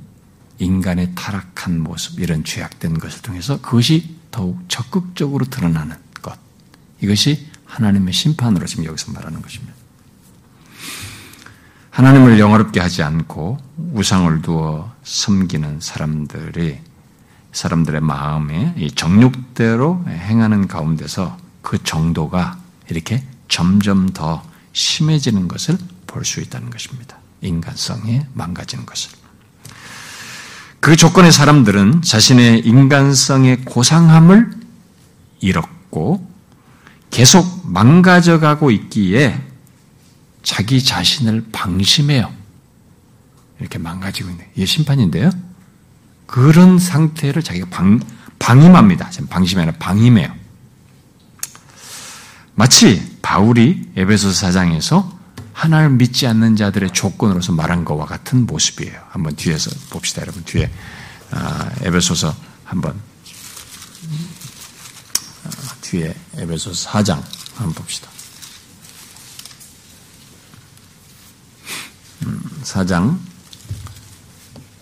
인간의 0.59 1.13
타락한 1.17 1.81
모습, 1.81 2.21
이런 2.21 2.45
죄악된 2.45 2.99
것을 2.99 3.21
통해서 3.23 3.61
그것이 3.61 4.17
더욱 4.31 4.61
적극적으로 4.69 5.45
드러나는 5.47 5.97
것. 6.23 6.39
이것이 7.01 7.49
하나님의 7.65 8.13
심판으로 8.13 8.65
지금 8.67 8.85
여기서 8.85 9.11
말하는 9.13 9.43
것입니다. 9.43 9.75
하나님을 11.91 12.39
영화롭게 12.39 12.79
하지 12.79 13.03
않고 13.03 13.59
우상을 13.93 14.43
두어 14.43 14.95
섬기는 15.07 15.79
사람들이 15.81 16.81
사람들의 17.53 18.01
마음에 18.01 18.75
이 18.77 18.91
정욕대로 18.91 20.05
행하는 20.09 20.67
가운데서 20.67 21.39
그 21.63 21.83
정도가 21.83 22.59
이렇게 22.91 23.25
점점 23.49 24.11
더 24.11 24.45
심해지는 24.73 25.49
것을 25.49 25.79
볼 26.07 26.25
수 26.25 26.41
있다는 26.41 26.71
것입니다. 26.71 27.19
인간성이 27.41 28.23
망가지는 28.35 28.85
것을. 28.85 29.11
그 30.81 30.97
조건의 30.97 31.31
사람들은 31.31 32.03
자신의 32.03 32.61
인간성의 32.61 33.65
고상함을 33.65 34.51
잃었고 35.41 36.29
계속 37.11 37.71
망가져가고 37.71 38.71
있기에 38.71 39.41
자기 40.43 40.83
자신을 40.83 41.47
방심해요. 41.53 42.33
이렇게 43.61 43.79
망가지고 43.79 44.31
있는 44.31 44.45
이게 44.55 44.67
심판인데요. 44.67 45.31
그런 46.27 46.79
상태를 46.79 47.43
자기가 47.43 47.69
방, 47.71 48.01
방임합니다. 48.39 49.11
방심이 49.31 49.63
아니라 49.63 49.77
방임해요. 49.79 50.35
마치 52.55 53.19
바울이 53.23 53.91
에베소서 53.97 54.47
4장에서 54.49 55.17
하나를 55.53 55.91
믿지 55.91 56.27
않는 56.27 56.57
자들의 56.57 56.93
조건으로서 56.93 57.53
말한 57.53 57.85
것과 57.85 58.05
같은 58.05 58.47
모습이에요. 58.47 59.01
한번 59.11 59.37
뒤에서 59.37 59.71
봅시다, 59.91 60.23
여러분. 60.23 60.45
뒤에 60.45 60.71
아, 61.31 61.71
에베소서 61.83 62.35
한번 62.65 63.01
아, 65.45 65.75
뒤에 65.81 66.15
에베소서 66.37 66.91
4장 66.91 67.23
한번 67.55 67.75
봅시다. 67.75 68.09
4장 72.63 73.03
음, 73.11 73.27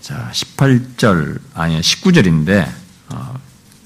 자 0.04 0.28
18절 0.34 1.38
아니 1.54 1.80
19절인데 1.80 2.68
어, 3.08 3.34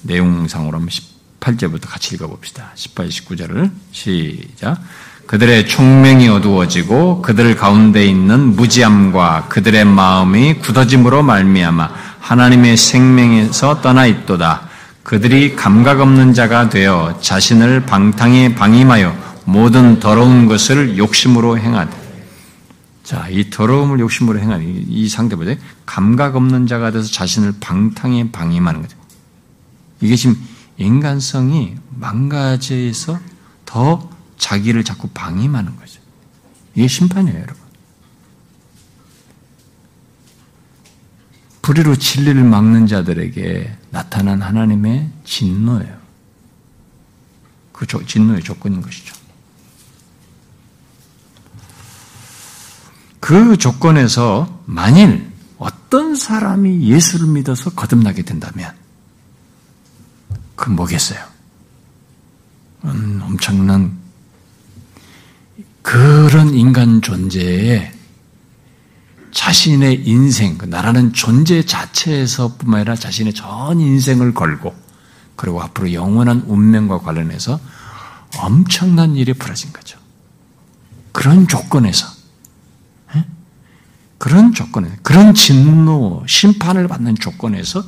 내용상으로 0.01 0.75
하면 0.75 0.89
18절부터 0.89 1.87
같이 1.87 2.15
읽어봅시다. 2.15 2.71
18, 2.75 3.07
19절을 3.07 3.71
시작. 3.93 4.81
그들의 5.27 5.69
총명이 5.69 6.27
어두워지고 6.27 7.21
그들 7.21 7.55
가운데 7.55 8.05
있는 8.05 8.53
무지함과 8.57 9.45
그들의 9.47 9.85
마음이 9.85 10.55
굳어짐으로 10.55 11.23
말미암아 11.23 11.89
하나님의 12.19 12.75
생명에서 12.75 13.79
떠나 13.79 14.05
있도다. 14.05 14.67
그들이 15.03 15.55
감각 15.55 16.01
없는 16.01 16.33
자가 16.33 16.67
되어 16.67 17.17
자신을 17.21 17.85
방탕에 17.85 18.55
방임하여 18.55 19.15
모든 19.45 20.01
더러운 20.01 20.47
것을 20.47 20.97
욕심으로 20.97 21.57
행하되 21.59 22.08
자, 23.09 23.27
이 23.27 23.49
더러움을 23.49 23.99
욕심으로 24.01 24.39
행하는 24.39 24.85
이 24.87 25.09
보세요. 25.35 25.55
감각 25.87 26.35
없는 26.35 26.67
자가 26.67 26.91
돼서 26.91 27.11
자신을 27.11 27.55
방탕에 27.59 28.29
방임하는 28.31 28.83
거죠. 28.83 28.95
이게 29.99 30.15
지금 30.15 30.39
인간성이 30.77 31.75
망가져서 31.89 33.19
더 33.65 34.07
자기를 34.37 34.83
자꾸 34.83 35.07
방임하는 35.07 35.75
거죠. 35.75 35.99
이게 36.75 36.87
심판이에요, 36.87 37.35
여러분. 37.35 37.55
불의로 41.63 41.95
진리를 41.95 42.43
막는 42.43 42.85
자들에게 42.85 43.75
나타난 43.89 44.43
하나님의 44.43 45.09
진노예요. 45.23 45.97
그 47.73 47.87
진노의 47.87 48.43
조건인 48.43 48.83
것이죠. 48.83 49.18
그 53.19 53.57
조건에서 53.57 54.61
만일 54.65 55.29
어떤 55.57 56.15
사람이 56.15 56.87
예수를 56.87 57.27
믿어서 57.27 57.71
거듭나게 57.71 58.23
된다면 58.23 58.73
그 60.55 60.69
뭐겠어요? 60.69 61.19
음, 62.85 63.21
엄청난 63.23 63.97
그런 65.81 66.53
인간 66.53 67.01
존재에 67.01 67.93
자신의 69.31 70.07
인생, 70.07 70.57
그 70.57 70.65
나라는 70.65 71.13
존재 71.13 71.63
자체에서뿐만 71.63 72.81
아니라 72.81 72.95
자신의 72.95 73.33
전 73.33 73.79
인생을 73.79 74.33
걸고 74.33 74.75
그리고 75.35 75.61
앞으로 75.61 75.93
영원한 75.93 76.43
운명과 76.47 76.99
관련해서 76.99 77.59
엄청난 78.37 79.15
일이 79.15 79.33
벌어진 79.33 79.71
거죠. 79.71 79.97
그런 81.11 81.47
조건에서 81.47 82.07
에? 82.07 82.18
그런 84.19 84.53
조건에 84.53 84.91
그런 85.01 85.33
진노, 85.33 86.23
심판을 86.27 86.87
받는 86.87 87.15
조건에서 87.15 87.83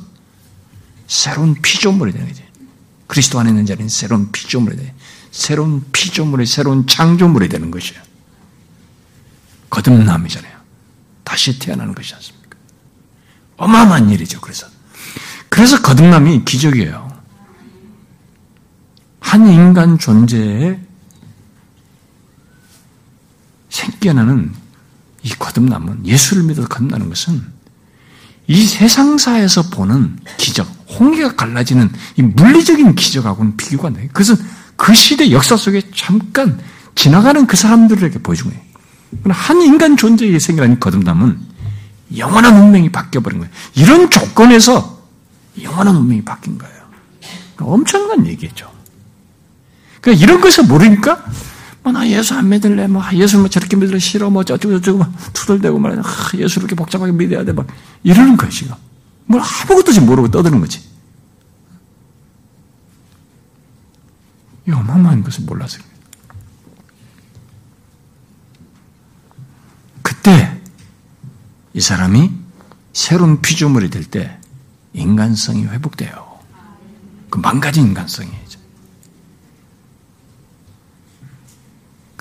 새로운 1.06 1.54
피조물이 1.60 2.12
되는 2.12 2.26
거죠. 2.26 2.42
그리스도 3.06 3.38
안에 3.38 3.50
있는 3.50 3.66
자는 3.66 3.88
새로운 3.88 4.32
피조물이 4.32 4.76
돼. 4.76 4.94
새로운 5.30 5.84
피조물이 5.92 6.46
새로운 6.46 6.86
창조물이 6.86 7.48
되는 7.50 7.70
것이에요. 7.70 8.02
거듭남이잖아요. 9.68 10.52
다시 11.22 11.58
태어나는 11.58 11.94
것이 11.94 12.14
않습니까? 12.14 12.56
어마어마한 13.58 14.10
일이죠. 14.10 14.40
그래서 14.40 14.66
그래서 15.50 15.82
거듭남이 15.82 16.46
기적이에요. 16.46 17.12
한 19.20 19.46
인간 19.46 19.98
존재에 19.98 20.80
생겨나는 23.68 24.61
이 25.22 25.30
거듭남은 25.30 26.06
예수를 26.06 26.42
믿어서 26.44 26.68
거듭나는 26.68 27.08
것은 27.08 27.42
이 28.48 28.66
세상사에서 28.66 29.70
보는 29.70 30.18
기적, 30.36 30.66
홍해가 30.98 31.36
갈라지는 31.36 31.90
이 32.16 32.22
물리적인 32.22 32.94
기적하고는 32.94 33.56
비교가 33.56 33.88
안 33.88 33.94
돼요. 33.94 34.08
그것은 34.12 34.36
그 34.76 34.92
시대 34.94 35.30
역사 35.30 35.56
속에 35.56 35.82
잠깐 35.94 36.58
지나가는 36.94 37.46
그 37.46 37.56
사람들에게 37.56 38.18
보여준 38.18 38.50
거예요. 38.50 38.62
한 39.30 39.62
인간 39.62 39.96
존재에 39.96 40.38
생겨난 40.38 40.80
거듭남은 40.80 41.38
영원한 42.16 42.56
운명이 42.60 42.90
바뀌어버린 42.90 43.38
거예요. 43.38 43.52
이런 43.74 44.10
조건에서 44.10 45.02
영원한 45.62 45.96
운명이 45.96 46.22
바뀐 46.24 46.58
거예요. 46.58 46.74
그러니까 47.54 47.74
엄청난 47.74 48.26
얘기죠. 48.26 48.70
그러니까 50.00 50.24
이런 50.24 50.40
것을 50.40 50.64
모르니까 50.64 51.24
뭐, 51.82 51.92
나 51.92 52.08
예수 52.08 52.34
안 52.34 52.48
믿을래. 52.48 52.86
뭐, 52.86 53.02
예수 53.14 53.38
뭐 53.38 53.48
저렇게 53.48 53.76
믿을래 53.76 53.98
싫어. 53.98 54.30
뭐, 54.30 54.40
어쩌고저쩌고 54.42 54.98
막 54.98 55.12
투덜대고 55.32 55.78
말이야. 55.78 56.02
아, 56.04 56.30
예수 56.36 56.60
이렇게 56.60 56.74
복잡하게 56.74 57.12
믿어야 57.12 57.44
돼. 57.44 57.52
막, 57.52 57.66
이러는 58.04 58.36
거야, 58.36 58.48
지금. 58.50 58.74
뭘 59.26 59.42
아무것도 59.42 59.92
지금 59.92 60.06
모르고 60.06 60.30
떠드는 60.30 60.60
거지. 60.60 60.80
이 64.66 64.70
어마어마한 64.70 65.24
것을 65.24 65.44
몰라서 65.44 65.80
그때 70.02 70.60
이 71.74 71.80
사람이 71.80 72.30
새로운 72.92 73.40
피조물이 73.40 73.90
될 73.90 74.04
때 74.04 74.38
인간성이 74.92 75.64
회복돼요. 75.64 76.38
그 77.30 77.38
망가진 77.38 77.86
인간성이죠. 77.86 78.60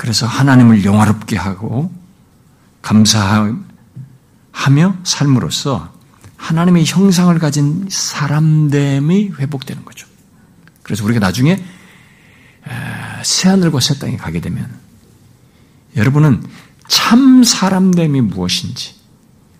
그래서 0.02 0.26
하나님을 0.26 0.84
영화롭게 0.84 1.38
하고 1.38 1.94
감사하며 2.82 3.60
삶으로써 5.04 5.94
하나님의 6.38 6.86
형상을 6.88 7.38
가진 7.38 7.86
사람됨이 7.88 9.34
회복되는 9.38 9.86
거죠. 9.86 10.08
그래서 10.82 11.04
우리가 11.04 11.20
나중에 11.20 11.64
새하늘과 13.22 13.80
새 13.80 14.00
땅에 14.00 14.18
가게 14.18 14.42
되면 14.42 14.68
여러분은 15.96 16.48
참 16.88 17.44
사람됨이 17.44 18.22
무엇인지 18.22 18.96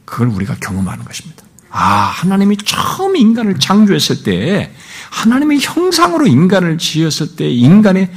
그걸 0.06 0.30
우리가 0.30 0.56
경험하는 0.56 1.06
것입니다. 1.06 1.44
아, 1.70 1.86
하나님이 2.16 2.58
처음 2.58 3.16
인간을 3.16 3.60
창조했을 3.60 4.24
때 4.24 4.74
하나님의 5.12 5.60
형상으로 5.62 6.26
인간을 6.26 6.80
지었을 6.80 7.36
때 7.36 7.48
인간의 7.48 8.12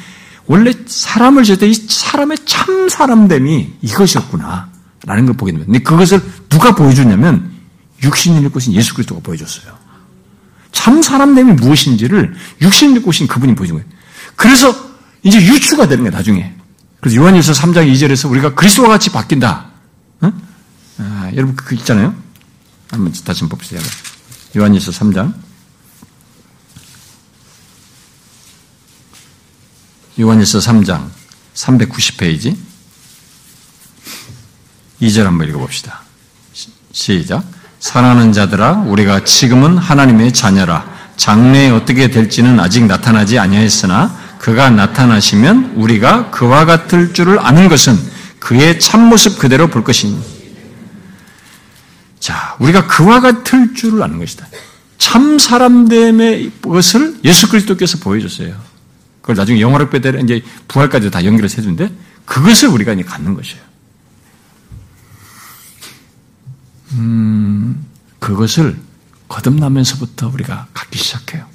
원래 0.47 0.73
사람을 0.87 1.45
지을 1.45 1.59
때 1.59 1.69
이 1.69 1.75
사람의 1.75 2.39
참 2.45 2.89
사람됨이 2.89 3.75
이것이었구나. 3.83 4.69
라는 5.07 5.27
걸 5.27 5.37
보게 5.37 5.53
됩니다. 5.53 5.71
근데 5.71 5.83
그것을 5.83 6.23
누가 6.49 6.75
보여주냐면 6.75 7.51
육신일 8.03 8.51
것인 8.51 8.73
예수 8.75 8.95
그리스도가 8.95 9.21
보여줬어요. 9.23 9.73
참 10.73 11.03
사람됨이 11.03 11.53
무엇인지를 11.53 12.35
육신일 12.63 13.03
것인 13.03 13.27
그분이 13.27 13.55
보여준 13.55 13.77
거예요. 13.77 13.89
그래서 14.37 14.75
이제 15.23 15.39
유추가 15.41 15.87
되는 15.89 16.05
거예요, 16.05 16.17
나중에. 16.17 16.55
그래서 17.01 17.17
요한일서 17.17 17.53
3장 17.53 17.91
2절에서 17.93 18.31
우리가 18.31 18.55
그리스도와 18.55 18.89
같이 18.89 19.11
바뀐다. 19.11 19.67
응? 20.23 20.33
아, 20.99 21.31
여러분 21.35 21.55
그 21.57 21.75
있잖아요. 21.75 22.15
한번 22.91 23.13
다시 23.25 23.41
한번 23.41 23.59
봅시다. 23.59 23.81
요한일서 24.57 24.91
3장. 24.91 25.35
요한일서 30.19 30.59
3장 30.61 31.09
390페이지 31.55 32.57
2절 35.03 35.25
한번 35.25 35.49
읽어봅시다. 35.49 36.03
시작. 36.93 37.45
사랑하는 37.81 38.33
자들아 38.33 38.85
우리가 38.87 39.25
지금은 39.25 39.77
하나님의 39.77 40.33
자녀라 40.33 40.89
장래에 41.17 41.71
어떻게 41.71 42.09
될지는 42.09 42.59
아직 42.61 42.85
나타나지 42.85 43.39
아니하였으나 43.39 44.17
그가 44.39 44.71
나타나시면 44.71 45.75
우리가 45.77 46.31
그와 46.31 46.65
같을 46.65 47.13
줄을 47.13 47.39
아는 47.41 47.69
것은 47.69 47.99
그의 48.39 48.79
참모습 48.79 49.39
그대로 49.39 49.69
볼 49.69 49.85
것이니 49.85 50.19
자 52.21 52.57
우리가 52.61 52.87
그와 52.87 53.21
같을 53.21 53.75
줄을 53.75 54.03
아는 54.03 54.19
것이다. 54.19 54.47
참 54.97 55.39
사람됨의 55.39 56.53
것을 56.63 57.17
예수 57.25 57.49
그리스도께서 57.49 57.99
보여줬어요. 57.99 58.74
그걸 59.25 59.37
나중에 59.37 59.59
영화로 59.59 59.89
빼대로 59.89 60.21
이제 60.21 60.43
부활까지 60.69 61.11
다 61.11 61.25
연결해서 61.25 61.57
해주는데 61.57 61.91
그것을 62.27 62.69
우리가 62.69 62.93
이제 62.93 63.03
갖는 63.03 63.33
것이에요. 63.33 63.63
음, 66.93 67.87
그것을 68.19 68.79
거듭나면서부터 69.29 70.29
우리가 70.29 70.69
갖기 70.75 70.99
시작해요. 70.99 71.47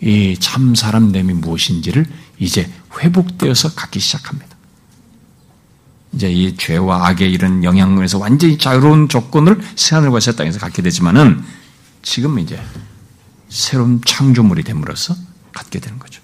이 0.00 0.34
참 0.40 0.74
사람됨이 0.74 1.34
무엇인지를 1.34 2.06
이제 2.38 2.72
회복되어서 2.98 3.74
갖기 3.74 4.00
시작합니다. 4.00 4.56
이제 6.14 6.32
이 6.32 6.56
죄와 6.56 7.06
악의 7.08 7.30
이런 7.30 7.64
영향에서 7.64 8.16
완전히 8.16 8.56
자유로운 8.56 9.10
조건을 9.10 9.60
새 9.76 9.94
하늘과 9.94 10.20
새 10.20 10.34
땅에서 10.34 10.58
갖게 10.58 10.80
되지만은 10.80 11.44
지금 12.00 12.38
이제 12.38 12.58
새로운 13.50 14.00
창조물이 14.06 14.62
됨으로써 14.62 15.14
갖게 15.52 15.78
되는 15.78 15.98
거죠. 15.98 16.21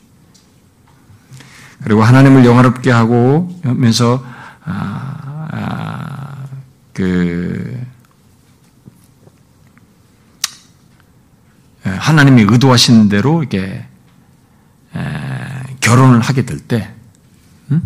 그리고 1.83 2.03
하나님을 2.03 2.45
영화롭게 2.45 2.91
하고 2.91 3.49
하면서 3.62 4.24
아, 4.64 5.49
아, 5.51 6.35
그 6.93 7.87
하나님이 11.85 12.43
의도하신 12.43 13.09
대로 13.09 13.43
이게 13.43 13.87
결혼을 15.81 16.20
하게 16.20 16.45
될 16.45 16.59
때, 16.59 16.93
음? 17.70 17.83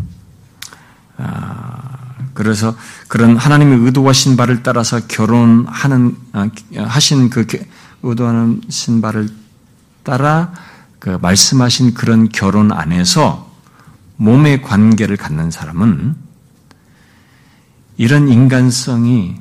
아, 1.18 2.14
그래서 2.34 2.74
그런 3.06 3.36
하나님이 3.36 3.84
의도하신 3.86 4.36
바를 4.36 4.62
따라서 4.62 5.06
결혼하는 5.06 6.16
아, 6.32 6.48
하신 6.76 7.30
그 7.30 7.46
의도하신 8.02 9.02
바를 9.02 9.28
따라 10.02 10.52
그 10.98 11.18
말씀하신 11.20 11.94
그런 11.94 12.28
결혼 12.28 12.72
안에서 12.72 13.51
몸의 14.22 14.62
관계를 14.62 15.16
갖는 15.16 15.50
사람은 15.50 16.14
이런 17.96 18.28
인간성이 18.28 19.34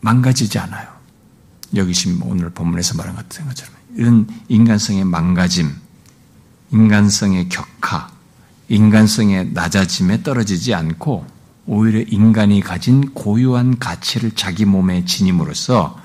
망가지지 0.00 0.58
않아요. 0.58 0.88
여기 1.76 1.94
지금 1.94 2.20
오늘 2.24 2.50
본문에서 2.50 2.96
말한 2.96 3.14
것처럼 3.14 3.52
이런 3.94 4.26
인간성의 4.48 5.04
망가짐, 5.04 5.70
인간성의 6.72 7.48
격하, 7.48 8.10
인간성의 8.68 9.50
낮아짐에 9.52 10.24
떨어지지 10.24 10.74
않고 10.74 11.26
오히려 11.66 12.00
인간이 12.08 12.60
가진 12.60 13.12
고유한 13.12 13.78
가치를 13.78 14.32
자기 14.32 14.64
몸에 14.64 15.04
지님으로써 15.04 16.00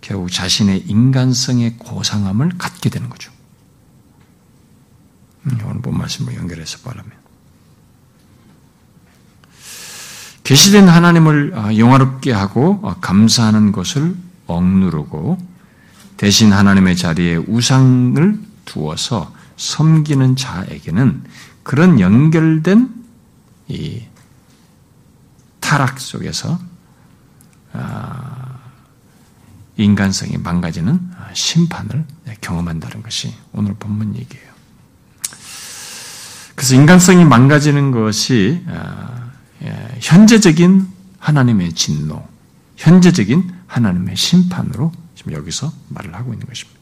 결국 0.00 0.30
자신의 0.30 0.84
인간성의 0.86 1.78
고상함을 1.78 2.52
갖게 2.56 2.88
되는 2.88 3.10
거죠. 3.10 3.32
음, 5.46 5.58
오늘 5.64 5.80
본 5.80 5.96
말씀을 5.98 6.34
연결해서 6.34 6.78
보라면 6.78 7.10
계시된 10.44 10.88
하나님을 10.88 11.52
어, 11.54 11.76
영화롭게 11.76 12.32
하고 12.32 12.80
어, 12.82 12.96
감사하는 13.00 13.72
것을 13.72 14.16
억누르고 14.46 15.38
대신 16.16 16.52
하나님의 16.52 16.96
자리에 16.96 17.36
우상을 17.36 18.40
두어서 18.64 19.32
섬기는 19.56 20.36
자에게는 20.36 21.24
그런 21.62 22.00
연결된 22.00 22.94
이 23.68 24.02
타락 25.60 26.00
속에서 26.00 26.58
아, 27.74 28.58
인간성이 29.76 30.38
망가지는 30.38 31.10
심판을 31.34 32.06
경험한다는 32.40 33.02
것이 33.02 33.34
오늘 33.52 33.74
본문 33.74 34.16
얘기예요. 34.16 34.47
그래서 36.58 36.74
인간성이 36.74 37.24
망가지는 37.24 37.92
것이 37.92 38.64
아, 38.66 39.30
예, 39.62 39.96
현재적인 40.00 40.88
하나님의 41.20 41.72
진노, 41.72 42.26
현재적인 42.76 43.48
하나님의 43.68 44.16
심판으로 44.16 44.90
지금 45.14 45.34
여기서 45.34 45.72
말을 45.88 46.16
하고 46.16 46.32
있는 46.32 46.44
것입니다. 46.48 46.80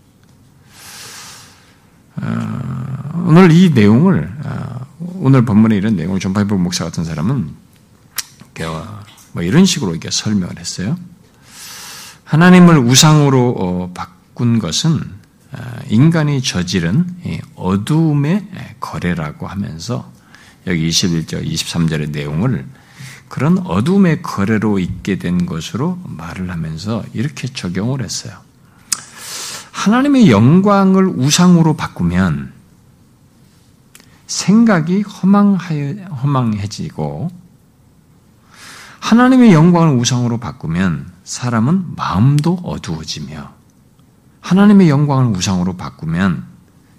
어, 2.17 3.25
오늘 3.27 3.53
이 3.53 3.69
내용을 3.69 4.35
어, 4.45 4.87
오늘 4.99 5.45
본문의 5.45 5.77
이런 5.77 5.95
내용을 5.95 6.21
존 6.21 6.33
파이퍼 6.33 6.55
목사 6.55 6.83
같은 6.83 7.05
사람은 7.05 7.51
뭐 9.33 9.43
이런 9.43 9.67
식으로 9.67 9.91
이렇게 9.91 10.11
설명을 10.11 10.59
했어요. 10.59 10.97
하나님을 12.25 12.79
우상으로 12.79 13.57
어, 13.59 13.93
바꾼 13.93 14.59
것은 14.59 15.03
인간이 15.89 16.43
저지른 16.43 17.07
어두움의 17.55 18.49
거래라고 18.81 19.47
하면서 19.47 20.11
여기 20.67 20.89
21절, 20.89 21.47
23절의 21.47 22.11
내용을 22.11 22.67
그런 23.29 23.59
어둠의 23.59 24.23
거래로 24.23 24.79
있게 24.79 25.19
된 25.19 25.47
것으로 25.47 25.99
말을 26.05 26.51
하면서 26.51 27.05
이렇게 27.13 27.49
적용을 27.49 28.03
했어요. 28.03 28.35
하나님의 29.73 30.31
영광을 30.31 31.07
우상으로 31.07 31.77
바꾸면 31.77 32.53
생각이 34.27 35.03
허망해지고 35.03 37.31
하나님의 38.99 39.53
영광을 39.53 39.95
우상으로 39.97 40.39
바꾸면 40.39 41.13
사람은 41.23 41.95
마음도 41.95 42.55
어두워지며 42.65 43.56
하나님의 44.47 44.89
영광을 44.89 45.37
우상으로 45.37 45.77
바꾸면 45.77 46.47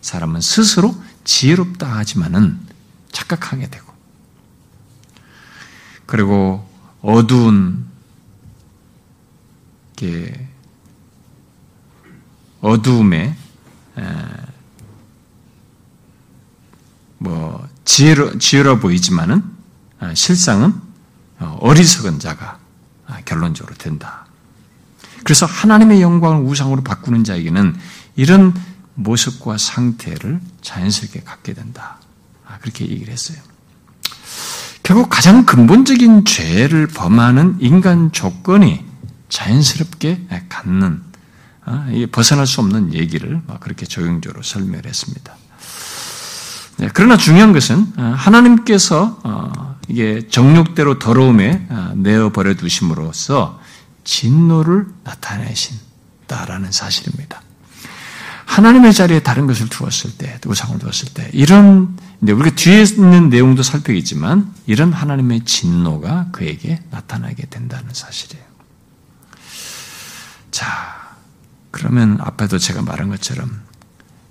사람은 0.02 0.42
스스로 0.42 0.94
지혜롭다 1.24 1.88
하지만은 1.96 2.60
착각하게 3.14 3.70
되고 3.70 3.94
그리고 6.06 6.70
어두운 7.02 7.88
게 9.96 10.50
어두움에 12.60 13.38
뭐 17.18 17.66
지혜로 17.86 18.40
지혜로 18.40 18.80
보이지만은 18.80 19.42
아, 20.00 20.14
실상은 20.14 20.74
어, 21.40 21.58
어리석은 21.62 22.20
자가 22.20 22.60
아, 23.08 23.22
결론적으로 23.22 23.76
된다. 23.76 24.27
그래서 25.28 25.46
하나님의 25.46 26.02
영광을 26.02 26.42
우상으로 26.46 26.84
바꾸는 26.84 27.26
자에게는 27.26 27.76
이런 28.16 28.54
모습과 28.94 29.58
상태를 29.58 30.40
자연스럽게 30.62 31.24
갖게 31.26 31.54
된다. 31.54 31.98
아, 32.48 32.58
그렇게 32.60 32.88
얘기를 32.88 33.12
했어요. 33.12 33.38
결국 34.84 35.10
가장 35.10 35.46
근본적인 35.46 36.24
죄를 36.24 36.88
범하는 36.88 37.58
인간 37.60 38.14
조건이 38.14 38.86
자연스럽게 39.28 40.28
갖는 40.48 41.02
아, 41.66 41.88
벗어날 42.14 42.48
수 42.48 42.62
없는 42.62 42.94
얘기를 42.94 43.42
그렇게 43.60 43.86
적용적으로 43.86 44.44
설명했습니다. 44.44 45.36
네, 46.78 46.90
그러나 46.94 47.18
중요한 47.18 47.52
것은 47.52 47.86
아, 47.98 48.14
하나님께서 48.18 49.20
어, 49.26 49.76
이게 49.90 50.26
정욕대로 50.30 51.00
더러움에 51.00 51.68
아, 51.70 51.92
내어 51.98 52.32
버려 52.32 52.54
두심으로써 52.54 53.67
진노를 54.08 54.88
나타내신다라는 55.04 56.72
사실입니다. 56.72 57.42
하나님의 58.46 58.94
자리에 58.94 59.20
다른 59.20 59.46
것을 59.46 59.68
두었을 59.68 60.18
때, 60.18 60.40
우상을 60.48 60.80
두었을 60.80 61.14
때, 61.14 61.30
이런, 61.34 61.98
우리가 62.22 62.56
뒤에 62.56 62.84
있는 62.84 63.30
내용도 63.30 63.62
살펴겠지만, 63.62 64.52
이런 64.66 64.94
하나님의 64.94 65.44
진노가 65.44 66.30
그에게 66.32 66.82
나타나게 66.90 67.48
된다는 67.50 67.94
사실이에요. 67.94 68.46
자, 70.50 71.16
그러면 71.72 72.18
앞에도 72.22 72.58
제가 72.58 72.82
말한 72.82 73.10
것처럼, 73.10 73.62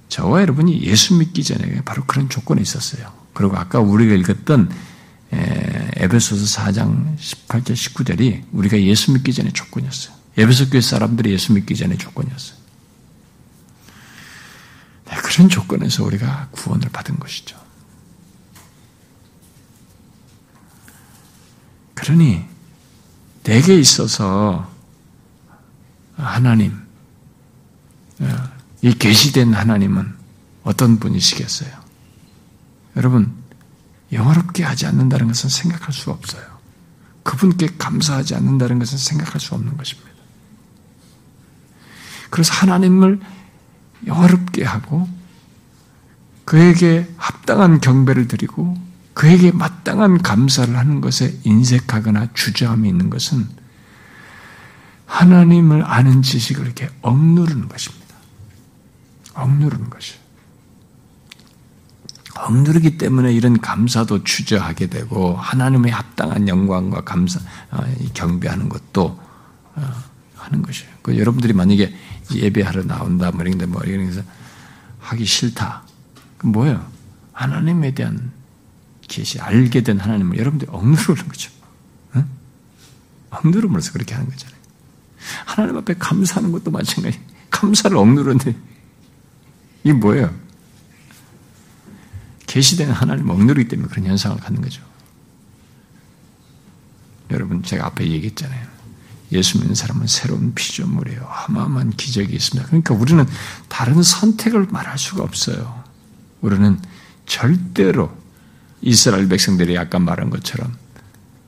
저와 0.08 0.40
여러분이 0.40 0.82
예수 0.84 1.14
믿기 1.14 1.44
전에 1.44 1.82
바로 1.84 2.02
그런 2.06 2.30
조건이 2.30 2.62
있었어요. 2.62 3.12
그리고 3.34 3.58
아까 3.58 3.80
우리가 3.80 4.14
읽었던 4.14 4.70
에베소서 5.32 6.62
4장 6.62 7.16
18절 7.18 7.72
19절이 7.74 8.44
우리가 8.52 8.80
예수 8.80 9.12
믿기 9.12 9.32
전에 9.32 9.50
조건이었어요. 9.50 10.14
에베소 10.36 10.70
교회 10.70 10.80
사람들이 10.80 11.32
예수 11.32 11.52
믿기 11.52 11.74
전에 11.74 11.96
조건이었어요. 11.96 12.56
네, 15.06 15.16
그런 15.16 15.48
조건에서 15.48 16.04
우리가 16.04 16.48
구원을 16.52 16.88
받은 16.90 17.18
것이죠. 17.18 17.56
그러니 21.94 22.44
내게 23.42 23.78
있어서 23.78 24.70
하나님, 26.16 26.72
어, 28.20 28.48
이 28.82 28.92
계시된 28.92 29.54
하나님은 29.54 30.14
어떤 30.64 30.98
분이시겠어요? 30.98 31.70
여러분, 32.96 33.32
영화롭게 34.12 34.62
하지 34.62 34.86
않는다는 34.86 35.28
것은 35.28 35.50
생각할 35.50 35.92
수 35.92 36.10
없어요. 36.10 36.44
그분께 37.22 37.68
감사하지 37.78 38.34
않는다는 38.36 38.78
것은 38.78 38.98
생각할 38.98 39.40
수 39.40 39.54
없는 39.54 39.76
것입니다. 39.76 40.10
그래서 42.30 42.52
하나님을 42.54 43.20
영화롭게 44.06 44.64
하고 44.64 45.08
그에게 46.44 47.12
합당한 47.16 47.80
경배를 47.80 48.28
드리고 48.28 48.76
그에게 49.14 49.50
마땅한 49.50 50.22
감사를 50.22 50.76
하는 50.76 51.00
것에 51.00 51.38
인색하거나 51.42 52.28
주저함이 52.34 52.88
있는 52.88 53.10
것은 53.10 53.48
하나님을 55.06 55.82
아는 55.84 56.22
지식을 56.22 56.64
이렇게 56.64 56.90
억누르는 57.02 57.68
것입니다. 57.68 58.14
억누르는 59.34 59.90
것이에요. 59.90 60.25
억누르기 62.38 62.98
때문에 62.98 63.32
이런 63.32 63.60
감사도 63.60 64.24
주저하게 64.24 64.88
되고 64.88 65.34
하나님의 65.36 65.92
합당한 65.92 66.48
영광과 66.48 67.02
감사 67.02 67.40
어, 67.70 67.82
경배하는 68.14 68.68
것도 68.68 69.18
어, 69.74 69.92
하는 70.36 70.62
것이에요. 70.62 70.90
그 71.02 71.18
여러분들이 71.18 71.52
만약에 71.52 71.94
예배하러 72.34 72.84
나온다 72.84 73.30
뭐 73.30 73.44
이런 73.44 73.70
뭐 73.70 73.82
이런 73.82 74.24
하기 75.00 75.24
싫다. 75.24 75.82
그 76.38 76.46
뭐예요? 76.46 76.84
하나님에 77.32 77.92
대한 77.94 78.32
계시 79.08 79.40
알게 79.40 79.82
된 79.82 79.98
하나님을 79.98 80.38
여러분들이 80.38 80.70
억누르는 80.72 81.28
거죠. 81.28 81.50
응? 82.16 82.26
억누름으로써 83.30 83.92
그렇게 83.92 84.14
하는 84.14 84.28
거잖아요. 84.28 84.56
하나님 85.44 85.76
앞에 85.78 85.94
감사하는 85.94 86.52
것도 86.52 86.70
마찬가지. 86.70 87.20
감사를 87.50 87.96
억누르는데 87.96 88.56
이게 89.84 89.92
뭐예요? 89.92 90.45
계시된 92.56 92.90
하나님 92.90 93.28
억누르기 93.28 93.68
때문에 93.68 93.86
그런 93.90 94.06
현상을 94.06 94.38
갖는 94.38 94.62
거죠. 94.62 94.82
여러분 97.30 97.62
제가 97.62 97.84
앞에 97.84 98.08
얘기했잖아요. 98.08 98.66
예수 99.32 99.58
믿는 99.58 99.74
사람은 99.74 100.06
새로운 100.06 100.54
피조물이에요. 100.54 101.28
어마어마한 101.48 101.90
기적이 101.90 102.34
있습니다. 102.34 102.66
그러니까 102.68 102.94
우리는 102.94 103.26
다른 103.68 104.02
선택을 104.02 104.68
말할 104.70 104.96
수가 104.96 105.22
없어요. 105.22 105.84
우리는 106.40 106.80
절대로 107.26 108.16
이스라엘 108.80 109.28
백성들이 109.28 109.76
아까 109.76 109.98
말한 109.98 110.30
것처럼 110.30 110.74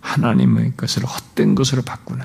하나님의 0.02 0.74
것을 0.76 1.06
헛된 1.06 1.54
것으로 1.54 1.80
바꾸는 1.80 2.22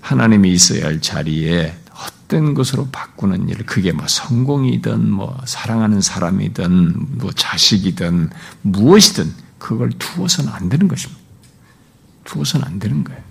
하나님이 0.00 0.52
있어야 0.52 0.86
할 0.86 1.00
자리에 1.00 1.78
헛된 2.26 2.54
것으로 2.54 2.88
바꾸는 2.90 3.48
일, 3.48 3.64
그게 3.64 3.92
뭐 3.92 4.06
성공이든 4.06 5.10
뭐 5.10 5.36
사랑하는 5.46 6.00
사람이든 6.00 7.18
뭐 7.18 7.32
자식이든 7.32 8.30
무엇이든 8.62 9.32
그걸 9.58 9.90
두어서는 9.90 10.52
안 10.52 10.68
되는 10.68 10.88
것입니다. 10.88 11.20
두어서는 12.24 12.66
안 12.66 12.78
되는 12.78 13.04
거예요. 13.04 13.22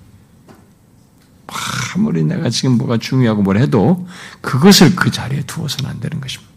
아무리 1.95 2.23
내가 2.23 2.49
지금 2.49 2.77
뭐가 2.77 2.97
중요하고 2.97 3.43
뭘 3.43 3.57
해도 3.57 4.07
그것을 4.41 4.95
그 4.95 5.11
자리에 5.11 5.41
두어서는 5.41 5.89
안 5.89 5.99
되는 5.99 6.19
것입니다. 6.19 6.51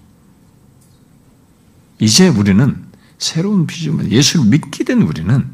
이제 2.01 2.29
우리는 2.29 2.85
새로운 3.19 3.67
비전을 3.67 4.11
예수를 4.11 4.47
믿게 4.47 4.85
된 4.85 5.03
우리는 5.03 5.53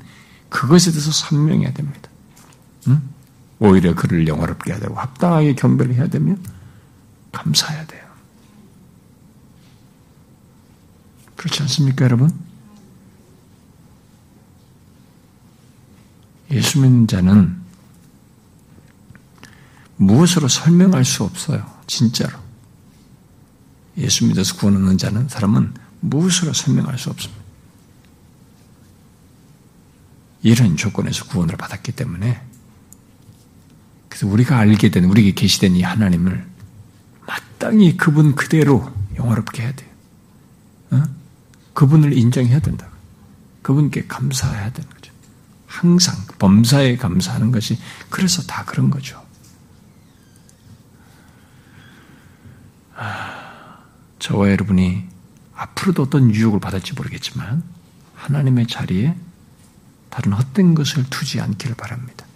그것에 0.50 0.90
대해서 0.90 1.10
선명해야 1.10 1.72
됩니다. 1.72 2.10
응? 2.88 3.02
오히려 3.58 3.94
그를 3.94 4.28
영화롭게 4.28 4.72
해야 4.72 4.80
되고 4.80 4.94
합당하게 4.94 5.54
경배를 5.54 5.94
해야 5.94 6.06
되면 6.06 6.38
감사해야 7.34 7.86
돼요. 7.86 8.04
그렇지 11.36 11.62
않습니까, 11.62 12.04
여러분? 12.06 12.32
예수 16.50 16.80
믿는 16.80 17.06
자는 17.06 17.62
무엇으로 19.96 20.48
설명할 20.48 21.04
수 21.04 21.24
없어요. 21.24 21.70
진짜로. 21.86 22.38
예수 23.96 24.26
믿어서 24.26 24.56
구원 24.56 24.76
얻는 24.76 24.98
자는 24.98 25.28
사람은 25.28 25.74
무엇으로 26.00 26.52
설명할 26.52 26.98
수 26.98 27.10
없습니다. 27.10 27.42
이런 30.42 30.76
조건에서 30.76 31.24
구원을 31.26 31.56
받았기 31.56 31.92
때문에 31.92 32.42
그래서 34.08 34.26
우리가 34.26 34.58
알게 34.58 34.90
된 34.90 35.04
우리에게 35.04 35.32
계시된 35.32 35.74
이 35.74 35.82
하나님을 35.82 36.36
마 36.36 36.53
땅히 37.64 37.96
그분 37.96 38.34
그대로 38.34 38.92
영화롭게 39.16 39.62
해야 39.62 39.72
돼요. 39.72 39.88
어? 40.90 41.02
그분을 41.72 42.12
인정해야 42.12 42.60
된다. 42.60 42.86
그분께 43.62 44.06
감사해야 44.06 44.70
되는 44.70 44.90
거죠. 44.90 45.10
항상 45.66 46.14
범사에 46.38 46.98
감사하는 46.98 47.52
것이 47.52 47.78
그래서 48.10 48.42
다 48.42 48.66
그런 48.66 48.90
거죠. 48.90 49.24
저와 54.18 54.50
여러분이 54.50 55.08
앞으로도 55.54 56.02
어떤 56.02 56.34
유혹을 56.34 56.60
받을지 56.60 56.92
모르겠지만 56.92 57.62
하나님의 58.14 58.66
자리에 58.66 59.16
다른 60.10 60.34
헛된 60.34 60.74
것을 60.74 61.04
두지 61.08 61.40
않기를 61.40 61.76
바랍니다. 61.76 62.26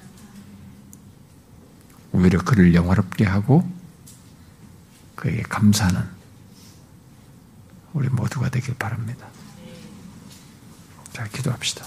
오히려 2.13 2.39
그를 2.39 2.75
영화롭게 2.75 3.27
하고 3.27 3.78
그에게 5.19 5.43
감사하는 5.43 6.01
우리 7.93 8.09
모두가 8.09 8.51
되길 8.51 8.77
바랍니다. 8.77 9.27
자, 11.13 11.27
기도합시다. 11.27 11.85